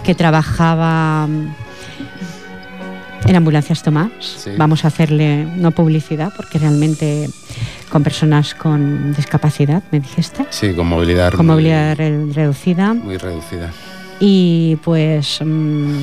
que 0.02 0.14
trabajaba 0.14 1.28
en 3.26 3.36
Ambulancias 3.36 3.82
Tomás. 3.82 4.10
Sí. 4.20 4.50
Vamos 4.56 4.84
a 4.84 4.88
hacerle 4.88 5.44
no 5.44 5.70
publicidad 5.70 6.32
porque 6.36 6.58
realmente 6.58 7.30
con 7.90 8.02
personas 8.02 8.54
con 8.54 9.12
discapacidad, 9.14 9.82
me 9.90 10.00
dijiste, 10.00 10.46
Sí, 10.50 10.72
con 10.74 10.86
movilidad. 10.88 11.32
con 11.32 11.46
movilidad 11.46 11.96
re- 11.96 12.26
reducida 12.32 12.94
Muy 12.94 13.16
reducida. 13.18 13.70
y 14.20 14.76
pues 14.82 15.40
mm, 15.44 15.98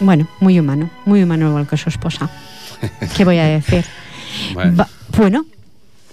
bueno, 0.00 0.26
muy 0.40 0.58
humano, 0.58 0.90
muy 1.06 1.22
humano 1.22 1.48
igual 1.48 1.66
que 1.68 1.76
su 1.76 1.88
esposa. 1.88 2.28
¿Qué 3.16 3.24
voy 3.24 3.38
a 3.38 3.44
decir? 3.46 3.84
Bueno, 4.54 4.76
Va- 4.76 4.88
bueno, 5.18 5.44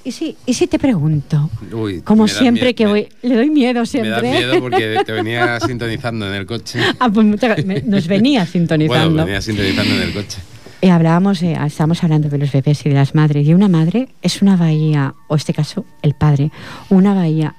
¿y 0.03 0.11
si, 0.11 0.35
y 0.47 0.53
si 0.55 0.65
te 0.65 0.79
pregunto? 0.79 1.51
Uy, 1.71 2.01
Como 2.01 2.23
me 2.23 2.29
siempre 2.29 2.73
que 2.73 2.85
me- 2.85 2.91
voy, 2.91 3.09
le 3.21 3.35
doy 3.35 3.49
miedo 3.51 3.81
Me 3.81 3.85
siempre. 3.85 4.11
da 4.11 4.21
miedo 4.21 4.59
porque 4.59 5.01
te 5.05 5.11
venía 5.11 5.59
sintonizando 5.59 6.27
en 6.27 6.33
el 6.33 6.45
coche. 6.47 6.79
Ah, 6.99 7.09
pues 7.09 7.25
me- 7.65 7.81
nos 7.83 8.07
venía 8.07 8.45
sintonizando. 8.47 9.09
Bueno, 9.11 9.25
venía 9.25 9.41
sintonizando 9.41 9.93
en 9.95 10.01
el 10.01 10.13
coche. 10.13 10.39
Eh, 10.81 10.89
hablábamos, 10.89 11.41
eh, 11.43 11.57
estábamos 11.65 12.03
hablando 12.03 12.27
de 12.29 12.37
los 12.39 12.51
bebés 12.51 12.85
y 12.85 12.89
de 12.89 12.95
las 12.95 13.13
madres. 13.15 13.47
Y 13.47 13.53
una 13.53 13.67
madre 13.67 14.09
es 14.23 14.41
una 14.41 14.55
bahía, 14.57 15.13
o 15.27 15.35
en 15.35 15.37
este 15.37 15.53
caso, 15.53 15.85
el 16.01 16.15
padre, 16.15 16.51
una 16.89 17.13
bahía 17.13 17.55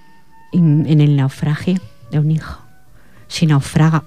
en, 0.53 0.87
en 0.89 1.01
el 1.01 1.15
naufragio 1.17 1.81
de 2.11 2.19
un 2.19 2.31
hijo. 2.33 2.59
Si 3.29 3.47
naufraga, 3.47 4.03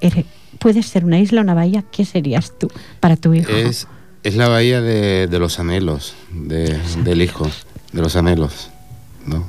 eres- 0.00 0.24
puedes 0.60 0.86
ser 0.86 1.04
una 1.04 1.18
isla, 1.18 1.40
una 1.40 1.54
bahía, 1.54 1.82
¿qué 1.90 2.04
serías 2.04 2.52
tú 2.58 2.70
para 3.00 3.16
tu 3.16 3.34
hijo? 3.34 3.50
Es, 3.50 3.86
es 4.22 4.36
la 4.36 4.48
bahía 4.48 4.80
de, 4.80 5.26
de 5.26 5.38
los 5.38 5.58
anhelos 5.58 6.14
de- 6.32 6.78
del 7.02 7.22
hijo, 7.22 7.48
de 7.92 8.00
los 8.02 8.14
anhelos. 8.16 8.70
¿no? 9.26 9.44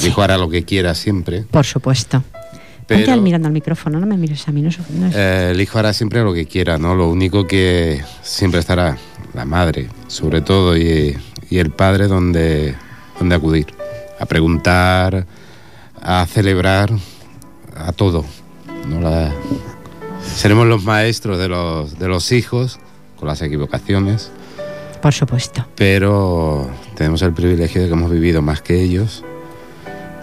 El 0.00 0.06
hijo 0.08 0.22
hará 0.22 0.36
lo 0.38 0.48
que 0.50 0.64
quiera 0.64 0.94
siempre, 0.94 1.42
Por 1.50 1.64
supuesto. 1.64 2.22
Ponte 2.88 3.02
pero 3.02 3.12
al 3.14 3.20
mirando 3.20 3.48
al 3.48 3.52
micrófono, 3.54 3.98
no 3.98 4.06
me 4.06 4.16
mires 4.16 4.46
a 4.46 4.52
mí, 4.52 4.62
no, 4.62 4.68
es- 4.68 4.78
no 4.90 5.06
es- 5.08 5.14
eh, 5.16 5.50
el 5.52 5.60
hijo 5.60 5.78
hará 5.78 5.92
siempre 5.92 6.22
lo 6.22 6.32
que 6.32 6.46
quiera, 6.46 6.78
¿no? 6.78 6.94
Lo 6.94 7.08
único 7.08 7.46
que 7.46 8.02
siempre 8.22 8.60
estará 8.60 8.96
la 9.34 9.44
madre, 9.44 9.88
sobre 10.06 10.40
todo, 10.40 10.76
y, 10.76 11.16
y 11.50 11.58
el 11.58 11.70
padre 11.70 12.06
donde, 12.08 12.74
donde 13.18 13.34
acudir. 13.34 13.66
A 14.20 14.24
preguntar, 14.26 15.26
a 16.00 16.24
celebrar, 16.26 16.90
a 17.74 17.92
todo. 17.92 18.24
¿no? 18.88 19.00
La- 19.00 19.32
seremos 20.34 20.66
los 20.66 20.84
maestros 20.84 21.38
de 21.38 21.48
los, 21.48 21.98
de 21.98 22.08
los 22.08 22.32
hijos, 22.32 22.78
con 23.18 23.28
las 23.28 23.40
equivocaciones. 23.42 24.30
Por 25.02 25.12
supuesto. 25.12 25.64
pero 25.76 26.68
tenemos 26.96 27.22
el 27.22 27.32
privilegio 27.32 27.82
de 27.82 27.86
que 27.88 27.92
hemos 27.92 28.10
vivido 28.10 28.42
más 28.42 28.60
que 28.62 28.80
ellos, 28.82 29.24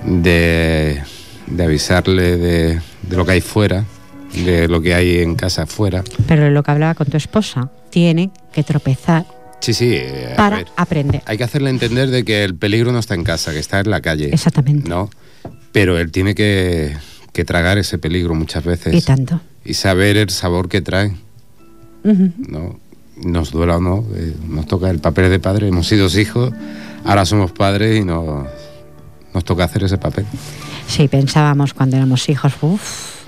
de, 0.05 1.01
de 1.47 1.63
avisarle 1.63 2.37
de, 2.37 2.81
de 3.03 3.15
lo 3.17 3.25
que 3.25 3.31
hay 3.33 3.41
fuera, 3.41 3.85
de 4.33 4.67
lo 4.67 4.81
que 4.81 4.93
hay 4.93 5.19
en 5.19 5.35
casa 5.35 5.65
fuera. 5.67 6.03
Pero 6.27 6.49
lo 6.49 6.63
que 6.63 6.71
hablaba 6.71 6.95
con 6.95 7.07
tu 7.07 7.17
esposa, 7.17 7.69
tiene 7.89 8.31
que 8.51 8.63
tropezar 8.63 9.25
Sí, 9.59 9.73
sí, 9.73 9.93
eh, 9.93 10.33
para 10.35 10.57
ver, 10.57 10.67
aprender. 10.75 11.21
hay 11.25 11.37
que 11.37 11.45
hacerle 11.45 11.69
entender 11.69 12.09
de 12.09 12.25
que 12.25 12.43
el 12.43 12.55
peligro 12.55 12.91
no 12.91 12.99
está 12.99 13.13
en 13.15 13.23
casa, 13.23 13.53
que 13.53 13.59
está 13.59 13.79
en 13.79 13.89
la 13.89 14.01
calle. 14.01 14.29
Exactamente. 14.33 14.89
¿no? 14.89 15.09
Pero 15.71 15.97
él 15.97 16.11
tiene 16.11 16.35
que, 16.35 16.97
que 17.33 17.43
tragar 17.43 17.77
ese 17.77 17.97
peligro 17.97 18.33
muchas 18.35 18.63
veces 18.63 18.93
Y 18.93 19.01
tanto. 19.01 19.41
y 19.65 19.73
saber 19.73 20.15
el 20.17 20.29
sabor 20.29 20.69
que 20.69 20.81
trae. 20.81 21.13
Ujú. 22.05 22.31
¿no? 22.37 22.79
Nos 23.23 23.51
duela 23.51 23.77
o 23.77 23.81
no, 23.81 24.05
eh, 24.15 24.33
nos 24.47 24.65
toca 24.67 24.89
el 24.89 24.99
papel 24.99 25.29
de 25.29 25.39
padre, 25.39 25.67
hemos 25.67 25.87
sido 25.87 26.07
hijos, 26.19 26.51
ahora 27.05 27.25
somos 27.25 27.51
padres 27.51 28.01
y 28.01 28.05
nos, 28.05 28.45
nos 29.33 29.43
toca 29.45 29.63
hacer 29.65 29.83
ese 29.83 29.97
papel. 29.97 30.25
Sí, 30.87 31.07
pensábamos 31.07 31.73
cuando 31.73 31.95
éramos 31.95 32.27
hijos, 32.29 32.53
uff, 32.61 33.23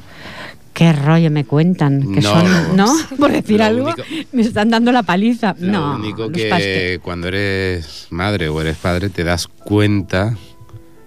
qué 0.73 0.91
rollo 0.91 1.31
me 1.31 1.45
cuentan, 1.45 2.01
que 2.13 2.19
No, 2.21 2.31
son, 2.31 2.75
¿no? 2.77 2.93
Por 3.17 3.31
decir 3.31 3.61
algo, 3.61 3.85
único- 3.87 4.03
me 4.33 4.41
están 4.41 4.69
dando 4.71 4.91
la 4.91 5.03
paliza. 5.03 5.55
Lo 5.59 5.71
no, 5.71 5.95
único 5.95 6.29
que 6.31 6.49
paste- 6.49 6.99
cuando 7.01 7.27
eres 7.29 8.07
madre 8.09 8.49
o 8.49 8.59
eres 8.61 8.77
padre 8.77 9.09
te 9.09 9.23
das 9.23 9.47
cuenta 9.47 10.35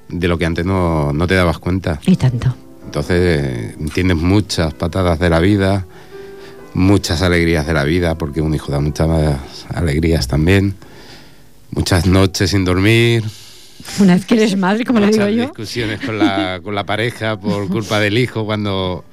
de 0.09 0.29
lo 0.29 0.39
que 0.39 0.47
antes 0.47 0.65
no, 0.65 1.13
no 1.13 1.27
te 1.27 1.35
dabas 1.35 1.59
cuenta. 1.59 2.01
Y 2.07 2.17
tanto. 2.17 2.55
Entonces 2.89 3.75
entiendes 3.79 4.17
muchas 4.17 4.73
patadas 4.73 5.19
de 5.19 5.29
la 5.29 5.41
vida, 5.41 5.85
muchas 6.73 7.21
alegrías 7.21 7.67
de 7.67 7.75
la 7.75 7.85
vida, 7.85 8.17
porque 8.17 8.41
un 8.41 8.55
hijo 8.55 8.73
da 8.73 8.81
muchas 8.81 9.39
alegrías 9.75 10.27
también, 10.27 10.75
muchas 11.71 12.07
noches 12.07 12.49
sin 12.49 12.65
dormir, 12.65 13.25
Una 14.01 14.15
vez 14.15 14.25
que 14.25 14.37
eres 14.37 14.57
madre, 14.57 14.87
como 14.87 15.01
le 15.01 15.09
digo 15.09 15.29
yo, 15.29 15.43
discusiones 15.43 16.01
con 16.01 16.19
la, 16.19 16.61
con 16.65 16.75
la 16.75 16.85
pareja 16.85 17.39
por 17.39 17.69
culpa 17.71 18.01
del 18.01 18.17
hijo, 18.17 18.47
cuando 18.47 19.05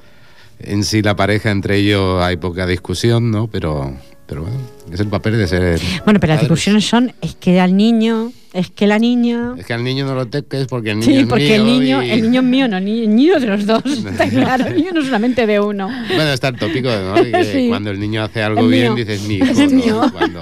en 0.60 0.86
sí 0.86 1.02
la 1.02 1.18
pareja 1.18 1.52
entre 1.52 1.76
ellos 1.76 2.24
hay 2.24 2.38
poca 2.38 2.66
discusión, 2.66 3.30
¿no? 3.30 3.48
Pero, 3.48 3.94
pero 4.28 4.42
bueno, 4.42 4.58
es 4.92 5.00
el 5.00 5.08
papel 5.08 5.38
de 5.38 5.48
ser... 5.48 5.80
bueno, 6.04 6.20
pero 6.20 6.34
las 6.34 6.42
discusiones 6.42 6.86
son, 6.86 7.14
es 7.22 7.36
que 7.36 7.60
al 7.60 7.76
niño, 7.78 8.32
es 8.54 8.72
que 8.72 8.88
la 8.88 8.98
niña... 8.98 9.54
Es 9.58 9.66
que 9.66 9.74
al 9.74 9.84
niño 9.84 10.06
no 10.06 10.16
lo 10.16 10.26
toques 10.26 10.66
porque 10.68 10.92
el 10.92 11.00
niño 11.00 11.12
Sí, 11.12 11.18
es 11.20 11.28
porque 11.28 11.56
el 11.56 11.64
mío 11.64 11.80
niño, 11.80 12.04
y- 12.04 12.10
el 12.12 12.22
niño 12.24 12.40
es 12.42 12.46
mío, 12.48 12.68
no, 12.68 12.78
el 12.78 12.86
niño 12.86 13.40
de 13.40 13.46
los 13.48 13.66
dos, 13.68 13.84
está 13.86 14.28
claro, 14.30 14.66
el 14.66 14.76
niño 14.78 14.92
no 14.94 15.04
solamente 15.04 15.46
de 15.46 15.60
uno. 15.60 15.88
Bueno, 16.08 16.32
está 16.32 16.48
el 16.48 16.56
tópico, 16.58 16.90
¿no? 16.90 17.16
Que 17.16 17.44
Sí. 17.54 17.68
cuando 17.70 17.92
el 17.92 18.00
niño 18.00 18.24
hace 18.24 18.42
algo 18.42 18.62
Es 18.62 18.70
bien, 18.70 18.94
mío. 18.94 19.06
dices 19.06 19.22
mi 19.28 19.36
hijo. 19.36 19.46
Es 19.46 19.58
¿no? 19.60 19.68
mío. 19.78 20.02
Cuando, 20.12 20.42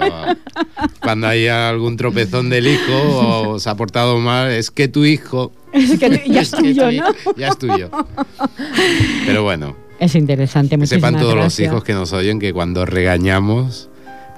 cuando 1.00 1.26
hay 1.28 1.48
algún 1.48 1.96
tropezón 1.98 2.48
del 2.48 2.66
hijo 2.66 3.50
o 3.50 3.58
se 3.58 3.68
ha 3.68 3.74
portado 3.74 4.18
mal, 4.18 4.50
es 4.50 4.70
que 4.70 4.88
tu 4.88 5.04
hijo... 5.04 5.52
Es 5.72 5.98
que 5.98 6.22
ya 6.28 6.40
es 6.42 6.52
que 6.52 6.62
tuyo, 6.62 6.88
tu 6.88 6.96
¿no? 6.96 7.36
Ya 7.36 7.48
es 7.48 7.58
tuyo. 7.58 7.90
Pero 9.26 9.42
bueno, 9.42 9.76
Es 10.04 10.14
interesante, 10.14 10.76
muchísimas 10.76 11.10
sepan 11.10 11.20
todos 11.20 11.34
los 11.34 11.58
hijos 11.60 11.82
que 11.82 11.94
nos 11.94 12.12
oyen 12.12 12.38
que 12.38 12.52
cuando 12.52 12.84
regañamos, 12.84 13.88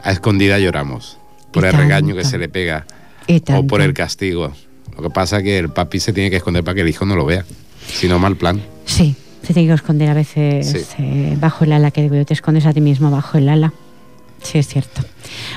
a 0.04 0.12
escondida 0.12 0.58
lloramos. 0.60 1.18
Por 1.52 1.64
el 1.64 1.72
regaño 1.72 2.14
que 2.14 2.22
tanto. 2.22 2.28
se 2.30 2.38
le 2.38 2.48
pega. 2.48 2.86
O 3.28 3.32
por 3.32 3.42
tanto. 3.44 3.76
el 3.82 3.94
castigo. 3.94 4.52
Lo 4.96 5.02
que 5.02 5.10
pasa 5.10 5.38
es 5.38 5.42
que 5.42 5.58
el 5.58 5.70
papi 5.70 5.98
se 5.98 6.12
tiene 6.12 6.30
que 6.30 6.36
esconder 6.36 6.62
para 6.62 6.76
que 6.76 6.82
el 6.82 6.88
hijo 6.88 7.04
no 7.04 7.16
lo 7.16 7.24
vea. 7.24 7.44
Si 7.88 8.06
no, 8.08 8.18
mal 8.20 8.36
plan. 8.36 8.60
Sí, 8.84 9.16
se 9.42 9.52
tiene 9.54 9.68
que 9.68 9.74
esconder 9.74 10.08
a 10.10 10.14
veces 10.14 10.70
Sí. 10.70 10.78
eh, 10.98 11.36
bajo 11.40 11.64
el 11.64 11.72
ala, 11.72 11.90
que 11.90 12.02
digo 12.02 12.14
yo, 12.14 12.24
te 12.24 12.34
escondes 12.34 12.64
a 12.66 12.72
ti 12.72 12.80
mismo 12.80 13.10
bajo 13.10 13.36
el 13.38 13.48
ala. 13.48 13.72
Sí, 14.42 14.58
es 14.58 14.68
cierto. 14.68 15.02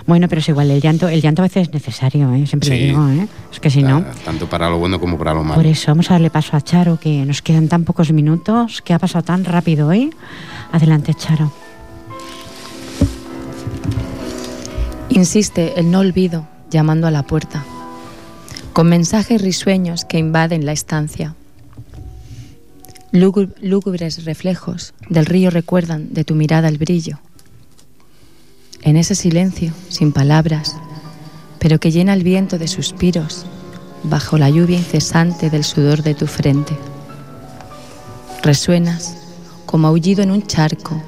Bueno, 0.07 0.27
pero 0.27 0.39
es 0.39 0.49
igual, 0.49 0.71
el 0.71 0.82
llanto, 0.82 1.07
el 1.09 1.21
llanto 1.21 1.41
a 1.43 1.45
veces 1.45 1.67
es 1.67 1.73
necesario, 1.73 2.34
¿eh? 2.34 2.47
siempre 2.47 2.69
Sí. 2.69 2.75
le 2.75 2.86
digo, 2.88 3.07
¿eh? 3.09 3.27
es 3.51 3.59
que 3.59 3.69
si 3.69 3.84
no... 3.84 4.01
Ta- 4.01 4.13
Tanto 4.25 4.49
para 4.49 4.69
lo 4.69 4.77
bueno 4.80 4.99
como 4.99 5.17
para 5.17 5.34
lo 5.34 5.43
malo. 5.43 5.55
Por 5.55 5.67
eso 5.67 5.91
vamos 5.91 6.09
a 6.09 6.15
darle 6.15 6.32
paso 6.32 6.57
a 6.57 6.61
Charo, 6.61 6.99
que 6.99 7.23
nos 7.25 7.41
quedan 7.43 7.67
tan 7.67 7.84
pocos 7.84 8.11
minutos, 8.11 8.82
que 8.82 8.93
ha 8.93 8.99
pasado 8.99 9.23
tan 9.23 9.45
rápido 9.45 9.88
hoy. 9.89 10.09
Adelante, 10.71 11.13
Charo. 11.13 11.51
Insiste 15.09 15.80
el 15.80 15.91
no 15.91 15.99
olvido 15.99 16.47
llamando 16.69 17.07
a 17.07 17.11
la 17.11 17.23
puerta, 17.23 17.63
con 18.73 18.88
mensajes 18.89 19.41
risueños 19.41 20.05
que 20.05 20.17
invaden 20.19 20.65
la 20.65 20.71
estancia. 20.71 21.36
Lúgu- 23.11 23.53
Lúgubres 23.61 24.23
reflejos 24.25 24.93
del 25.09 25.25
río 25.25 25.49
recuerdan 25.49 26.13
de 26.13 26.23
tu 26.23 26.36
mirada 26.36 26.67
el 26.69 26.77
brillo. 26.77 27.19
En 28.82 28.95
ese 28.95 29.13
silencio, 29.13 29.73
sin 29.89 30.11
palabras, 30.11 30.75
pero 31.59 31.80
que 31.80 31.91
llena 31.91 32.13
el 32.13 32.23
viento 32.23 32.57
de 32.57 32.67
suspiros, 32.67 33.45
bajo 34.03 34.38
la 34.38 34.49
lluvia 34.49 34.77
incesante 34.77 35.49
del 35.49 35.63
sudor 35.63 36.01
de 36.03 36.15
tu 36.15 36.27
frente. 36.27 36.77
Resuenas 38.41 39.15
como 39.65 39.88
aullido 39.88 40.23
en 40.23 40.32
un 40.32 40.47
charco, 40.47 41.01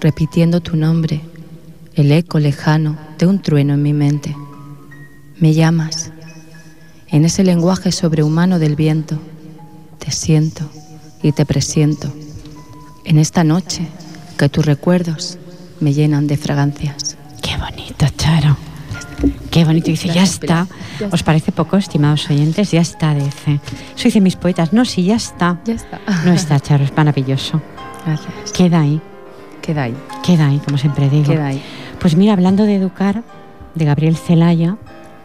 repitiendo 0.00 0.60
tu 0.60 0.76
nombre, 0.76 1.20
el 1.94 2.10
eco 2.10 2.38
lejano 2.40 2.98
de 3.18 3.26
un 3.26 3.40
trueno 3.40 3.74
en 3.74 3.82
mi 3.82 3.92
mente. 3.92 4.34
Me 5.38 5.54
llamas, 5.54 6.10
en 7.08 7.24
ese 7.24 7.44
lenguaje 7.44 7.92
sobrehumano 7.92 8.58
del 8.58 8.74
viento, 8.74 9.18
te 9.98 10.10
siento 10.10 10.68
y 11.22 11.32
te 11.32 11.46
presiento, 11.46 12.12
en 13.04 13.18
esta 13.18 13.44
noche 13.44 13.86
que 14.36 14.48
tus 14.48 14.66
recuerdos 14.66 15.38
me 15.82 15.92
llenan 15.92 16.26
de 16.26 16.36
fragancias. 16.36 17.16
Qué 17.42 17.56
bonito, 17.58 18.06
Charo. 18.16 18.56
Qué 19.50 19.64
bonito. 19.64 19.86
Dice, 19.90 20.08
ya 20.08 20.22
está. 20.22 20.66
¿Os 21.10 21.22
parece 21.22 21.52
poco, 21.52 21.76
estimados 21.76 22.28
oyentes? 22.30 22.70
Ya 22.70 22.80
está, 22.80 23.14
dice. 23.14 23.60
Eso 23.94 24.04
dice 24.04 24.20
mis 24.20 24.36
poetas. 24.36 24.72
No, 24.72 24.84
sí, 24.84 25.04
ya 25.04 25.16
está. 25.16 25.60
Ya 25.64 25.74
está. 25.74 26.00
No 26.24 26.32
está, 26.32 26.58
Charo, 26.60 26.84
es 26.84 26.96
maravilloso. 26.96 27.60
Gracias. 28.06 28.52
Queda 28.52 28.80
ahí, 28.80 29.00
Queda 29.60 29.84
ahí, 29.84 29.94
queda 30.24 30.46
ahí, 30.48 30.58
como 30.64 30.76
siempre 30.78 31.08
digo. 31.08 31.32
queda 31.32 31.46
ahí. 31.46 31.62
Pues 32.00 32.16
mira, 32.16 32.32
hablando 32.32 32.64
de 32.64 32.74
educar, 32.76 33.22
de 33.74 33.84
Gabriel 33.84 34.16
Celaya, 34.16 34.76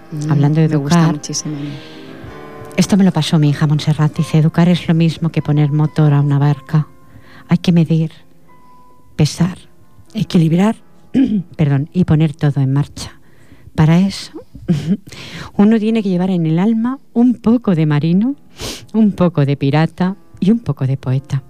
Mm, 0.10 0.32
Hablando 0.32 0.62
de 0.62 0.70
Me 0.70 0.76
gusta 0.78 1.12
muchísimo. 1.12 1.58
esto 2.78 2.96
me 2.96 3.04
lo 3.04 3.12
pasó 3.12 3.38
mi 3.40 3.50
hija 3.50 3.68
Montserrat. 3.68 4.16
Dice, 4.16 4.38
educar 4.38 4.70
es 4.70 4.88
lo 4.88 4.94
mismo 4.94 5.30
que 5.30 5.42
poner 5.42 5.72
motor 5.74 6.14
a 6.14 6.22
una 6.22 6.40
barca. 6.40 6.88
Hay 7.50 7.58
que 7.58 7.74
medir, 7.74 8.14
pesar, 9.18 9.58
equilibrar, 10.18 10.76
perdón, 11.56 11.90
y 11.94 12.06
poner 12.06 12.36
todo 12.36 12.62
en 12.62 12.74
marcha. 12.74 13.20
Para 13.76 14.00
eso, 14.00 14.32
uno 15.58 15.80
tiene 15.80 16.04
que 16.04 16.10
llevar 16.10 16.30
en 16.30 16.46
el 16.46 16.60
alma 16.60 17.00
un 17.14 17.36
poco 17.36 17.76
de 17.76 17.86
marino, 17.86 18.36
un 18.94 19.12
poco 19.12 19.46
de 19.46 19.58
pirata 19.58 20.16
y 20.40 20.52
un 20.52 20.60
poco 20.60 20.88
de 20.88 20.98
poeta. 20.98 21.44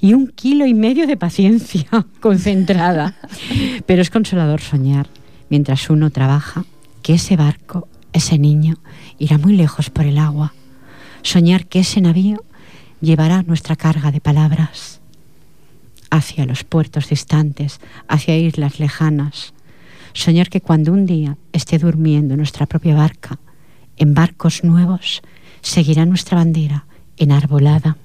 Y 0.00 0.14
un 0.14 0.26
kilo 0.28 0.66
y 0.66 0.74
medio 0.74 1.06
de 1.06 1.16
paciencia 1.16 1.86
concentrada. 2.20 3.16
Pero 3.86 4.02
es 4.02 4.10
consolador 4.10 4.60
soñar, 4.60 5.08
mientras 5.48 5.88
uno 5.88 6.10
trabaja, 6.10 6.64
que 7.02 7.14
ese 7.14 7.36
barco, 7.36 7.88
ese 8.12 8.38
niño, 8.38 8.76
irá 9.18 9.38
muy 9.38 9.56
lejos 9.56 9.90
por 9.90 10.04
el 10.04 10.18
agua. 10.18 10.52
Soñar 11.22 11.66
que 11.66 11.80
ese 11.80 12.00
navío 12.00 12.44
llevará 13.00 13.42
nuestra 13.42 13.76
carga 13.76 14.10
de 14.10 14.20
palabras 14.20 15.01
hacia 16.12 16.44
los 16.44 16.62
puertos 16.62 17.08
distantes, 17.08 17.80
hacia 18.06 18.36
islas 18.36 18.78
lejanas. 18.78 19.54
Soñar 20.12 20.50
que 20.50 20.60
cuando 20.60 20.92
un 20.92 21.06
día 21.06 21.38
esté 21.52 21.78
durmiendo 21.78 22.34
en 22.34 22.38
nuestra 22.38 22.66
propia 22.66 22.94
barca, 22.94 23.38
en 23.96 24.12
barcos 24.12 24.62
nuevos, 24.62 25.22
seguirá 25.62 26.04
nuestra 26.04 26.36
bandera 26.36 26.84
enarbolada, 27.16 27.96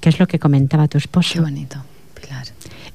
que 0.00 0.10
es 0.10 0.18
lo 0.18 0.26
que 0.26 0.38
comentaba 0.38 0.88
tu 0.88 0.98
esposo. 0.98 1.32
Qué 1.34 1.40
bonito, 1.40 1.78
Pilar. 2.20 2.46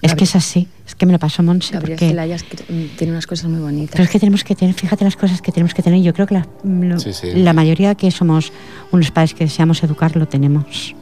Es 0.04 0.14
que 0.14 0.24
es 0.26 0.36
así, 0.36 0.68
es 0.88 0.94
que 0.94 1.06
me 1.08 1.14
lo 1.14 1.20
pasó 1.20 1.42
Monse. 1.42 1.74
Gabriel 1.74 1.98
porque- 1.98 2.10
Celayas 2.10 2.44
mm, 2.70 2.96
tiene 2.96 3.12
unas 3.14 3.26
cosas 3.26 3.50
muy 3.50 3.60
bonitas. 3.60 3.92
Pero 3.94 4.04
es 4.04 4.10
que 4.12 4.20
tenemos 4.20 4.44
que 4.44 4.54
tener, 4.56 4.76
fíjate 4.76 5.04
las 5.04 5.16
cosas 5.18 5.42
que 5.42 5.52
tenemos 5.52 5.74
que 5.74 5.82
tener. 5.82 6.02
Yo 6.04 6.14
creo 6.14 6.28
que 6.28 6.36
la, 6.36 6.48
lo- 6.64 7.00
Sí, 7.00 7.12
sí. 7.12 7.34
la 7.34 7.54
mayoría 7.54 7.96
que 7.96 8.12
somos 8.12 8.54
unos 8.92 9.10
padres 9.10 9.34
que 9.34 9.46
deseamos 9.46 9.82
educar 9.84 10.16
lo 10.16 10.28
tenemos. 10.28 10.96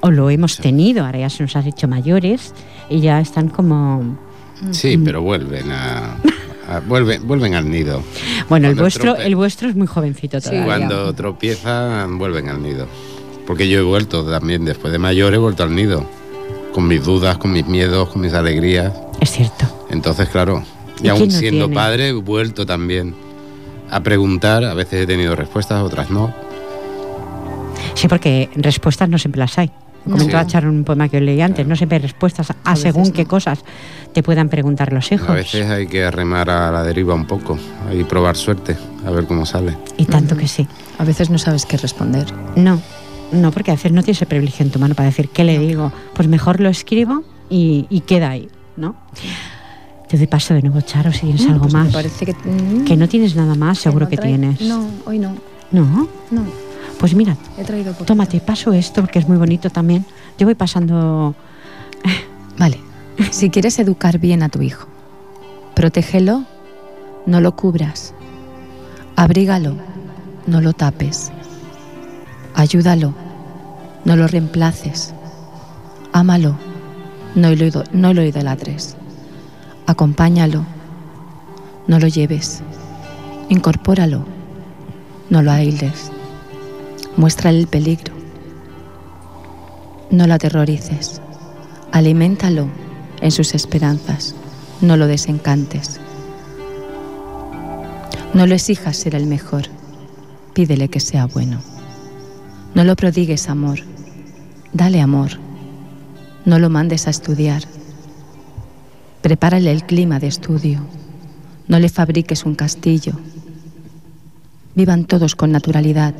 O 0.00 0.10
lo 0.10 0.30
hemos 0.30 0.54
Sí. 0.54 0.62
tenido, 0.62 1.04
ahora 1.04 1.18
ya 1.20 1.30
se 1.30 1.42
nos 1.42 1.56
ha 1.56 1.60
hecho 1.66 1.88
mayores 1.88 2.54
y 2.88 3.00
ya 3.00 3.20
están 3.20 3.48
como... 3.48 4.16
Sí, 4.70 4.96
pero 4.98 5.22
vuelven 5.22 5.70
a, 5.70 6.14
a- 6.68 6.80
vuelven, 6.86 7.26
vuelven 7.26 7.54
al 7.54 7.70
nido. 7.70 8.02
Bueno, 8.48 8.68
el 8.68 8.74
vuestro, 8.74 9.14
trope- 9.16 9.24
el 9.24 9.36
vuestro 9.36 9.68
es 9.68 9.76
muy 9.76 9.86
jovencito 9.86 10.40
todavía. 10.40 10.64
Cuando 10.64 11.12
tropiezan, 11.14 12.18
vuelven 12.18 12.48
al 12.48 12.62
nido. 12.62 12.86
Porque 13.46 13.68
yo 13.68 13.78
he 13.78 13.82
vuelto 13.82 14.24
también, 14.28 14.64
después 14.64 14.92
de 14.92 14.98
mayor, 14.98 15.32
he 15.34 15.38
vuelto 15.38 15.62
al 15.62 15.74
nido. 15.74 16.04
Con 16.72 16.86
mis 16.86 17.02
dudas, 17.04 17.38
con 17.38 17.52
mis 17.52 17.66
miedos, 17.66 18.08
con 18.10 18.20
mis 18.22 18.34
alegrías. 18.34 18.92
Es 19.20 19.30
cierto. 19.32 19.64
Entonces, 19.90 20.28
claro, 20.28 20.62
¿Y 21.02 21.06
y 21.06 21.08
aún 21.08 21.28
no 21.28 21.30
siendo 21.30 21.64
tiene? 21.66 21.74
padre, 21.74 22.08
he 22.08 22.12
vuelto 22.12 22.66
también 22.66 23.14
a 23.90 24.00
preguntar. 24.02 24.64
A 24.64 24.74
veces 24.74 25.02
he 25.02 25.06
tenido 25.06 25.34
respuestas, 25.34 25.82
otras 25.82 26.10
no. 26.10 26.32
Sí, 27.94 28.06
porque 28.08 28.50
respuestas 28.54 29.08
no 29.08 29.18
siempre 29.18 29.38
las 29.40 29.56
hay. 29.58 29.70
No. 30.06 30.12
Comentaba 30.12 30.44
Sí. 30.44 30.50
Char 30.50 30.66
un 30.66 30.84
poema 30.84 31.08
que 31.08 31.18
yo 31.18 31.20
leí 31.24 31.40
antes, 31.40 31.66
no 31.66 31.76
siempre 31.76 31.96
hay 31.96 32.02
respuestas 32.02 32.50
a, 32.50 32.54
veces 32.70 32.82
según 32.82 33.12
qué 33.12 33.22
no. 33.24 33.28
cosas 33.28 33.60
te 34.12 34.22
puedan 34.22 34.48
preguntar 34.48 34.92
los 34.92 35.10
hijos. 35.12 35.28
A 35.28 35.34
veces 35.34 35.68
hay 35.68 35.86
que 35.86 36.10
remar 36.10 36.48
a 36.48 36.70
la 36.70 36.82
deriva 36.82 37.14
un 37.14 37.26
poco 37.26 37.58
y 37.92 38.04
probar 38.04 38.36
suerte, 38.36 38.76
a 39.06 39.10
ver 39.10 39.26
cómo 39.26 39.44
sale. 39.44 39.76
Y 39.98 40.06
tanto 40.06 40.34
Ujú. 40.34 40.42
que 40.42 40.48
sí. 40.48 40.66
A 40.98 41.04
veces 41.04 41.28
no 41.30 41.36
sabes 41.38 41.66
qué 41.66 41.76
responder. 41.76 42.26
No, 42.56 42.80
no, 43.32 43.50
porque 43.50 43.70
a 43.70 43.74
veces 43.74 43.92
no 43.92 44.02
tienes 44.02 44.22
el 44.22 44.28
privilegio 44.28 44.64
en 44.64 44.72
tu 44.72 44.78
mano 44.78 44.94
para 44.94 45.08
decir, 45.08 45.28
¿qué 45.28 45.44
le 45.44 45.58
digo? 45.58 45.92
Pues 46.14 46.26
mejor 46.28 46.60
lo 46.60 46.68
escribo 46.70 47.22
y, 47.50 47.86
y 47.90 48.00
queda 48.00 48.30
ahí, 48.30 48.48
¿no? 48.76 48.96
Te 50.08 50.16
doy 50.16 50.26
paso 50.26 50.54
de 50.54 50.62
nuevo, 50.62 50.80
Charo, 50.80 51.12
si 51.12 51.20
tienes 51.26 51.42
Mm, 51.46 51.50
algo 51.50 51.62
pues 51.64 51.74
más. 51.74 51.86
Me 51.88 51.92
parece 51.92 52.24
que, 52.24 52.32
mm, 52.32 52.84
Que 52.86 52.96
no 52.96 53.08
tienes 53.08 53.36
nada 53.36 53.54
más, 53.54 53.78
seguro 53.78 54.06
no 54.06 54.10
que 54.10 54.16
tienes. 54.16 54.60
No, 54.62 54.88
hoy 55.04 55.18
no. 55.18 55.34
¿No? 55.70 56.08
No, 56.30 56.44
Pues 56.98 57.14
mira, 57.14 57.36
he 57.56 57.64
traído 57.64 57.92
poquito. 57.92 58.06
tómate, 58.06 58.40
paso 58.40 58.72
esto 58.72 59.00
porque 59.02 59.18
es 59.20 59.28
muy 59.28 59.36
bonito 59.36 59.70
también. 59.70 60.04
Yo 60.38 60.46
voy 60.46 60.54
pasando... 60.54 61.34
Vale. 62.58 62.80
Si 63.30 63.50
quieres 63.50 63.78
educar 63.78 64.18
bien 64.18 64.42
a 64.42 64.48
tu 64.48 64.62
hijo, 64.62 64.86
protégelo, 65.74 66.44
no 67.26 67.40
lo 67.40 67.54
cubras. 67.56 68.14
Abrígalo, 69.16 69.74
no 70.46 70.60
lo 70.60 70.72
tapes. 70.72 71.30
Ayúdalo, 72.54 73.14
no 74.04 74.16
lo 74.16 74.26
reemplaces. 74.28 75.14
Ámalo, 76.12 76.56
no 77.34 77.50
lo, 77.54 77.64
ido- 77.64 77.84
no 77.92 78.12
lo 78.14 78.22
idolatres. 78.22 78.96
Acompáñalo, 79.86 80.64
no 81.86 81.98
lo 81.98 82.06
lleves. 82.08 82.60
Incorpóralo, 83.48 84.24
no 85.30 85.42
lo 85.42 85.50
aísles. 85.50 86.10
Muéstrale 87.18 87.58
el 87.58 87.66
peligro, 87.66 88.14
no 90.12 90.28
lo 90.28 90.34
aterrorices. 90.34 91.20
Aliméntalo 91.90 92.68
en 93.20 93.32
sus 93.32 93.56
esperanzas, 93.56 94.36
no 94.80 94.96
lo 94.96 95.08
desencantes. 95.08 95.98
No 98.34 98.46
lo 98.46 98.54
exijas 98.54 98.96
ser 98.96 99.16
el 99.16 99.26
mejor, 99.26 99.64
pídele 100.54 100.88
que 100.90 101.00
sea 101.00 101.26
bueno. 101.26 101.60
No 102.76 102.84
lo 102.84 102.94
prodigues 102.94 103.48
amor, 103.48 103.80
dale 104.72 105.00
amor. 105.00 105.32
No 106.44 106.60
lo 106.60 106.70
mandes 106.70 107.08
a 107.08 107.10
estudiar, 107.10 107.64
prepárale 109.22 109.72
el 109.72 109.82
clima 109.82 110.20
de 110.20 110.28
estudio. 110.28 110.86
No 111.66 111.80
le 111.80 111.88
fabriques 111.88 112.44
un 112.44 112.54
castillo. 112.54 113.14
Vivan 114.76 115.04
todos 115.04 115.34
con 115.34 115.50
naturalidad. 115.50 116.14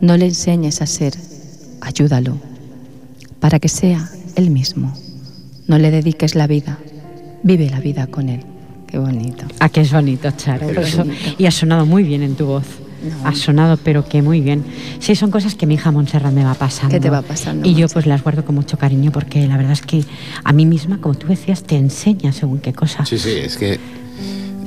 No 0.00 0.16
le 0.16 0.26
enseñes 0.26 0.80
a 0.80 0.86
ser, 0.86 1.14
ayúdalo 1.80 2.38
para 3.38 3.58
que 3.58 3.68
sea 3.68 4.08
él 4.36 4.50
mismo. 4.50 4.94
No 5.66 5.78
le 5.78 5.90
dediques 5.90 6.34
la 6.34 6.46
vida, 6.46 6.78
vive 7.42 7.68
la 7.70 7.80
vida 7.80 8.06
con 8.06 8.28
él. 8.28 8.42
Qué 8.86 8.98
bonito. 8.98 9.46
Ah, 9.60 9.68
que 9.68 9.82
es 9.82 9.92
bonito, 9.92 10.30
Charo. 10.32 10.66
Bonito. 10.66 11.04
y 11.38 11.46
ha 11.46 11.50
sonado 11.50 11.86
muy 11.86 12.02
bien 12.02 12.22
en 12.22 12.34
tu 12.34 12.46
voz. 12.46 12.66
No. 13.02 13.28
Ha 13.28 13.34
sonado, 13.34 13.78
pero 13.78 14.06
que 14.06 14.20
muy 14.20 14.40
bien. 14.40 14.64
Sí, 14.98 15.14
son 15.14 15.30
cosas 15.30 15.54
que 15.54 15.66
mi 15.66 15.74
hija 15.74 15.90
Montserrat 15.90 16.32
me 16.32 16.44
va 16.44 16.54
pasando. 16.54 16.92
¿Qué 16.92 17.00
te 17.00 17.08
va 17.08 17.22
pasando, 17.22 17.66
Y 17.66 17.74
yo 17.74 17.88
pues 17.88 18.06
las 18.06 18.22
guardo 18.22 18.44
con 18.44 18.54
mucho 18.54 18.76
cariño 18.78 19.10
porque 19.10 19.46
la 19.46 19.56
verdad 19.56 19.72
es 19.72 19.82
que 19.82 20.04
a 20.44 20.52
mí 20.52 20.66
misma, 20.66 21.00
como 21.00 21.14
tú 21.14 21.28
decías, 21.28 21.62
te 21.62 21.76
enseña 21.76 22.32
según 22.32 22.58
qué 22.58 22.72
cosas. 22.72 23.08
Sí, 23.08 23.18
sí, 23.18 23.30
es 23.30 23.56
que 23.56 23.78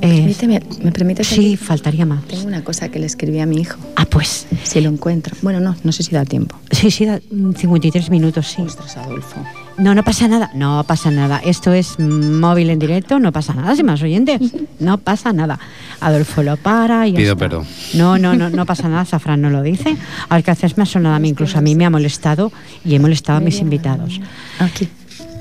Eh, 0.00 0.18
Permíteme, 0.18 0.60
¿Me 0.82 0.92
permites? 0.92 1.26
sí, 1.26 1.56
faltaría 1.56 2.04
más. 2.04 2.24
Tengo 2.24 2.46
una 2.46 2.62
cosa 2.62 2.88
que 2.90 2.98
le 2.98 3.06
escribí 3.06 3.38
a 3.40 3.46
mi 3.46 3.56
hijo, 3.60 3.78
Ah, 3.96 4.04
pues 4.04 4.46
si 4.62 4.80
lo 4.80 4.90
encuentro. 4.90 5.34
Bueno, 5.42 5.60
no, 5.60 5.76
no 5.82 5.92
sé 5.92 6.02
si 6.02 6.10
da 6.12 6.24
tiempo. 6.24 6.56
sí, 6.70 6.90
sí, 6.90 7.06
da, 7.06 7.20
mm, 7.30 7.52
53 7.54 8.10
minutos, 8.10 8.48
sí. 8.48 8.62
Ostras, 8.62 8.96
Adolfo. 8.98 9.42
No, 9.78 9.94
no 9.94 10.04
pasa 10.04 10.28
nada, 10.28 10.50
no 10.54 10.84
pasa 10.86 11.10
nada. 11.10 11.40
Esto 11.44 11.72
es 11.72 11.98
mm, 11.98 12.38
móvil 12.38 12.70
en 12.70 12.78
directo, 12.78 13.18
no 13.18 13.32
pasa 13.32 13.54
nada, 13.54 13.74
sin 13.74 13.86
más 13.86 14.02
oyentes. 14.02 14.40
No 14.78 14.98
pasa 14.98 15.32
nada. 15.32 15.58
Adolfo 16.00 16.42
lo 16.42 16.56
para 16.58 17.06
y 17.08 17.12
Pido 17.14 17.32
está. 17.32 17.36
perdón. 17.36 17.66
No, 17.94 18.18
no, 18.18 18.34
no, 18.34 18.50
no 18.50 18.66
pasa 18.66 18.88
nada, 18.88 19.04
Safran 19.06 19.40
no 19.40 19.48
lo 19.50 19.62
dice. 19.62 19.96
A 20.28 20.34
ver 20.34 20.44
qué 20.44 20.50
haces, 20.50 20.76
me 20.76 20.82
ha 20.82 20.86
sonado 20.86 21.14
a 21.14 21.18
mí, 21.18 21.30
incluso 21.30 21.56
a 21.58 21.60
mí 21.60 21.74
me 21.74 21.86
ha 21.86 21.90
molestado 21.90 22.52
y 22.84 22.94
he 22.94 22.98
molestado 22.98 23.38
a 23.38 23.40
mis 23.40 23.58
invitados. 23.60 24.20
Aquí. 24.58 24.88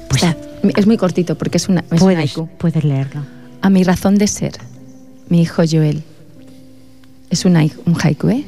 Pues 0.09 0.23
Está. 0.23 0.37
Es 0.77 0.87
muy 0.87 0.95
cortito 0.95 1.35
porque 1.37 1.57
es 1.57 1.67
una. 1.67 1.83
Es 1.91 1.99
puedes, 1.99 2.19
haiku. 2.19 2.47
puedes 2.57 2.83
leerlo. 2.85 3.21
A 3.63 3.69
mi 3.69 3.85
razón 3.85 4.17
de 4.17 4.27
ser, 4.27 4.55
mi 5.29 5.41
hijo 5.41 5.63
Joel. 5.65 6.03
Es 7.29 7.45
un, 7.45 7.55
un 7.55 7.95
haiku, 7.97 8.27
¿eh? 8.27 8.43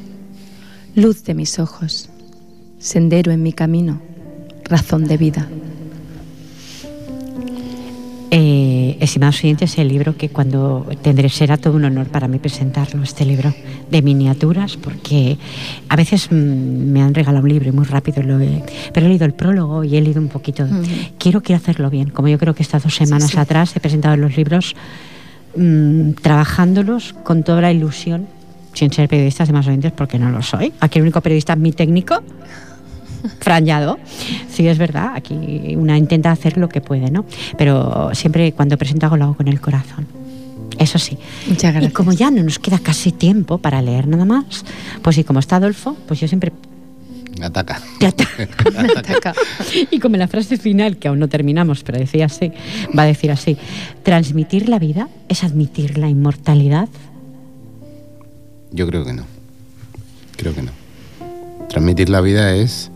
Luz 0.94 1.24
de 1.24 1.32
mis 1.32 1.58
ojos, 1.58 2.10
sendero 2.78 3.32
en 3.32 3.42
mi 3.42 3.54
camino, 3.54 3.98
razón 4.64 5.06
de 5.06 5.16
vida. 5.16 5.48
Eh, 8.30 8.75
estimados 9.00 9.42
oyentes, 9.42 9.78
el 9.78 9.88
libro 9.88 10.16
que 10.16 10.28
cuando 10.28 10.86
tendré 11.02 11.28
será 11.28 11.56
todo 11.56 11.76
un 11.76 11.84
honor 11.84 12.08
para 12.08 12.28
mí 12.28 12.38
presentarlo, 12.38 13.02
este 13.02 13.24
libro 13.24 13.54
de 13.90 14.02
miniaturas, 14.02 14.76
porque 14.76 15.38
a 15.88 15.96
veces 15.96 16.28
mm, 16.30 16.34
me 16.34 17.02
han 17.02 17.14
regalado 17.14 17.44
un 17.44 17.50
libro 17.50 17.68
y 17.68 17.72
muy 17.72 17.84
rápido 17.84 18.22
lo 18.22 18.40
he, 18.40 18.62
pero 18.92 19.06
he 19.06 19.08
leído 19.08 19.24
el 19.24 19.34
prólogo 19.34 19.84
y 19.84 19.96
he 19.96 20.00
leído 20.00 20.20
un 20.20 20.28
poquito. 20.28 20.66
Quiero, 21.18 21.42
quiero 21.42 21.60
hacerlo 21.60 21.90
bien, 21.90 22.10
como 22.10 22.28
yo 22.28 22.38
creo 22.38 22.54
que 22.54 22.62
estas 22.62 22.82
dos 22.82 22.94
semanas 22.94 23.30
sí. 23.30 23.38
atrás 23.38 23.76
he 23.76 23.80
presentado 23.80 24.16
los 24.16 24.36
libros 24.36 24.74
mm, 25.56 26.12
trabajándolos 26.22 27.14
con 27.22 27.42
toda 27.42 27.60
la 27.60 27.72
ilusión, 27.72 28.26
sin 28.72 28.92
ser 28.92 29.08
periodista, 29.08 29.44
estimados 29.44 29.68
oyentes, 29.68 29.92
porque 29.92 30.18
no 30.18 30.30
lo 30.30 30.42
soy. 30.42 30.72
Aquí 30.80 30.98
el 30.98 31.04
único 31.04 31.20
periodista 31.20 31.54
es 31.54 31.58
mi 31.58 31.72
técnico. 31.72 32.22
Fran 33.40 33.64
Llado. 33.64 33.98
Sí, 34.48 34.66
es 34.68 34.78
verdad, 34.78 35.12
aquí 35.14 35.74
una 35.76 35.98
intenta 35.98 36.30
hacer 36.30 36.56
lo 36.58 36.68
que 36.68 36.80
puede, 36.80 37.10
¿no? 37.10 37.24
Pero 37.58 38.10
siempre 38.14 38.52
cuando 38.52 38.76
presento 38.78 39.06
algo 39.06 39.16
lo 39.16 39.24
hago 39.24 39.34
con 39.34 39.48
el 39.48 39.60
corazón. 39.60 40.06
Eso 40.78 40.98
sí. 40.98 41.16
Muchas 41.46 41.72
gracias. 41.72 41.90
Y 41.90 41.94
como 41.94 42.12
ya 42.12 42.30
no 42.30 42.42
nos 42.42 42.58
queda 42.58 42.78
casi 42.78 43.12
tiempo 43.12 43.58
para 43.58 43.80
leer 43.82 44.06
nada 44.06 44.24
más, 44.24 44.64
pues 45.02 45.18
y 45.18 45.24
como 45.24 45.40
está 45.40 45.56
Adolfo, 45.56 45.96
pues 46.06 46.20
yo 46.20 46.28
siempre... 46.28 46.52
ataca. 47.40 47.80
te 47.98 48.06
Ataca. 48.98 49.34
y 49.90 49.98
como 49.98 50.16
la 50.16 50.28
frase 50.28 50.58
final, 50.58 50.98
que 50.98 51.08
aún 51.08 51.18
no 51.18 51.28
terminamos, 51.28 51.82
pero 51.82 51.98
decía 51.98 52.26
así, 52.26 52.52
va 52.96 53.04
a 53.04 53.06
decir 53.06 53.30
así, 53.30 53.56
transmitir 54.02 54.68
la 54.68 54.78
vida 54.78 55.08
es 55.28 55.44
admitir 55.44 55.98
la 55.98 56.08
inmortalidad. 56.08 56.88
Yo 58.70 58.86
creo 58.86 59.04
que 59.04 59.14
no. 59.14 59.24
Creo 60.36 60.54
que 60.54 60.62
no. 60.62 60.72
Transmitir 61.68 62.10
la 62.10 62.20
vida 62.20 62.54
es 62.54 62.90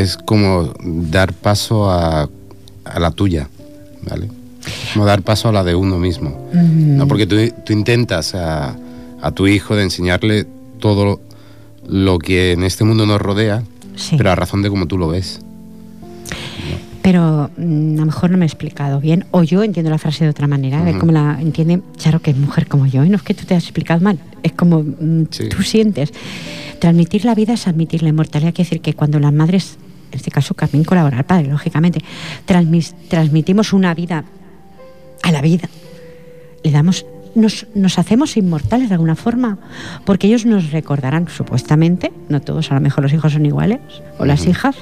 es 0.00 0.16
como 0.16 0.72
dar 0.82 1.32
paso 1.32 1.90
a, 1.90 2.28
a 2.84 2.98
la 3.00 3.10
tuya, 3.10 3.48
¿vale? 4.08 4.28
Como 4.92 5.04
dar 5.04 5.22
paso 5.22 5.48
a 5.48 5.52
la 5.52 5.62
de 5.64 5.74
uno 5.74 5.98
mismo. 5.98 6.48
Mm. 6.52 6.96
No, 6.96 7.06
porque 7.08 7.26
tú, 7.26 7.36
tú 7.64 7.72
intentas 7.72 8.34
a, 8.34 8.76
a 9.22 9.30
tu 9.32 9.46
hijo 9.46 9.76
de 9.76 9.82
enseñarle 9.82 10.46
todo 10.80 11.20
lo 11.86 12.18
que 12.18 12.52
en 12.52 12.64
este 12.64 12.84
mundo 12.84 13.06
nos 13.06 13.20
rodea, 13.20 13.62
Sí. 13.96 14.16
pero 14.16 14.30
a 14.32 14.34
razón 14.34 14.62
de 14.62 14.70
cómo 14.70 14.86
tú 14.86 14.98
lo 14.98 15.06
ves. 15.08 15.40
Pero 17.02 17.50
mm, 17.58 17.96
a 17.96 18.00
lo 18.00 18.06
mejor 18.06 18.30
no 18.30 18.38
me 18.38 18.44
he 18.44 18.48
explicado 18.48 18.98
bien, 19.00 19.26
o 19.30 19.42
yo 19.42 19.62
entiendo 19.62 19.90
la 19.90 19.98
frase 19.98 20.24
de 20.24 20.30
otra 20.30 20.46
manera, 20.46 20.82
de 20.82 20.92
Ujú. 20.92 21.00
cómo 21.00 21.12
la 21.12 21.38
entiende 21.40 21.80
Charo, 21.98 22.20
que 22.20 22.30
es 22.30 22.36
mujer 22.36 22.66
como 22.66 22.86
yo, 22.86 23.04
y 23.04 23.10
no 23.10 23.16
es 23.16 23.22
que 23.22 23.34
tú 23.34 23.44
te 23.44 23.54
has 23.54 23.62
explicado 23.64 24.00
mal, 24.00 24.18
es 24.42 24.52
como 24.52 24.82
mm, 24.82 25.26
Sí. 25.30 25.48
tú 25.50 25.62
sientes. 25.62 26.12
Transmitir 26.78 27.24
la 27.26 27.34
vida 27.34 27.52
es 27.52 27.68
admitir 27.68 28.02
la 28.02 28.08
inmortalidad, 28.08 28.52
quiere 28.54 28.68
decir 28.68 28.80
que 28.80 28.94
cuando 28.94 29.20
las 29.20 29.32
madres, 29.32 29.76
en 30.14 30.18
este 30.18 30.30
caso 30.30 30.54
también 30.54 30.84
colabora 30.84 31.18
el 31.18 31.24
padre, 31.24 31.48
lógicamente, 31.48 32.00
transmis- 32.46 32.94
transmitimos 33.08 33.72
una 33.72 33.94
vida 33.94 34.24
a 35.22 35.32
la 35.32 35.42
vida, 35.42 35.68
le 36.62 36.70
damos 36.70 37.04
nos, 37.34 37.66
nos, 37.74 37.98
hacemos 37.98 38.36
inmortales 38.36 38.88
de 38.88 38.94
alguna 38.94 39.16
forma, 39.16 39.58
porque 40.04 40.28
ellos 40.28 40.46
nos 40.46 40.70
recordarán, 40.70 41.26
supuestamente, 41.28 42.12
no 42.28 42.40
todos, 42.40 42.70
a 42.70 42.74
lo 42.74 42.80
mejor 42.80 43.02
los 43.02 43.12
hijos 43.12 43.32
son 43.32 43.44
iguales, 43.44 43.80
o 44.18 44.24
las 44.24 44.46
hijas, 44.46 44.76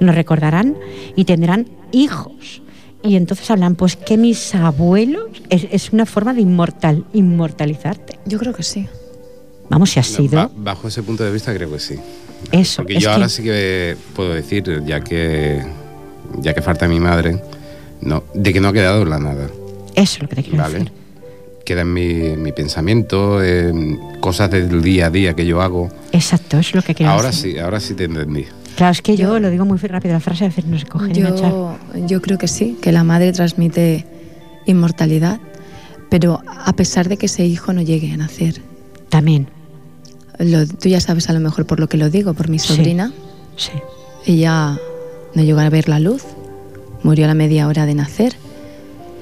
nos 0.00 0.14
recordarán 0.14 0.74
y 1.16 1.26
tendrán 1.26 1.68
hijos. 1.92 2.62
Y 3.02 3.16
entonces 3.16 3.50
hablan, 3.50 3.74
pues 3.74 3.96
que 3.96 4.16
mis 4.16 4.54
abuelos 4.54 5.42
es, 5.50 5.92
una 5.92 6.06
forma 6.06 6.32
de 6.32 6.40
inmortal, 6.40 7.04
inmortalizarte. 7.12 8.18
Yo 8.24 8.38
creo 8.38 8.54
que 8.54 8.62
sí. 8.62 8.88
Vamos, 9.68 9.90
si 9.90 10.00
ha 10.00 10.02
sido. 10.02 10.50
bajo 10.56 10.88
ese 10.88 11.02
punto 11.02 11.24
de 11.24 11.30
vista 11.30 11.52
creo 11.52 11.70
que 11.70 11.78
sí. 11.78 11.96
Eso. 12.52 12.82
Porque 12.82 12.98
yo 12.98 13.10
ahora 13.10 13.28
sí 13.28 13.42
que 13.42 13.96
puedo 14.14 14.34
decir, 14.34 14.82
ya 14.84 15.00
que 15.00 15.62
ya 16.40 16.54
que 16.54 16.62
falta 16.62 16.88
mi 16.88 17.00
madre, 17.00 17.40
no, 18.00 18.24
de 18.34 18.52
que 18.52 18.60
no 18.60 18.68
ha 18.68 18.72
quedado 18.72 19.04
la 19.04 19.18
nada. 19.18 19.48
Eso 19.94 20.16
es 20.16 20.22
lo 20.22 20.28
que 20.28 20.36
te 20.36 20.42
quiero 20.44 20.68
decir. 20.68 20.92
Queda 21.64 21.82
en 21.82 21.92
mi, 21.92 22.36
mi, 22.36 22.52
pensamiento, 22.52 23.42
en 23.42 23.98
cosas 24.20 24.50
del 24.50 24.80
día 24.80 25.06
a 25.06 25.10
día 25.10 25.34
que 25.34 25.44
yo 25.44 25.60
hago. 25.60 25.90
Exacto, 26.12 26.58
eso 26.58 26.70
es 26.70 26.74
lo 26.76 26.82
que 26.82 26.94
quiero 26.94 27.12
ahora 27.12 27.32
sí, 27.32 27.58
ahora 27.58 27.78
sí 27.78 27.94
te 27.94 28.04
entendí. 28.04 28.46
Claro, 28.76 28.92
es 28.92 29.02
que 29.02 29.16
yo, 29.16 29.38
lo 29.38 29.50
digo 29.50 29.64
muy 29.64 29.76
rápido, 29.78 30.14
la 30.14 30.20
frase 30.20 30.44
a 30.44 30.48
veces 30.48 30.64
no 30.64 30.78
se 30.78 30.86
coge 30.86 31.12
yo, 31.12 31.76
Yo 32.06 32.22
creo 32.22 32.38
que 32.38 32.48
sí, 32.48 32.78
que 32.80 32.92
la 32.92 33.04
madre 33.04 33.32
transmite 33.32 34.06
inmortalidad, 34.66 35.40
pero 36.08 36.40
a 36.46 36.72
pesar 36.74 37.08
de 37.08 37.16
que 37.16 37.26
ese 37.26 37.44
hijo 37.44 37.72
no 37.72 37.82
llegue 37.82 38.12
a 38.12 38.16
nacer. 38.16 38.62
También. 39.08 39.48
Lo, 40.38 40.66
tú 40.66 40.88
ya 40.88 41.00
sabes 41.00 41.28
a 41.28 41.32
lo 41.32 41.40
mejor 41.40 41.66
por 41.66 41.80
lo 41.80 41.88
que 41.88 41.96
lo 41.96 42.10
digo, 42.10 42.34
por 42.34 42.48
mi 42.48 42.58
sobrina. 42.58 43.12
Sí. 43.56 43.72
Ella 44.26 44.78
no 45.34 45.42
llegó 45.42 45.60
a 45.60 45.68
ver 45.68 45.88
la 45.88 45.98
luz, 45.98 46.22
murió 47.02 47.24
a 47.24 47.28
la 47.28 47.34
media 47.34 47.66
hora 47.66 47.86
de 47.86 47.94
nacer, 47.94 48.34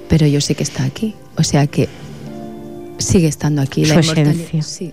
pero 0.09 0.27
yo 0.27 0.41
sé 0.41 0.55
que 0.55 0.63
está 0.63 0.85
aquí. 0.85 1.15
O 1.37 1.43
sea 1.43 1.67
que 1.67 1.89
sigue 2.99 3.29
estando 3.29 3.63
aquí. 3.63 3.85
Su 3.85 3.95
la 3.95 4.01
esencia. 4.01 4.63
Sí. 4.63 4.93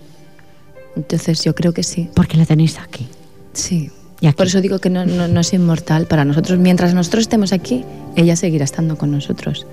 Entonces 0.96 1.42
yo 1.42 1.54
creo 1.54 1.72
que 1.72 1.82
sí. 1.82 2.08
Porque 2.14 2.36
la 2.36 2.46
tenéis 2.46 2.78
aquí. 2.78 3.06
Sí. 3.52 3.90
Por 4.32 4.46
eso 4.46 4.60
digo 4.60 4.78
que 4.78 4.88
no, 4.90 5.04
no, 5.04 5.40
es 5.40 5.52
inmortal 5.52 6.06
para 6.06 6.24
nosotros. 6.24 6.58
Mientras 6.58 6.94
nosotros 6.94 7.22
estemos 7.22 7.52
aquí, 7.52 7.84
ella 8.16 8.36
seguirá 8.36 8.64
estando 8.64 8.96
con 8.96 9.10
nosotros. 9.10 9.66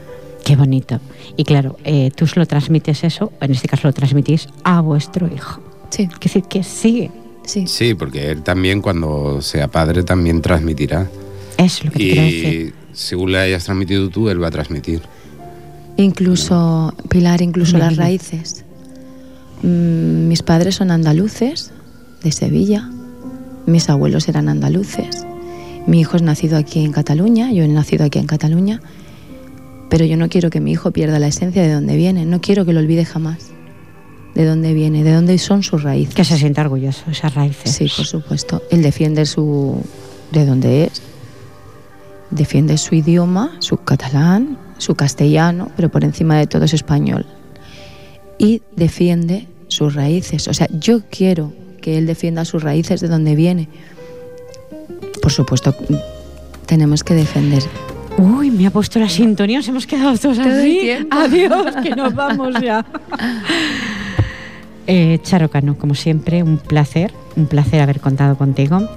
Qué 0.44 0.56
bonito. 0.56 1.00
Y 1.38 1.46
claro, 1.46 1.78
eh, 1.86 2.12
tú 2.14 2.26
lo 2.36 2.46
transmites 2.46 3.04
eso, 3.04 3.32
en 3.40 3.52
este 3.52 3.68
caso 3.68 3.88
lo 3.88 3.94
transmitís 3.94 4.48
a 4.64 4.82
vuestro 4.82 5.28
hijo. 5.34 5.62
Sí. 5.92 6.10
Es 6.12 6.20
decir, 6.20 6.44
que 6.44 6.64
sigue. 6.64 7.12
Sí. 7.44 7.68
sí, 7.68 7.94
porque 7.96 8.30
él 8.30 8.44
también 8.44 8.82
cuando 8.82 9.42
sea 9.42 9.68
padre 9.68 10.04
también 10.04 10.42
transmitirá. 10.42 11.10
Es 11.58 11.84
lo 11.84 11.92
que 11.92 12.04
y 12.04 12.16
decir. 12.16 12.74
según 12.94 13.32
le 13.32 13.40
hayas 13.40 13.66
transmitido 13.66 14.10
tú, 14.10 14.30
él 14.30 14.42
va 14.42 14.48
a 14.48 14.52
transmitir. 14.52 15.02
Incluso, 15.98 16.94
Pilar, 17.10 17.42
incluso 17.42 17.78
las 17.78 17.98
raíces. 17.98 18.64
Mm, 19.64 20.28
mis 20.28 20.42
padres 20.44 20.76
son 20.76 20.92
andaluces, 20.92 21.72
de 22.24 22.32
Sevilla 22.32 22.90
mis 23.66 23.90
abuelos 23.90 24.28
eran 24.28 24.50
andaluces. 24.50 25.26
Mi 25.88 26.00
hijo 26.02 26.16
es 26.16 26.24
nacido 26.24 26.58
aquí 26.58 26.84
en 26.84 26.92
Cataluña, 26.92 27.52
yo 27.52 27.64
he 27.64 27.68
nacido 27.68 28.06
aquí 28.06 28.20
en 28.20 28.28
Cataluña, 28.28 28.82
pero 29.90 30.06
yo 30.06 30.18
no 30.18 30.30
quiero 30.30 30.50
que 30.50 30.60
mi 30.60 30.72
hijo 30.72 30.92
pierda 30.92 31.20
la 31.20 31.28
esencia 31.28 31.62
de 31.64 31.74
dónde 31.74 31.96
viene, 31.96 32.26
no 32.26 32.42
quiero 32.42 32.66
que 32.66 32.74
lo 32.74 32.80
olvide 32.80 33.06
jamás. 33.06 33.52
De 34.36 34.46
dónde 34.46 34.74
viene, 34.74 35.04
de 35.04 35.14
dónde 35.14 35.38
son 35.38 35.62
sus 35.62 35.84
raíces. 35.84 36.16
Que 36.16 36.24
se 36.24 36.38
sienta 36.38 36.62
orgulloso 36.62 37.04
esas 37.12 37.34
raíces. 37.36 37.72
Sí, 37.72 37.92
por 37.96 38.06
supuesto. 38.06 38.64
Él 38.72 38.82
defiende 38.82 39.26
su 39.26 39.84
de 40.32 40.46
dónde 40.46 40.86
es, 40.86 41.02
defiende 42.30 42.78
su 42.78 42.96
idioma, 42.96 43.52
su 43.60 43.78
catalán, 43.78 44.58
su 44.78 44.96
castellano, 44.96 45.70
pero 45.76 45.90
por 45.90 46.04
encima 46.04 46.38
de 46.38 46.48
todo 46.48 46.66
es 46.66 46.74
español. 46.74 47.26
Y 48.38 48.62
defiende 48.76 49.48
sus 49.68 49.94
raíces. 49.94 50.48
O 50.48 50.54
sea, 50.54 50.68
yo 50.72 51.02
quiero 51.10 51.54
que 51.82 51.98
él 51.98 52.08
defienda 52.08 52.46
sus 52.46 52.64
raíces 52.64 53.02
de 53.02 53.08
donde 53.08 53.36
viene. 53.36 53.68
Por 55.22 55.32
supuesto, 55.32 55.76
tenemos 56.66 57.04
que 57.04 57.14
defender. 57.14 57.64
Uy, 58.18 58.52
me 58.52 58.68
ha 58.68 58.72
puesto 58.72 59.00
la 59.00 59.10
sintonía, 59.10 59.60
nos 59.60 59.68
hemos 59.68 59.88
quedado 59.88 60.18
todos 60.18 60.40
así. 60.40 60.92
Adiós, 61.10 61.76
que 61.84 61.96
nos 61.96 62.14
vamos 62.14 62.56
ya. 62.62 62.86
eh, 64.88 65.20
Charo 65.24 65.50
Cano, 65.50 65.78
como 65.78 65.96
siempre, 65.96 66.44
un 66.44 66.58
placer, 66.58 67.14
un 67.36 67.46
placer 67.46 67.82
haber 67.82 68.00
contado 68.00 68.38
contigo. 68.38 68.88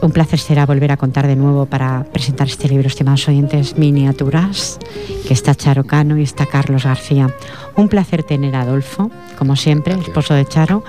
Un 0.00 0.12
placer 0.12 0.38
será 0.38 0.66
volver 0.66 0.92
a 0.92 0.96
contar 0.96 1.26
de 1.26 1.36
nuevo 1.36 1.66
para 1.66 2.04
presentar 2.04 2.46
este 2.46 2.68
libro, 2.68 2.86
estimados 2.86 3.26
oyentes, 3.28 3.76
Miniaturas, 3.76 4.78
que 5.26 5.34
está 5.34 5.54
Charo 5.54 5.84
Cano 5.84 6.16
y 6.18 6.22
está 6.22 6.46
Carlos 6.46 6.84
García. 6.84 7.34
Un 7.76 7.88
placer 7.88 8.22
tener 8.22 8.54
a 8.54 8.62
Adolfo, 8.62 9.10
como 9.36 9.56
siempre, 9.56 9.94
esposo 9.94 10.34
de 10.34 10.46
Charo, 10.46 10.84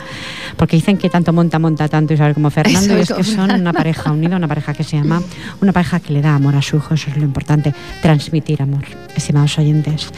porque 0.57 0.75
dicen 0.75 0.97
que 0.97 1.09
tanto 1.09 1.33
monta, 1.33 1.59
monta 1.59 1.87
tanto 1.87 2.13
Isabel 2.13 2.35
como 2.35 2.51
Fernando, 2.51 2.97
y 2.97 3.01
es 3.01 3.11
que 3.11 3.23
son 3.23 3.51
una 3.51 3.73
pareja 3.73 4.11
unida, 4.11 4.37
una 4.37 4.47
pareja 4.47 4.73
que 4.73 4.83
se 4.83 4.97
ama, 4.97 5.21
una 5.61 5.71
pareja 5.71 5.99
que 5.99 6.13
le 6.13 6.21
da 6.21 6.35
amor 6.35 6.55
a 6.55 6.61
su 6.61 6.77
hijo, 6.77 6.93
eso 6.93 7.09
es 7.09 7.17
lo 7.17 7.23
importante, 7.23 7.73
transmitir 8.01 8.61
amor, 8.61 8.83
estimados 9.15 9.57
oyentes. 9.57 10.11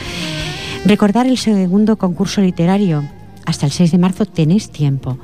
Recordar 0.84 1.26
el 1.26 1.38
segundo 1.38 1.96
concurso 1.96 2.40
literario, 2.40 3.04
hasta 3.48 3.66
el 3.66 3.72
6 3.72 3.90
de 3.92 3.98
marzo 3.98 4.26
tenéis 4.26 4.70
tiempo. 4.70 5.16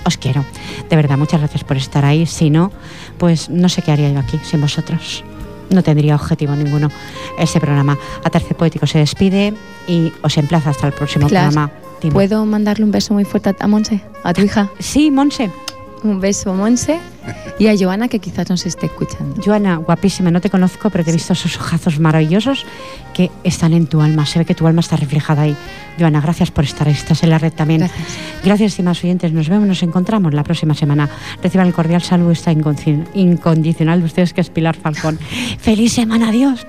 Os 0.05 0.17
quiero. 0.17 0.45
De 0.89 0.95
verdad, 0.95 1.17
muchas 1.17 1.39
gracias 1.39 1.63
por 1.63 1.77
estar 1.77 2.05
ahí. 2.05 2.25
Si 2.25 2.49
no, 2.49 2.71
pues 3.17 3.49
no 3.49 3.67
sé 3.67 3.81
qué 3.81 3.91
haría 3.91 4.11
yo 4.11 4.19
aquí 4.19 4.39
sin 4.43 4.61
vosotros. 4.61 5.23
No 5.69 5.83
tendría 5.83 6.15
objetivo 6.15 6.55
ninguno 6.55 6.89
ese 7.39 7.59
programa. 7.59 7.97
A 8.23 8.29
Tercer 8.29 8.55
Poético 8.55 8.85
se 8.87 8.99
despide 8.99 9.53
y 9.87 10.11
os 10.21 10.37
emplaza 10.37 10.69
hasta 10.69 10.87
el 10.87 10.93
próximo 10.93 11.27
programa. 11.27 11.71
¿Puedo 12.11 12.45
mandarle 12.45 12.85
un 12.85 12.91
beso 12.91 13.13
muy 13.13 13.25
fuerte 13.25 13.55
a 13.59 13.67
Monse, 13.67 14.01
a 14.23 14.33
tu 14.33 14.41
hija? 14.41 14.69
Sí, 14.79 15.11
Monse. 15.11 15.51
Un 16.03 16.19
beso, 16.19 16.53
Monse. 16.53 16.99
Y 17.59 17.67
a 17.67 17.77
Joana, 17.77 18.07
que 18.07 18.19
quizás 18.19 18.49
nos 18.49 18.65
esté 18.65 18.87
escuchando. 18.87 19.39
Joana, 19.43 19.75
guapísima, 19.77 20.31
no 20.31 20.41
te 20.41 20.49
conozco, 20.49 20.89
pero 20.89 21.03
te 21.03 21.11
he 21.11 21.13
visto 21.13 21.33
esos 21.33 21.55
ojazos 21.57 21.99
maravillosos 21.99 22.65
que 23.13 23.29
están 23.43 23.73
en 23.73 23.85
tu 23.85 24.01
alma. 24.01 24.25
Se 24.25 24.39
ve 24.39 24.45
que 24.45 24.55
tu 24.55 24.65
alma 24.65 24.81
está 24.81 24.95
reflejada 24.95 25.43
ahí. 25.43 25.55
Joana, 25.99 26.19
gracias 26.21 26.49
por 26.49 26.63
estar 26.63 26.87
ahí. 26.87 26.93
Estás 26.93 27.21
en 27.21 27.29
la 27.29 27.37
red 27.37 27.53
también. 27.53 27.81
Gracias. 27.81 28.07
Gracias, 28.43 28.71
estimados 28.71 29.03
oyentes. 29.03 29.31
Nos 29.31 29.47
vemos, 29.47 29.67
nos 29.67 29.83
encontramos 29.83 30.33
la 30.33 30.43
próxima 30.43 30.73
semana. 30.73 31.07
Reciban 31.43 31.67
el 31.67 31.73
cordial 31.73 32.01
saludo 32.01 32.31
está 32.31 32.51
incondicional 32.51 33.99
de 33.99 34.05
ustedes, 34.05 34.33
que 34.33 34.41
es 34.41 34.49
Pilar 34.49 34.75
Falcón. 34.75 35.19
¡Feliz 35.59 35.93
semana! 35.93 36.29
¡Adiós! 36.29 36.65